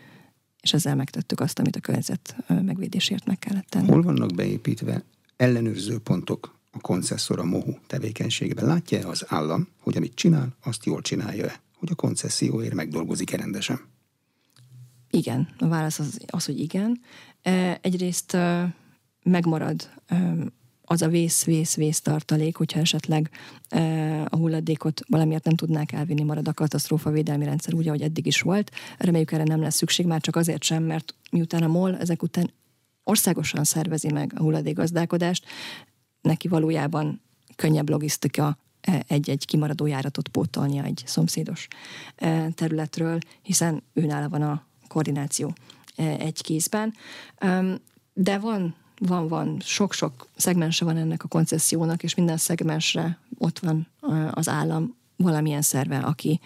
És 0.61 0.73
ezzel 0.73 0.95
megtettük 0.95 1.41
azt, 1.41 1.59
amit 1.59 1.77
a 1.77 1.81
környezet 1.81 2.37
megvédésért 2.47 3.27
meg 3.27 3.39
kellett 3.39 3.67
tenni. 3.69 3.89
Hol 3.89 4.03
vannak 4.03 4.35
beépítve 4.35 5.03
ellenőrző 5.37 5.99
pontok 5.99 6.58
a 6.79 6.81
koncesszor 6.81 7.39
a 7.39 7.45
MOHU 7.45 7.73
tevékenységében? 7.87 8.67
Látja 8.67 9.09
az 9.09 9.25
állam, 9.29 9.69
hogy 9.81 9.97
amit 9.97 10.15
csinál, 10.15 10.57
azt 10.63 10.85
jól 10.85 11.01
csinálja-e? 11.01 11.61
Hogy 11.79 11.89
a 11.91 11.95
koncesszióért 11.95 12.75
megdolgozik-e 12.75 13.37
rendesen? 13.37 13.81
Igen, 15.11 15.49
a 15.59 15.69
válasz 15.69 15.99
az, 15.99 16.19
az 16.27 16.45
hogy 16.45 16.61
igen. 16.61 17.01
E, 17.43 17.79
egyrészt 17.83 18.35
e, 18.35 18.75
megmarad 19.23 19.91
e, 20.07 20.35
az 20.85 21.03
a 21.03 21.09
vész-vész-vész 21.09 22.01
tartalék, 22.01 22.57
hogyha 22.57 22.81
esetleg 22.81 23.31
a 24.29 24.37
hulladékot 24.37 25.01
valamiért 25.09 25.45
nem 25.45 25.55
tudnák 25.55 25.93
elvinni, 25.93 26.23
marad 26.23 26.49
a 26.49 26.53
katasztrófa 26.53 27.11
védelmi 27.11 27.45
rendszer 27.45 27.75
úgy, 27.75 27.89
ahogy 27.89 28.03
eddig 28.03 28.27
is 28.27 28.41
volt. 28.41 28.71
Reméljük 28.99 29.33
erre 29.33 29.45
nem 29.45 29.61
lesz 29.61 29.77
szükség, 29.77 30.07
már 30.07 30.21
csak 30.21 30.37
azért 30.37 30.63
sem, 30.63 30.83
mert 30.83 31.15
miután 31.31 31.63
a 31.63 31.67
MOL 31.67 31.97
ezek 31.97 32.23
után 32.23 32.51
országosan 33.09 33.65
szervezi 33.65 34.13
meg 34.13 34.33
a 34.37 34.41
hulladékgazdálkodást, 34.41 35.45
neki 36.21 36.49
valójában 36.49 37.21
könnyebb 37.57 37.89
logisztika 37.89 38.59
e, 38.81 39.05
egy-egy 39.07 39.47
kimaradó 39.47 39.87
járatot 39.87 40.29
pótolnia 40.29 40.85
egy 40.85 41.03
szomszédos 41.07 41.69
e, 42.17 42.51
területről, 42.51 43.19
hiszen 43.43 43.83
őnála 43.93 44.29
van 44.29 44.43
a 44.43 44.63
koordináció 44.89 45.53
e, 45.97 46.03
egy 46.05 46.43
kézben. 46.43 46.95
De 48.13 48.39
van, 48.39 48.75
van, 48.99 49.29
van, 49.29 49.61
sok-sok 49.61 50.29
szegmense 50.37 50.85
van 50.85 50.97
ennek 50.97 51.25
a 51.25 51.29
koncessziónak, 51.29 52.03
és 52.03 52.15
minden 52.15 52.37
szegmensre 52.37 53.19
ott 53.39 53.59
van 53.59 53.87
az 54.31 54.49
állam 54.49 54.97
valamilyen 55.17 55.63
szerve, 55.63 55.99
aki, 55.99 56.41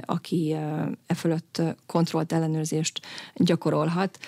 aki 0.00 0.52
e 1.06 1.14
fölött 1.14 1.62
kontrollt 1.86 2.32
ellenőrzést 2.32 3.00
gyakorolhat. 3.34 4.18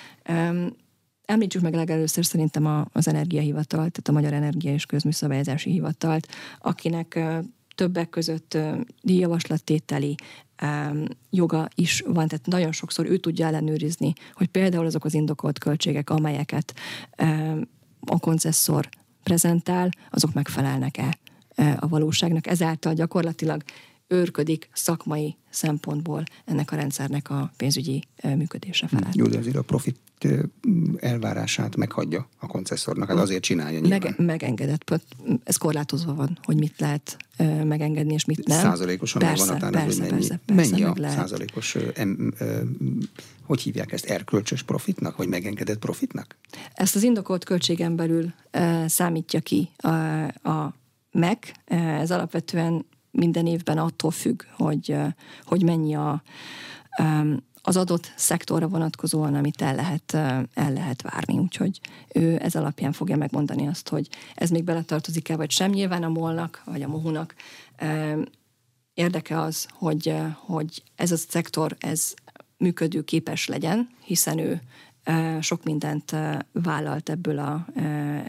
Említsük 1.26 1.62
meg 1.62 1.74
legelőször 1.74 2.24
szerintem 2.24 2.66
a, 2.66 2.86
az 2.92 3.08
energiahivatalt, 3.08 3.92
tehát 3.92 4.08
a 4.08 4.12
Magyar 4.12 4.32
Energia 4.32 4.72
és 4.72 4.86
Közműszabályozási 4.86 5.70
Hivatalt, 5.70 6.28
akinek 6.60 7.18
többek 7.74 8.08
között 8.08 8.58
díjjavaslattételi 9.02 10.14
joga 11.30 11.68
is 11.74 12.00
van, 12.00 12.28
tehát 12.28 12.46
nagyon 12.46 12.72
sokszor 12.72 13.06
ő 13.06 13.16
tudja 13.16 13.46
ellenőrizni, 13.46 14.12
hogy 14.34 14.48
például 14.48 14.86
azok 14.86 15.04
az 15.04 15.14
indokolt 15.14 15.58
költségek, 15.58 16.10
amelyeket 16.10 16.74
a 18.00 18.18
koncesszor 18.18 18.88
prezentál, 19.22 19.88
azok 20.10 20.32
megfelelnek-e 20.32 21.18
a 21.76 21.88
valóságnak. 21.88 22.46
Ezáltal 22.46 22.94
gyakorlatilag 22.94 23.62
őrködik 24.14 24.68
szakmai 24.72 25.36
szempontból 25.50 26.24
ennek 26.44 26.72
a 26.72 26.76
rendszernek 26.76 27.30
a 27.30 27.52
pénzügyi 27.56 28.02
működése 28.22 28.88
felett. 28.88 29.14
Jó, 29.14 29.26
de 29.26 29.38
azért 29.38 29.56
a 29.56 29.62
profit 29.62 29.98
elvárását 30.96 31.76
meghagyja 31.76 32.28
a 32.38 32.46
koncesszornak, 32.46 33.08
hát 33.08 33.18
azért 33.18 33.42
csinálja 33.42 33.80
nyilván. 33.80 34.00
Meg, 34.16 34.26
megengedett, 34.26 35.00
ez 35.44 35.56
korlátozva 35.56 36.14
van, 36.14 36.38
hogy 36.42 36.56
mit 36.56 36.80
lehet 36.80 37.16
megengedni, 37.64 38.12
és 38.12 38.24
mit 38.24 38.46
nem. 38.46 38.60
Százalékosan 38.60 39.22
persze, 39.22 39.46
van 39.46 39.62
a 39.62 39.70
persze, 39.70 39.86
hogy 39.86 39.96
mennyi, 39.98 40.10
persze, 40.10 40.40
persze, 40.44 40.70
mennyi 40.70 40.84
a 40.84 40.92
lehet. 40.96 41.16
százalékos, 41.16 41.74
em, 41.74 42.32
em, 42.38 42.98
hogy 43.42 43.60
hívják 43.60 43.92
ezt, 43.92 44.04
erkölcsös 44.04 44.62
profitnak, 44.62 45.16
vagy 45.16 45.28
megengedett 45.28 45.78
profitnak? 45.78 46.36
Ezt 46.74 46.96
az 46.96 47.02
indokolt 47.02 47.44
költségen 47.44 47.96
belül 47.96 48.32
e, 48.50 48.88
számítja 48.88 49.40
ki 49.40 49.70
a, 49.76 49.88
a 50.48 50.74
MEC, 51.10 51.50
ez 52.00 52.10
alapvetően 52.10 52.84
minden 53.14 53.46
évben 53.46 53.78
attól 53.78 54.10
függ, 54.10 54.42
hogy, 54.56 54.96
hogy 55.44 55.62
mennyi 55.62 55.94
a, 55.94 56.22
az 57.62 57.76
adott 57.76 58.12
szektorra 58.16 58.68
vonatkozóan, 58.68 59.34
amit 59.34 59.62
el 59.62 59.74
lehet, 59.74 60.14
el 60.54 60.72
lehet 60.72 61.02
várni. 61.02 61.38
Úgyhogy 61.38 61.80
ő 62.14 62.38
ez 62.42 62.54
alapján 62.54 62.92
fogja 62.92 63.16
megmondani 63.16 63.66
azt, 63.66 63.88
hogy 63.88 64.08
ez 64.34 64.50
még 64.50 64.64
beletartozik-e, 64.64 65.36
vagy 65.36 65.50
sem. 65.50 65.70
Nyilván 65.70 66.02
a 66.02 66.08
molnak, 66.08 66.62
vagy 66.64 66.82
a 66.82 66.88
mohunak 66.88 67.34
érdeke 68.94 69.40
az, 69.40 69.66
hogy, 69.72 70.14
hogy 70.38 70.82
ez 70.96 71.12
a 71.12 71.16
szektor, 71.16 71.76
ez 71.78 72.14
működőképes 72.56 73.46
legyen, 73.46 73.88
hiszen 74.04 74.38
ő 74.38 74.62
sok 75.40 75.64
mindent 75.64 76.16
vállalt 76.52 77.08
ebből 77.08 77.38
a, 77.38 77.66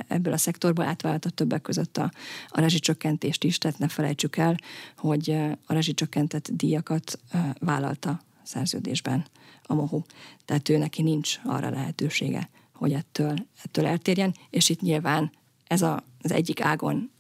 ebből 0.08 0.34
a 0.34 0.38
szektorból, 0.38 0.86
átvállalta 0.86 1.30
többek 1.30 1.62
között 1.62 1.98
a, 1.98 2.12
a 2.48 2.60
rezsicsökkentést 2.60 3.44
is, 3.44 3.58
tehát 3.58 3.78
ne 3.78 3.88
felejtsük 3.88 4.38
el, 4.38 4.56
hogy 4.98 5.30
a 5.66 5.74
rezsicsökkentett 5.74 6.50
díjakat 6.52 7.20
vállalta 7.60 8.22
szerződésben 8.44 9.26
a 9.64 9.74
MOHU. 9.74 10.02
Tehát 10.46 10.70
ő 10.70 10.78
neki 10.78 11.02
nincs 11.02 11.40
arra 11.44 11.70
lehetősége, 11.70 12.50
hogy 12.74 12.94
ettől, 12.94 13.36
ettől 13.64 13.86
eltérjen, 13.86 14.34
és 14.50 14.70
itt 14.70 14.82
nyilván 14.82 15.32
ez 15.68 15.82
a, 15.82 16.04
az 16.22 16.32
egyik 16.32 16.62
ágon 16.62 17.12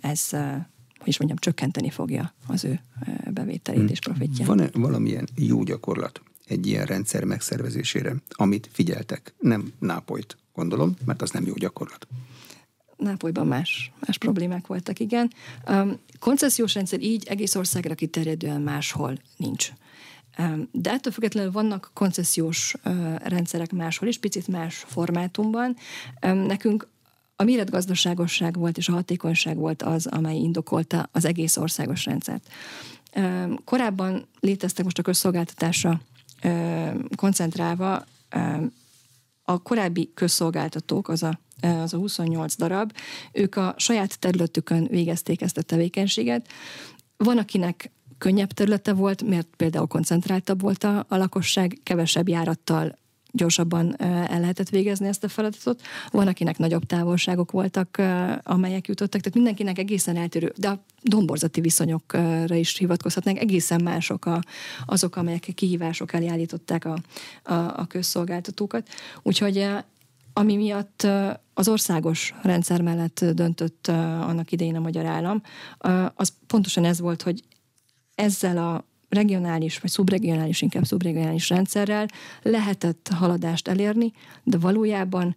ez 0.00 0.30
hogy 0.98 1.08
is 1.08 1.18
mondjam, 1.18 1.38
csökkenteni 1.38 1.90
fogja 1.90 2.34
az 2.46 2.64
ő 2.64 2.80
bevételét 3.30 3.80
hmm. 3.80 3.90
és 3.90 3.98
profitját. 3.98 4.46
Van-e 4.46 4.68
valamilyen 4.72 5.28
jó 5.34 5.62
gyakorlat 5.62 6.22
egy 6.50 6.66
ilyen 6.66 6.84
rendszer 6.84 7.24
megszervezésére, 7.24 8.14
amit 8.28 8.68
figyeltek? 8.72 9.34
Nem 9.38 9.72
Nápolyt, 9.78 10.36
gondolom, 10.54 10.96
mert 11.04 11.22
az 11.22 11.30
nem 11.30 11.46
jó 11.46 11.54
gyakorlat. 11.54 12.06
Nápolyban 12.96 13.46
más, 13.46 13.92
más 14.06 14.18
problémák 14.18 14.66
voltak, 14.66 14.98
igen. 14.98 15.32
Koncesziós 16.18 16.74
rendszer 16.74 17.00
így 17.00 17.26
egész 17.26 17.54
országra 17.54 17.94
kiterjedően 17.94 18.60
máshol 18.60 19.18
nincs. 19.36 19.72
De 20.72 20.90
ettől 20.90 21.12
függetlenül 21.12 21.52
vannak 21.52 21.90
koncesziós 21.94 22.74
rendszerek 23.22 23.72
máshol 23.72 24.08
is, 24.08 24.18
picit 24.18 24.48
más 24.48 24.84
formátumban. 24.86 25.76
Nekünk 26.20 26.88
a 27.36 27.44
méretgazdaságosság 27.44 28.56
volt 28.58 28.76
és 28.76 28.88
a 28.88 28.92
hatékonyság 28.92 29.56
volt 29.56 29.82
az, 29.82 30.06
amely 30.06 30.36
indokolta 30.36 31.08
az 31.12 31.24
egész 31.24 31.56
országos 31.56 32.04
rendszert. 32.04 32.48
Korábban 33.64 34.26
léteztek 34.40 34.84
most 34.84 34.98
a 34.98 35.02
közszolgáltatásra 35.02 36.00
koncentrálva 37.16 38.04
a 39.42 39.62
korábbi 39.62 40.10
közszolgáltatók, 40.14 41.08
az 41.08 41.22
a, 41.22 41.40
az 41.60 41.94
a 41.94 41.96
28 41.96 42.56
darab, 42.56 42.92
ők 43.32 43.56
a 43.56 43.74
saját 43.76 44.18
területükön 44.18 44.86
végezték 44.90 45.40
ezt 45.40 45.58
a 45.58 45.62
tevékenységet. 45.62 46.48
Van, 47.16 47.38
akinek 47.38 47.90
könnyebb 48.18 48.52
területe 48.52 48.92
volt, 48.92 49.22
mert 49.22 49.48
például 49.56 49.86
koncentráltabb 49.86 50.60
volt 50.60 50.84
a, 50.84 51.04
a 51.08 51.16
lakosság, 51.16 51.78
kevesebb 51.82 52.28
járattal 52.28 52.98
gyorsabban 53.32 54.02
el 54.02 54.40
lehetett 54.40 54.68
végezni 54.68 55.06
ezt 55.06 55.24
a 55.24 55.28
feladatot. 55.28 55.82
Van, 56.10 56.26
akinek 56.26 56.58
nagyobb 56.58 56.84
távolságok 56.84 57.50
voltak, 57.50 58.02
amelyek 58.42 58.88
jutottak, 58.88 59.20
tehát 59.20 59.34
mindenkinek 59.34 59.78
egészen 59.78 60.16
eltérő, 60.16 60.52
de 60.56 60.68
a 60.68 60.84
domborzati 61.02 61.60
viszonyokra 61.60 62.54
is 62.54 62.76
hivatkozhatnánk, 62.76 63.38
egészen 63.38 63.82
mások 63.82 64.26
a, 64.26 64.40
azok, 64.86 65.16
amelyek 65.16 65.48
kihívások 65.54 66.12
elé 66.12 66.26
állították 66.26 66.84
a, 66.84 66.98
a, 67.42 67.52
a 67.52 67.86
közszolgáltatókat. 67.88 68.88
Úgyhogy 69.22 69.68
ami 70.32 70.56
miatt 70.56 71.06
az 71.54 71.68
országos 71.68 72.34
rendszer 72.42 72.80
mellett 72.80 73.24
döntött 73.24 73.88
annak 73.88 74.52
idején 74.52 74.76
a 74.76 74.80
magyar 74.80 75.04
állam, 75.04 75.42
az 76.14 76.32
pontosan 76.46 76.84
ez 76.84 77.00
volt, 77.00 77.22
hogy 77.22 77.42
ezzel 78.14 78.58
a 78.58 78.89
regionális 79.10 79.78
vagy 79.78 79.90
szubregionális, 79.90 80.62
inkább 80.62 80.84
szubregionális 80.84 81.48
rendszerrel 81.48 82.08
lehetett 82.42 83.08
haladást 83.14 83.68
elérni, 83.68 84.12
de 84.42 84.58
valójában 84.58 85.36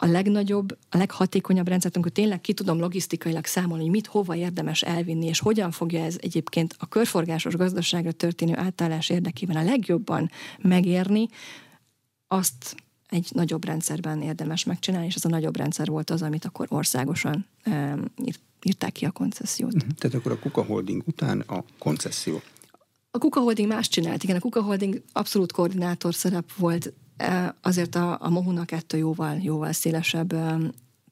a 0.00 0.06
legnagyobb, 0.06 0.78
a 0.90 0.96
leghatékonyabb 0.96 1.68
rendszert, 1.68 1.94
amikor 1.94 2.12
tényleg 2.12 2.40
ki 2.40 2.52
tudom 2.52 2.78
logisztikailag 2.78 3.44
számolni, 3.44 3.82
hogy 3.82 3.92
mit 3.92 4.06
hova 4.06 4.36
érdemes 4.36 4.82
elvinni, 4.82 5.26
és 5.26 5.38
hogyan 5.38 5.70
fogja 5.70 6.04
ez 6.04 6.16
egyébként 6.20 6.74
a 6.78 6.88
körforgásos 6.88 7.54
gazdaságra 7.56 8.12
történő 8.12 8.56
átállás 8.56 9.08
érdekében 9.08 9.56
a 9.56 9.64
legjobban 9.64 10.30
megérni, 10.58 11.28
azt 12.26 12.76
egy 13.08 13.28
nagyobb 13.32 13.64
rendszerben 13.64 14.22
érdemes 14.22 14.64
megcsinálni, 14.64 15.06
és 15.06 15.14
ez 15.14 15.24
a 15.24 15.28
nagyobb 15.28 15.56
rendszer 15.56 15.86
volt 15.86 16.10
az, 16.10 16.22
amit 16.22 16.44
akkor 16.44 16.66
országosan 16.70 17.46
um, 17.66 18.04
írták 18.62 18.92
ki 18.92 19.04
a 19.04 19.10
koncesziót. 19.10 19.74
Uh-huh. 19.74 19.90
Tehát 19.90 20.16
akkor 20.16 20.32
a 20.32 20.38
Kuka 20.38 20.62
Holding 20.62 21.02
után 21.06 21.40
a 21.40 21.64
koncesszió. 21.78 22.40
A 23.18 23.20
Kuka 23.20 23.40
Holding 23.40 23.68
más 23.68 23.88
csinált, 23.88 24.22
igen, 24.22 24.36
a 24.36 24.40
Kuka 24.40 24.62
Holding 24.62 25.02
abszolút 25.12 25.52
koordinátor 25.52 26.14
szerep 26.14 26.52
volt, 26.56 26.92
e, 27.16 27.54
azért 27.62 27.94
a, 27.94 28.18
a 28.20 28.28
Mohunak 28.28 28.72
ettől 28.72 29.00
jóval, 29.00 29.38
jóval 29.42 29.72
szélesebb 29.72 30.32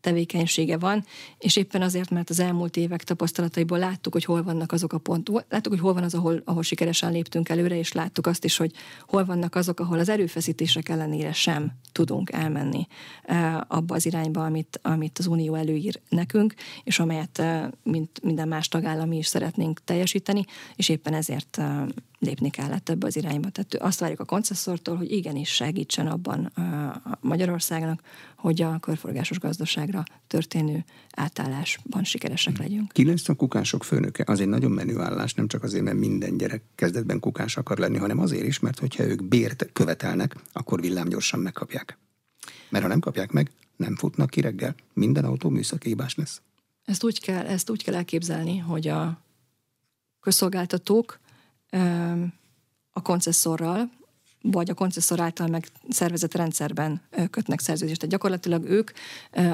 tevékenysége 0.07 0.79
van, 0.79 1.05
és 1.39 1.57
éppen 1.57 1.83
azért, 1.83 2.11
mert 2.11 2.31
az 2.31 2.41
elmúlt 2.41 2.77
évek 2.77 3.05
tapasztalataiból 3.05 3.79
láttuk, 3.79 4.13
hogy 4.13 4.25
hol 4.25 4.43
vannak 4.43 4.73
azok 4.73 4.93
a 4.93 4.99
pontok, 4.99 5.45
láttuk, 5.49 5.73
hogy 5.73 5.81
hol 5.83 5.95
van 5.95 6.03
az, 6.03 6.15
ahol, 6.15 6.43
ahol 6.45 6.63
sikeresen 6.63 7.13
léptünk 7.13 7.49
előre, 7.49 7.79
és 7.79 7.93
láttuk 7.93 8.27
azt 8.27 8.45
is, 8.45 8.57
hogy 8.57 8.73
hol 9.07 9.25
vannak 9.25 9.55
azok, 9.55 9.81
ahol 9.81 9.99
az 9.99 10.09
erőfeszítések 10.09 10.89
ellenére 10.89 11.33
sem 11.33 11.73
tudunk 11.93 12.33
elmenni 12.33 12.87
e, 13.23 13.65
abba 13.69 13.95
az 13.95 14.07
irányba, 14.07 14.45
amit, 14.45 14.81
amit 14.83 15.19
az 15.19 15.27
Unió 15.27 15.55
előír 15.55 16.01
nekünk, 16.09 16.55
és 16.85 16.99
amelyet 16.99 17.39
e, 17.39 17.71
mint 17.83 18.23
minden 18.23 18.49
más 18.49 18.69
tagállami 18.69 19.17
is 19.17 19.27
szeretnénk 19.27 19.85
teljesíteni, 19.85 20.45
és 20.77 20.89
éppen 20.89 21.15
ezért 21.15 21.59
e, 21.59 21.87
lépni 22.19 22.51
kellett 22.51 22.89
ebbe 22.89 23.07
az 23.07 23.17
irányba. 23.17 23.49
Tehát 23.49 23.75
azt 23.75 24.01
várjuk 24.01 24.21
a 24.21 24.25
koncesszortól, 24.25 24.97
hogy 24.97 25.13
igenis 25.13 25.49
segítsen 25.49 26.07
abban 26.07 26.45
a 26.45 27.19
Magyarországnak, 27.21 28.03
hogy 28.37 28.63
a 28.63 28.79
körforgásos 28.79 29.39
gazdaságra 29.39 30.03
történő 30.27 30.85
átállásban 31.11 32.05
sikeresek 32.05 32.59
legyünk. 32.59 32.93
Ki 32.93 33.05
lesz 33.05 33.29
a 33.29 33.35
kukások 33.35 33.85
főnöke? 33.85 34.25
Az 34.27 34.41
egy 34.41 34.49
nagyon 34.49 34.71
menő 34.71 35.01
állás, 35.01 35.35
nem 35.35 35.49
csak 35.49 35.63
azért, 35.63 35.85
mert 35.85 35.97
minden 35.97 36.37
gyerek 36.37 36.63
kezdetben 36.75 37.21
kukás 37.21 37.57
akar 37.57 37.79
lenni, 37.79 37.99
hanem 37.99 38.19
azért 38.19 38.47
is, 38.47 38.59
mert 38.59 38.79
hogyha 38.79 39.03
ők 39.03 39.25
bért 39.25 39.69
követelnek, 39.73 40.37
akkor 40.53 40.81
villámgyorsan 40.81 41.41
megkapják. 41.41 41.99
Mert 42.69 42.85
ha 42.85 42.91
nem 42.91 43.01
kapják 43.01 43.31
meg, 43.31 43.51
nem 43.77 43.97
futnak 43.97 44.31
ki 44.31 44.41
reggel. 44.41 44.75
Minden 44.93 45.25
autó 45.25 45.49
műszaki 45.49 45.89
hibás 45.89 46.15
lesz. 46.15 46.41
Ezt 46.85 47.05
úgy 47.05 47.21
kell, 47.21 47.47
ezt 47.47 47.71
úgy 47.71 47.85
kell 47.85 47.95
elképzelni, 47.95 48.59
hogy 48.59 48.89
a 48.89 49.21
közszolgáltatók 50.21 51.19
a 52.91 53.03
koncesszorral, 53.03 53.91
vagy 54.51 54.71
a 54.71 54.75
koncesszor 54.75 55.21
által 55.21 55.47
megszervezett 55.47 56.35
rendszerben 56.35 57.01
kötnek 57.31 57.61
szerződést. 57.61 57.99
Tehát 57.99 58.15
gyakorlatilag 58.15 58.65
ők 58.65 58.91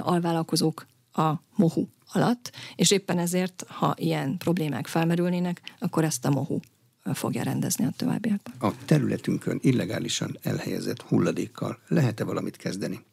alvállalkozók 0.00 0.86
a 1.12 1.32
MOHU 1.56 1.86
alatt, 2.12 2.52
és 2.76 2.90
éppen 2.90 3.18
ezért, 3.18 3.64
ha 3.68 3.94
ilyen 3.98 4.36
problémák 4.36 4.86
felmerülnének, 4.86 5.60
akkor 5.78 6.04
ezt 6.04 6.24
a 6.24 6.30
MOHU 6.30 6.58
fogja 7.04 7.42
rendezni 7.42 7.84
a 7.84 7.92
továbbiakban. 7.96 8.54
A 8.58 8.74
területünkön 8.84 9.58
illegálisan 9.62 10.38
elhelyezett 10.42 11.02
hulladékkal 11.02 11.78
lehet-e 11.88 12.24
valamit 12.24 12.56
kezdeni? 12.56 13.04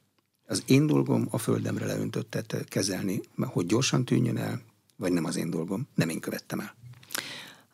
Az 0.45 0.63
én 0.65 0.87
dolgom 0.87 1.27
a 1.31 1.37
földemre 1.37 1.85
leöntöttet 1.85 2.65
kezelni, 2.67 3.21
hogy 3.37 3.65
gyorsan 3.65 4.05
tűnjön 4.05 4.37
el, 4.37 4.61
vagy 4.95 5.11
nem 5.11 5.25
az 5.25 5.35
én 5.35 5.49
dolgom, 5.49 5.87
nem 5.95 6.09
én 6.09 6.19
követtem 6.19 6.59
el. 6.59 6.75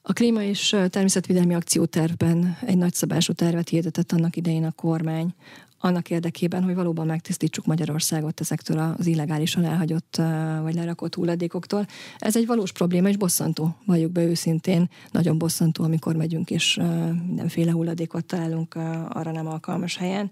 A 0.08 0.14
klíma 0.14 0.41
és 0.41 0.76
természetvédelmi 0.89 1.56
akciótervben 1.56 2.58
egy 2.66 2.78
nagyszabású 2.78 3.34
tervet 3.34 3.70
hirdetett 3.70 4.12
annak 4.12 4.36
idején 4.36 4.64
a 4.64 4.72
kormány, 4.72 5.34
annak 5.80 6.10
érdekében, 6.10 6.64
hogy 6.64 6.76
valóban 6.76 7.06
megtisztítsuk 7.06 7.66
Magyarországot 7.66 8.39
ezektől 8.39 8.95
az 8.97 9.06
illegálisan 9.06 9.66
elhagyott 9.66 10.22
vagy 10.62 10.74
lerakott 10.74 11.16
hulladékoktól. 11.16 11.86
Ez 12.18 12.36
egy 12.36 12.45
valós 12.45 12.72
probléma, 12.72 13.10
és 13.10 13.18
bosszantó, 13.18 13.76
valljuk 13.86 14.12
be 14.12 14.24
őszintén, 14.24 14.89
nagyon 15.12 15.38
bosszantó, 15.38 15.84
amikor 15.84 16.16
megyünk, 16.16 16.51
és 16.51 16.80
mindenféle 17.28 17.72
hulladékot 17.72 18.26
találunk 18.26 18.76
arra 19.10 19.32
nem 19.32 19.47
alkalmas 19.47 19.97
helyen. 19.97 20.32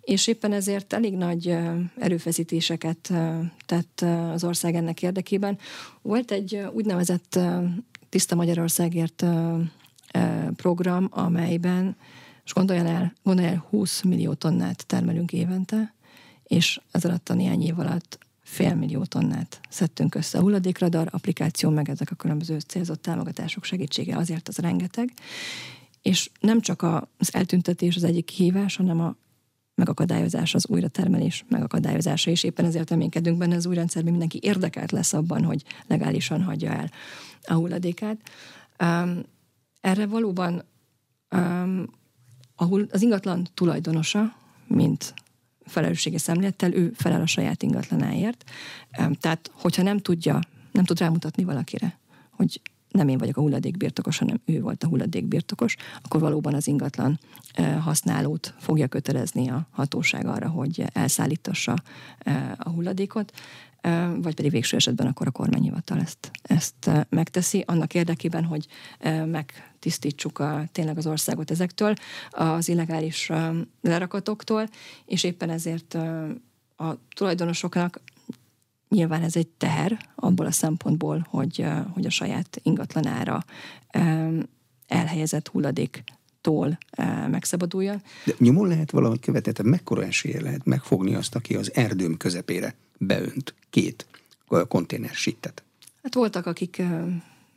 És 0.00 0.26
éppen 0.26 0.52
ezért 0.52 0.92
elég 0.92 1.14
nagy 1.14 1.56
erőfeszítéseket 1.98 3.12
tett 3.66 4.04
az 4.32 4.44
ország 4.44 4.74
ennek 4.74 5.02
érdekében. 5.02 5.58
Volt 6.02 6.30
egy 6.30 6.66
úgynevezett 6.72 7.38
Tiszta 8.08 8.34
Magyarországért 8.34 9.24
program, 10.56 11.08
amelyben, 11.10 11.96
és 12.44 12.52
gondoljál 12.52 12.86
el, 12.86 13.12
gondoljál 13.22 13.52
el 13.52 13.66
20 13.70 14.02
millió 14.02 14.34
tonnát 14.34 14.86
termelünk 14.86 15.32
évente, 15.32 15.94
és 16.44 16.80
ez 16.90 17.04
alatt 17.04 17.28
a 17.28 17.34
néhány 17.34 17.62
év 17.62 17.78
alatt 17.78 18.18
fél 18.42 18.74
millió 18.74 19.04
tonnát 19.04 19.60
szedtünk 19.68 20.14
össze. 20.14 20.38
A 20.38 20.40
hulladékradar 20.40 21.08
applikáció, 21.10 21.70
meg 21.70 21.88
ezek 21.88 22.10
a 22.10 22.14
különböző 22.14 22.58
célzott 22.58 23.02
támogatások 23.02 23.64
segítsége 23.64 24.16
azért 24.16 24.48
az 24.48 24.56
rengeteg. 24.56 25.12
És 26.02 26.30
nem 26.40 26.60
csak 26.60 26.82
az 27.18 27.34
eltüntetés 27.34 27.96
az 27.96 28.04
egyik 28.04 28.30
hívás, 28.30 28.76
hanem 28.76 29.00
a 29.00 29.16
megakadályozás, 29.78 30.54
az 30.54 30.66
újratermelés 30.68 31.44
megakadályozása, 31.48 32.30
és 32.30 32.42
éppen 32.42 32.64
ezért 32.64 32.90
reménykedünk 32.90 33.38
benne 33.38 33.56
az 33.56 33.66
új 33.66 33.74
rendszerben 33.74 34.10
mindenki 34.10 34.38
érdekelt 34.42 34.92
lesz 34.92 35.12
abban, 35.12 35.44
hogy 35.44 35.64
legálisan 35.86 36.42
hagyja 36.42 36.70
el 36.70 36.90
a 37.46 37.54
hulladékát. 37.54 38.16
Um, 38.82 39.22
erre 39.80 40.06
valóban 40.06 40.62
um, 41.30 41.90
az 42.90 43.02
ingatlan 43.02 43.46
tulajdonosa, 43.54 44.36
mint 44.66 45.14
felelőssége 45.66 46.18
szemlélettel, 46.18 46.72
ő 46.72 46.92
felel 46.94 47.20
a 47.20 47.26
saját 47.26 47.62
ingatlanáért. 47.62 48.44
Um, 48.98 49.12
tehát, 49.12 49.50
hogyha 49.54 49.82
nem 49.82 49.98
tudja, 49.98 50.40
nem 50.72 50.84
tud 50.84 50.98
rámutatni 50.98 51.44
valakire, 51.44 51.98
hogy 52.30 52.60
nem 52.90 53.08
én 53.08 53.18
vagyok 53.18 53.36
a 53.36 53.40
hulladékbirtokos, 53.40 54.18
hanem 54.18 54.40
ő 54.44 54.60
volt 54.60 54.82
a 54.82 54.88
hulladékbirtokos, 54.88 55.76
akkor 56.02 56.20
valóban 56.20 56.54
az 56.54 56.66
ingatlan 56.66 57.18
használót 57.80 58.54
fogja 58.58 58.86
kötelezni 58.86 59.48
a 59.48 59.68
hatóság 59.70 60.26
arra, 60.26 60.48
hogy 60.48 60.84
elszállítassa 60.92 61.74
a 62.56 62.68
hulladékot, 62.68 63.32
vagy 64.16 64.34
pedig 64.34 64.50
végső 64.50 64.76
esetben 64.76 65.06
akkor 65.06 65.26
a 65.26 65.30
kormányhivatal 65.30 66.00
ezt, 66.00 66.30
ezt 66.42 66.90
megteszi, 67.08 67.64
annak 67.66 67.94
érdekében, 67.94 68.44
hogy 68.44 68.66
megtisztítsuk 69.26 70.38
a, 70.38 70.64
tényleg 70.72 70.98
az 70.98 71.06
országot 71.06 71.50
ezektől, 71.50 71.94
az 72.30 72.68
illegális 72.68 73.30
lerakatoktól, 73.80 74.68
és 75.06 75.24
éppen 75.24 75.50
ezért 75.50 75.94
a 76.76 76.94
tulajdonosoknak 77.16 78.00
Nyilván 78.88 79.22
ez 79.22 79.36
egy 79.36 79.46
teher 79.46 79.98
abból 80.14 80.46
a 80.46 80.50
szempontból, 80.50 81.26
hogy, 81.28 81.66
hogy 81.92 82.06
a 82.06 82.10
saját 82.10 82.60
ingatlanára 82.62 83.44
elhelyezett 84.86 85.48
hulladéktól 85.48 86.78
megszabaduljon. 87.30 88.02
De 88.24 88.32
nyomon 88.38 88.68
lehet 88.68 88.90
valahogy 88.90 89.20
követni, 89.20 89.52
tehát 89.52 89.70
mekkora 89.70 90.04
esélye 90.04 90.40
lehet 90.40 90.64
megfogni 90.64 91.14
azt, 91.14 91.34
aki 91.34 91.54
az 91.54 91.74
erdőm 91.74 92.16
közepére 92.16 92.74
beönt 92.98 93.54
két 93.70 94.06
konténer 94.68 95.10
sittet? 95.14 95.62
Hát 96.02 96.14
voltak, 96.14 96.46
akik 96.46 96.82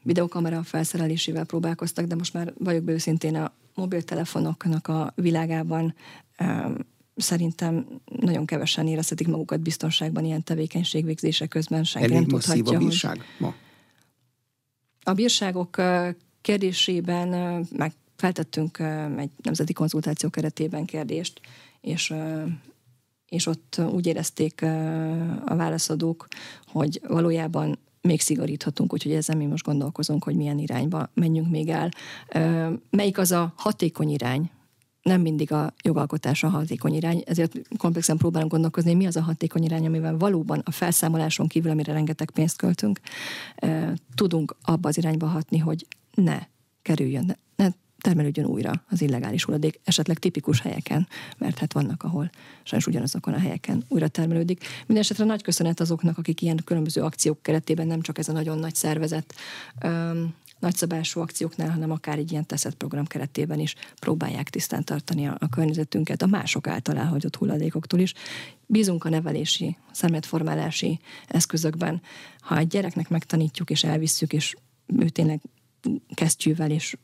videokamera 0.04 0.64
felszerelésével 0.64 1.46
próbálkoztak, 1.46 2.06
de 2.06 2.16
most 2.16 2.34
már 2.34 2.54
vagyok 2.58 2.84
be 2.84 2.92
őszintén 2.92 3.36
a 3.36 3.54
mobiltelefonoknak 3.76 4.88
a 4.88 5.14
világában 5.16 5.96
szerintem 7.16 7.86
nagyon 8.06 8.46
kevesen 8.46 8.88
érezhetik 8.88 9.28
magukat 9.28 9.60
biztonságban 9.60 10.26
ilyen 10.26 10.44
tevékenység 10.44 11.06
végzése 11.06 11.48
közben. 11.48 11.84
Senki 11.84 12.08
Elég 12.08 12.20
nem 12.20 12.30
tudhatja, 12.30 12.78
a 12.78 12.80
bírság 12.80 13.16
hogy... 13.16 13.26
ma? 13.40 13.54
A 15.04 15.14
bírságok 15.14 15.82
kérdésében 16.42 17.28
meg 17.78 17.94
feltettünk 18.16 18.80
egy 19.18 19.30
nemzeti 19.44 19.74
konzultáció 19.74 20.30
keretében 20.30 20.86
kérdést, 20.86 21.42
és 21.82 22.14
és 23.32 23.46
ott 23.46 23.82
úgy 23.92 24.06
érezték 24.06 24.62
a 25.46 25.56
válaszadók, 25.56 26.28
hogy 26.68 27.02
valójában 27.08 27.80
még 28.02 28.22
szigoríthatunk, 28.22 28.94
úgyhogy 28.94 29.12
ezzel 29.12 29.36
mi 29.36 29.46
most 29.46 29.66
gondolkozunk, 29.66 30.24
hogy 30.24 30.36
milyen 30.36 30.60
irányba 30.60 31.10
menjünk 31.14 31.50
még 31.50 31.70
el. 31.70 31.90
Melyik 32.90 33.18
az 33.18 33.32
a 33.32 33.54
hatékony 33.56 34.10
irány, 34.10 34.50
nem 35.02 35.22
mindig 35.22 35.52
a 35.52 35.74
jogalkotás 35.84 36.44
a 36.44 36.50
hatékony 36.50 36.94
irány, 36.94 37.24
ezért 37.26 37.60
komplexen 37.78 38.18
próbálunk 38.18 38.52
gondolkozni, 38.52 38.94
mi 38.94 39.06
az 39.06 39.16
a 39.16 39.22
hatékony 39.22 39.64
irány, 39.64 39.86
amivel 39.86 40.18
valóban 40.18 40.62
a 40.66 40.72
felszámoláson 40.72 41.48
kívül, 41.48 41.72
amire 41.72 41.94
rengeteg 41.94 42.32
pénzt 42.32 42.58
költünk, 42.58 43.00
tudunk 44.16 44.56
abba 44.62 44.88
az 44.88 44.98
irányba 44.98 45.28
hatni, 45.28 45.58
hogy 45.58 45.88
ne 46.14 46.40
kerüljön, 46.82 47.38
ne 47.56 47.70
termelődjön 48.02 48.46
újra 48.46 48.84
az 48.90 49.02
illegális 49.02 49.44
hulladék, 49.44 49.80
esetleg 49.84 50.20
tipikus 50.20 50.62
helyeken, 50.62 51.08
mert 51.38 51.58
hát 51.58 51.74
vannak, 51.74 52.04
ahol 52.04 52.30
sajnos 52.64 52.88
ugyanazokon 52.88 53.34
a 53.34 53.40
helyeken 53.40 53.84
újra 53.88 54.08
termelődik. 54.08 54.66
Mindenesetre 54.80 55.26
nagy 55.26 55.42
köszönet 55.42 55.80
azoknak, 55.80 56.18
akik 56.18 56.42
ilyen 56.42 56.62
különböző 56.66 57.02
akciók 57.02 57.42
keretében 57.42 57.88
nem 57.88 58.02
csak 58.02 58.18
ez 58.18 58.28
a 58.28 58.32
nagyon 58.32 58.58
nagy 58.58 58.76
szervezet 58.76 59.36
nagyszabású 60.62 61.20
akcióknál, 61.20 61.70
hanem 61.70 61.92
akár 61.92 62.18
egy 62.18 62.32
ilyen 62.32 62.46
teszett 62.46 62.76
program 62.76 63.06
keretében 63.06 63.60
is 63.60 63.76
próbálják 64.00 64.50
tisztán 64.50 64.84
tartani 64.84 65.28
a, 65.28 65.38
a 65.40 65.50
környezetünket 65.50 66.22
a 66.22 66.26
mások 66.26 66.68
által 66.68 66.98
elhagyott 66.98 67.36
hulladékoktól 67.36 68.00
is. 68.00 68.14
Bízunk 68.66 69.06
a 69.06 69.10
nevelési, 69.10 69.78
szemletformálási 69.92 71.00
eszközökben. 71.28 72.02
Ha 72.40 72.58
egy 72.58 72.68
gyereknek 72.68 73.10
megtanítjuk 73.10 73.70
és 73.70 73.84
elvisszük, 73.84 74.34
és 74.34 74.56
ő 74.98 75.10
tényleg 75.10 75.42
kesztyűvel 76.14 76.72
és 76.72 76.96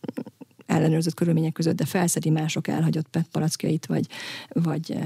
ellenőrzött 0.65 1.13
körülmények 1.13 1.53
között, 1.53 1.75
de 1.75 1.85
felszedi 1.85 2.29
mások 2.29 2.67
elhagyott 2.67 3.07
PET 3.07 3.27
palackjait, 3.31 3.85
vagy, 3.85 4.07
vagy, 4.47 4.97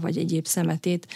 vagy 0.00 0.18
egyéb 0.18 0.46
szemetét, 0.46 1.06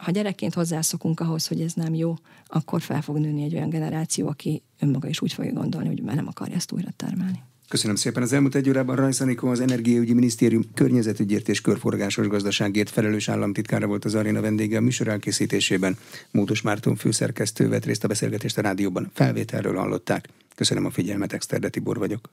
ha 0.00 0.10
gyerekként 0.10 0.54
hozzászokunk 0.54 1.20
ahhoz, 1.20 1.46
hogy 1.46 1.60
ez 1.60 1.72
nem 1.72 1.94
jó, 1.94 2.14
akkor 2.46 2.80
fel 2.80 3.02
fog 3.02 3.18
nőni 3.18 3.42
egy 3.42 3.54
olyan 3.54 3.68
generáció, 3.68 4.28
aki 4.28 4.62
önmaga 4.80 5.08
is 5.08 5.20
úgy 5.20 5.32
fogja 5.32 5.52
gondolni, 5.52 5.88
hogy 5.88 6.02
már 6.02 6.14
nem 6.14 6.26
akarja 6.26 6.54
ezt 6.54 6.72
újra 6.72 6.88
termelni. 6.96 7.42
Köszönöm 7.68 7.96
szépen. 7.96 8.22
Az 8.22 8.32
elmúlt 8.32 8.54
egy 8.54 8.68
órában 8.68 8.96
Rajsz 8.96 9.20
az 9.40 9.60
Energiaügyi 9.60 10.12
Minisztérium 10.12 10.62
környezetügyért 10.74 11.48
és 11.48 11.60
körforgásos 11.60 12.28
gazdaságért 12.28 12.90
felelős 12.90 13.28
államtitkára 13.28 13.86
volt 13.86 14.04
az 14.04 14.14
aréna 14.14 14.40
vendége 14.40 14.76
a 14.76 14.80
műsor 14.80 15.08
elkészítésében. 15.08 15.96
Módos 16.30 16.62
Márton 16.62 16.96
főszerkesztő 16.96 17.68
vett 17.68 17.84
részt 17.84 18.04
a 18.04 18.08
beszélgetést 18.08 18.58
a 18.58 18.62
rádióban. 18.62 19.10
Felvételről 19.14 19.76
hallották. 19.76 20.28
Köszönöm 20.54 20.84
a 20.84 20.90
figyelmet, 20.90 21.32
Exterde 21.32 21.68
Tibor 21.68 21.98
vagyok. 21.98 22.30